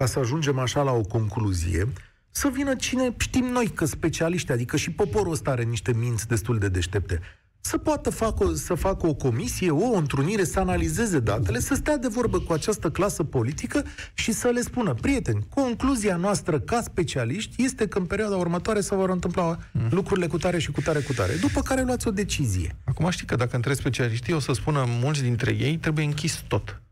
ca 0.00 0.06
să 0.06 0.18
ajungem 0.18 0.58
așa 0.58 0.82
la 0.82 0.92
o 0.92 1.00
concluzie, 1.00 1.88
să 2.30 2.48
vină 2.48 2.74
cine 2.74 3.14
știm 3.16 3.44
noi 3.44 3.66
că 3.68 3.84
specialiști, 3.84 4.52
adică 4.52 4.76
și 4.76 4.90
poporul 4.90 5.32
ăsta 5.32 5.50
are 5.50 5.62
niște 5.62 5.92
minți 5.92 6.28
destul 6.28 6.58
de 6.58 6.68
deștepte 6.68 7.20
să 7.60 7.78
poată 7.78 8.10
facă, 8.10 8.52
să 8.54 8.74
facă 8.74 9.06
o 9.06 9.14
comisie, 9.14 9.70
o 9.70 9.96
întrunire, 9.96 10.44
să 10.44 10.58
analizeze 10.58 11.18
datele, 11.18 11.58
să 11.58 11.74
stea 11.74 11.96
de 11.96 12.08
vorbă 12.08 12.40
cu 12.40 12.52
această 12.52 12.90
clasă 12.90 13.24
politică 13.24 13.84
și 14.14 14.32
să 14.32 14.48
le 14.48 14.60
spună, 14.60 14.94
prieteni, 14.94 15.46
concluzia 15.48 16.16
noastră 16.16 16.60
ca 16.60 16.80
specialiști 16.82 17.64
este 17.64 17.88
că 17.88 17.98
în 17.98 18.04
perioada 18.04 18.36
următoare 18.36 18.80
se 18.80 18.94
vor 18.94 19.10
întâmpla 19.10 19.58
mm. 19.72 19.88
lucrurile 19.90 20.26
cu 20.26 20.38
tare 20.38 20.58
și 20.58 20.70
cu 20.70 20.80
tare 20.80 21.00
cu 21.00 21.12
tare. 21.12 21.32
După 21.40 21.60
care 21.60 21.82
luați 21.82 22.08
o 22.08 22.10
decizie. 22.10 22.76
Acum 22.84 23.10
știi 23.10 23.26
că 23.26 23.36
dacă 23.36 23.56
între 23.56 23.74
specialiștii 23.74 24.34
o 24.34 24.38
să 24.38 24.52
spună 24.52 24.84
mulți 25.00 25.22
dintre 25.22 25.56
ei, 25.58 25.78
trebuie 25.78 26.04
închis 26.04 26.44
tot. 26.48 26.82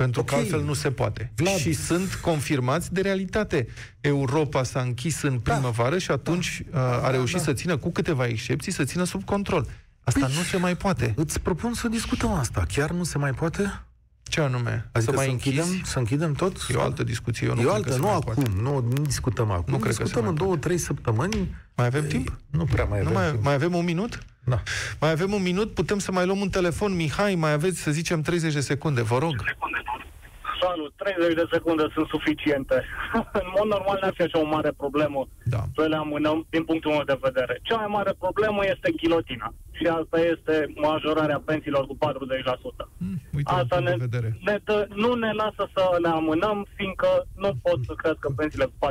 Pentru 0.00 0.20
okay. 0.20 0.38
că 0.38 0.42
altfel 0.42 0.62
nu 0.62 0.72
se 0.72 0.90
poate. 0.90 1.32
Vlad. 1.36 1.56
Și 1.56 1.72
sunt 1.72 2.14
confirmați 2.14 2.92
de 2.92 3.00
realitate. 3.00 3.66
Europa 4.00 4.62
s-a 4.62 4.80
închis 4.80 5.22
în 5.22 5.40
da. 5.42 5.52
primăvară 5.52 5.90
da. 5.90 5.98
și 5.98 6.10
atunci 6.10 6.62
da. 6.70 6.78
Uh, 6.80 7.04
a 7.04 7.10
reușit 7.10 7.36
da. 7.36 7.42
să 7.42 7.52
țină, 7.52 7.76
cu 7.76 7.90
câteva 7.90 8.26
excepții, 8.26 8.72
să 8.72 8.84
țină 8.84 9.04
sub 9.04 9.24
control. 9.24 9.66
Asta 10.04 10.26
păi, 10.26 10.34
nu 10.36 10.42
se 10.42 10.56
mai 10.56 10.76
poate. 10.76 11.12
Îți 11.16 11.40
propun 11.40 11.74
să 11.74 11.88
discutăm 11.88 12.32
asta. 12.32 12.66
Chiar 12.74 12.90
nu 12.90 13.04
se 13.04 13.18
mai 13.18 13.32
poate? 13.32 13.82
Ce 14.30 14.40
anume? 14.40 14.88
Adică 14.92 15.10
să 15.10 15.16
mai 15.16 15.24
să 15.24 15.30
închidem, 15.30 15.64
să 15.84 15.98
închidem 15.98 16.32
tot? 16.32 16.56
E 16.68 16.76
o 16.76 16.80
altă 16.80 17.02
discuție. 17.02 17.46
Eu 17.46 17.54
nu 17.54 17.60
e 17.60 17.64
o 17.64 17.72
altă, 17.72 17.96
nu 17.96 18.08
acum, 18.08 18.44
nu, 18.62 18.72
nu 18.96 19.02
discutăm 19.02 19.50
acum. 19.50 19.72
Nu 19.72 19.78
cred 19.78 19.96
discutăm 19.96 20.28
în 20.28 20.34
două, 20.34 20.56
trei 20.56 20.78
săptămâni. 20.78 21.54
Mai 21.74 21.86
avem 21.86 22.06
timp? 22.06 22.38
Nu 22.50 22.64
prea 22.64 22.84
mai 22.84 22.98
avem 22.98 23.12
nu 23.12 23.18
mai, 23.18 23.30
timp. 23.30 23.44
mai 23.44 23.54
avem 23.54 23.74
un 23.74 23.84
minut? 23.84 24.18
Da. 24.44 24.62
Mai 25.00 25.10
avem 25.10 25.32
un 25.32 25.42
minut, 25.42 25.74
putem 25.74 25.98
să 25.98 26.12
mai 26.12 26.26
luăm 26.26 26.40
un 26.40 26.48
telefon. 26.48 26.96
Mihai, 26.96 27.34
mai 27.34 27.52
aveți, 27.52 27.78
să 27.80 27.90
zicem, 27.90 28.20
30 28.22 28.52
de 28.52 28.60
secunde, 28.60 29.02
vă 29.02 29.18
rog. 29.18 29.34
Salut, 30.60 30.92
30 30.96 31.34
de 31.34 31.46
secunde 31.50 31.84
sunt 31.94 32.06
suficiente. 32.08 32.84
în 33.42 33.48
mod 33.56 33.66
normal 33.74 33.98
n-ar 34.00 34.12
fi 34.14 34.22
așa 34.22 34.38
o 34.38 34.46
mare 34.46 34.72
problemă 34.76 35.28
da. 35.44 35.62
să 35.76 35.86
le 35.86 35.96
amânăm 35.96 36.46
din 36.50 36.64
punctul 36.64 36.90
meu 36.90 37.04
de 37.04 37.18
vedere. 37.20 37.58
Cea 37.62 37.76
mai 37.76 37.86
mare 37.88 38.12
problemă 38.18 38.60
este 38.64 38.92
ghilotina. 38.96 39.54
Și 39.80 39.86
asta 40.00 40.18
este 40.32 40.54
majorarea 40.88 41.42
pensiilor 41.44 41.86
cu 41.86 41.96
40%. 41.96 42.88
Mm, 42.96 43.20
uite, 43.36 43.52
asta 43.52 43.78
ne, 43.78 43.94
ne 44.48 44.56
dă, 44.64 44.88
nu 44.94 45.14
ne 45.14 45.32
lasă 45.32 45.62
să 45.74 45.82
le 46.02 46.08
amânăm, 46.08 46.66
fiindcă 46.76 47.26
nu 47.36 47.50
pot 47.62 47.78
să 47.88 47.92
crească 47.96 48.32
pensiile 48.36 48.64
cu 48.64 48.76
40%. 48.86 48.88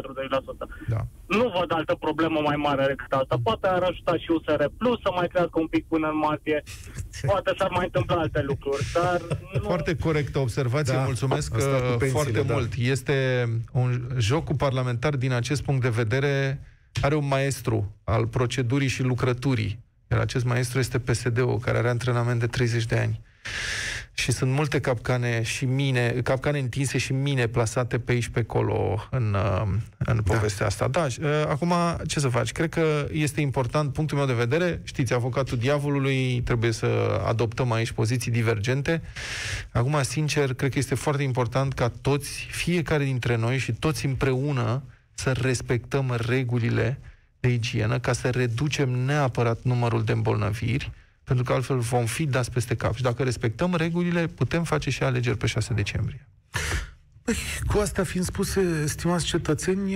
Da. 0.87 1.01
Nu 1.25 1.53
văd 1.59 1.73
altă 1.73 1.95
problemă 1.95 2.39
mai 2.43 2.55
mare 2.55 2.85
decât 2.87 3.11
asta. 3.11 3.35
Poate 3.43 3.67
ar 3.67 3.83
ajuta 3.83 4.17
și 4.17 4.31
USR 4.31 4.63
Plus 4.77 4.97
să 5.01 5.09
mai 5.15 5.27
crească 5.27 5.59
un 5.59 5.67
pic 5.67 5.85
până 5.87 6.07
în 6.07 6.17
martie. 6.17 6.63
Poate 7.31 7.53
s-ar 7.57 7.69
mai 7.69 7.85
întâmpla 7.85 8.15
alte 8.15 8.41
lucruri, 8.41 8.83
dar... 8.93 9.21
Nu... 9.53 9.59
Foarte 9.59 9.95
corectă 9.95 10.39
observație, 10.39 10.95
da. 10.95 11.03
mulțumesc 11.03 11.51
pensiile, 11.51 12.09
foarte 12.09 12.41
da. 12.41 12.53
mult. 12.53 12.73
Este 12.77 13.47
un 13.71 13.91
joc 14.17 14.43
cu 14.43 14.53
parlamentar 14.53 15.15
din 15.15 15.31
acest 15.31 15.63
punct 15.63 15.81
de 15.81 15.89
vedere 15.89 16.61
are 17.01 17.15
un 17.15 17.27
maestru 17.27 17.95
al 18.03 18.27
procedurii 18.27 18.87
și 18.87 19.03
lucrăturii. 19.03 19.87
Iar 20.11 20.19
acest 20.19 20.45
maestru 20.45 20.79
este 20.79 20.99
PSD-ul, 20.99 21.59
care 21.59 21.77
are 21.77 21.89
antrenament 21.89 22.39
de 22.39 22.47
30 22.47 22.85
de 22.85 22.97
ani. 22.97 23.21
Și 24.13 24.31
sunt 24.31 24.51
multe 24.51 24.79
capcane 24.79 25.41
și 25.41 25.65
mine, 25.65 26.09
capcane 26.23 26.59
întinse 26.59 26.97
și 26.97 27.13
mine 27.13 27.47
plasate 27.47 27.99
pe 27.99 28.11
aici 28.11 28.27
pe 28.27 28.39
acolo 28.39 29.07
în, 29.11 29.33
uh, 29.33 29.61
în 29.97 30.15
da. 30.23 30.33
povestea 30.33 30.59
da. 30.59 30.65
asta. 30.65 30.87
Da, 30.87 31.27
uh, 31.27 31.45
acum 31.47 31.73
ce 32.07 32.19
să 32.19 32.27
faci? 32.27 32.51
Cred 32.51 32.69
că 32.69 33.07
este 33.11 33.41
important, 33.41 33.93
punctul 33.93 34.17
meu 34.17 34.25
de 34.25 34.33
vedere, 34.33 34.81
știți, 34.83 35.13
avocatul 35.13 35.57
diavolului, 35.57 36.41
trebuie 36.41 36.71
să 36.71 37.21
adoptăm 37.25 37.71
aici 37.71 37.91
poziții 37.91 38.31
divergente. 38.31 39.01
Acum, 39.71 39.99
sincer, 40.03 40.53
cred 40.53 40.71
că 40.71 40.79
este 40.79 40.95
foarte 40.95 41.23
important 41.23 41.73
ca 41.73 41.91
toți, 42.01 42.47
fiecare 42.51 43.03
dintre 43.03 43.35
noi 43.35 43.57
și 43.57 43.71
toți 43.71 44.05
împreună 44.05 44.83
să 45.13 45.31
respectăm 45.31 46.15
regulile 46.27 46.99
de 47.39 47.47
igienă 47.47 47.99
ca 47.99 48.13
să 48.13 48.29
reducem 48.29 48.89
neapărat 48.89 49.59
numărul 49.63 50.03
de 50.03 50.11
îmbolnăviri, 50.11 50.91
pentru 51.23 51.43
că 51.43 51.53
altfel 51.53 51.79
vom 51.79 52.05
fi 52.05 52.25
dați 52.25 52.51
peste 52.51 52.75
cap. 52.75 52.95
Și 52.95 53.01
dacă 53.01 53.23
respectăm 53.23 53.75
regulile, 53.75 54.27
putem 54.27 54.63
face 54.63 54.89
și 54.89 55.03
alegeri 55.03 55.37
pe 55.37 55.47
6 55.47 55.73
decembrie. 55.73 56.27
Păi, 57.23 57.35
cu 57.67 57.77
asta 57.77 58.03
fiind 58.03 58.25
spuse, 58.25 58.85
stimați 58.87 59.25
cetățeni, 59.25 59.93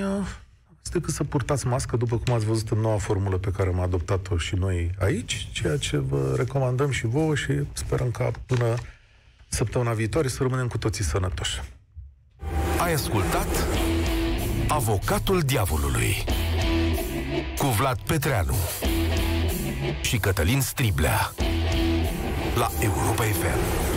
este 0.84 0.98
decât 0.98 1.14
să 1.14 1.24
purtați 1.24 1.68
mască, 1.68 1.98
după 1.98 2.18
cum 2.18 2.34
ați 2.34 2.46
văzut 2.46 2.70
în 2.70 2.80
noua 2.80 2.98
formulă 2.98 3.38
pe 3.38 3.52
care 3.52 3.70
am 3.70 3.80
adoptat-o 3.80 4.38
și 4.38 4.56
noi 4.56 4.92
aici, 5.00 5.48
ceea 5.52 5.78
ce 5.78 5.98
vă 5.98 6.34
recomandăm 6.38 6.92
și 6.92 7.06
vouă 7.06 7.36
și 7.36 7.52
sperăm 7.74 8.12
ca 8.12 8.32
până 8.46 8.76
săptămâna 9.48 9.94
viitoare 9.94 10.28
să 10.28 10.44
rămânem 10.44 10.68
cu 10.68 10.78
toții 10.78 11.04
sănătoși. 11.04 11.62
Ai 12.80 12.94
ascultat 12.94 13.48
Avocatul 14.68 15.40
Diavolului 15.40 16.26
cu 17.58 17.66
Vlad 17.66 17.98
Petreanu 18.08 18.56
și 20.02 20.18
Cătălin 20.18 20.62
Striblea 20.62 21.34
la 22.56 22.70
Europa 22.80 23.24
FM. 23.24 23.93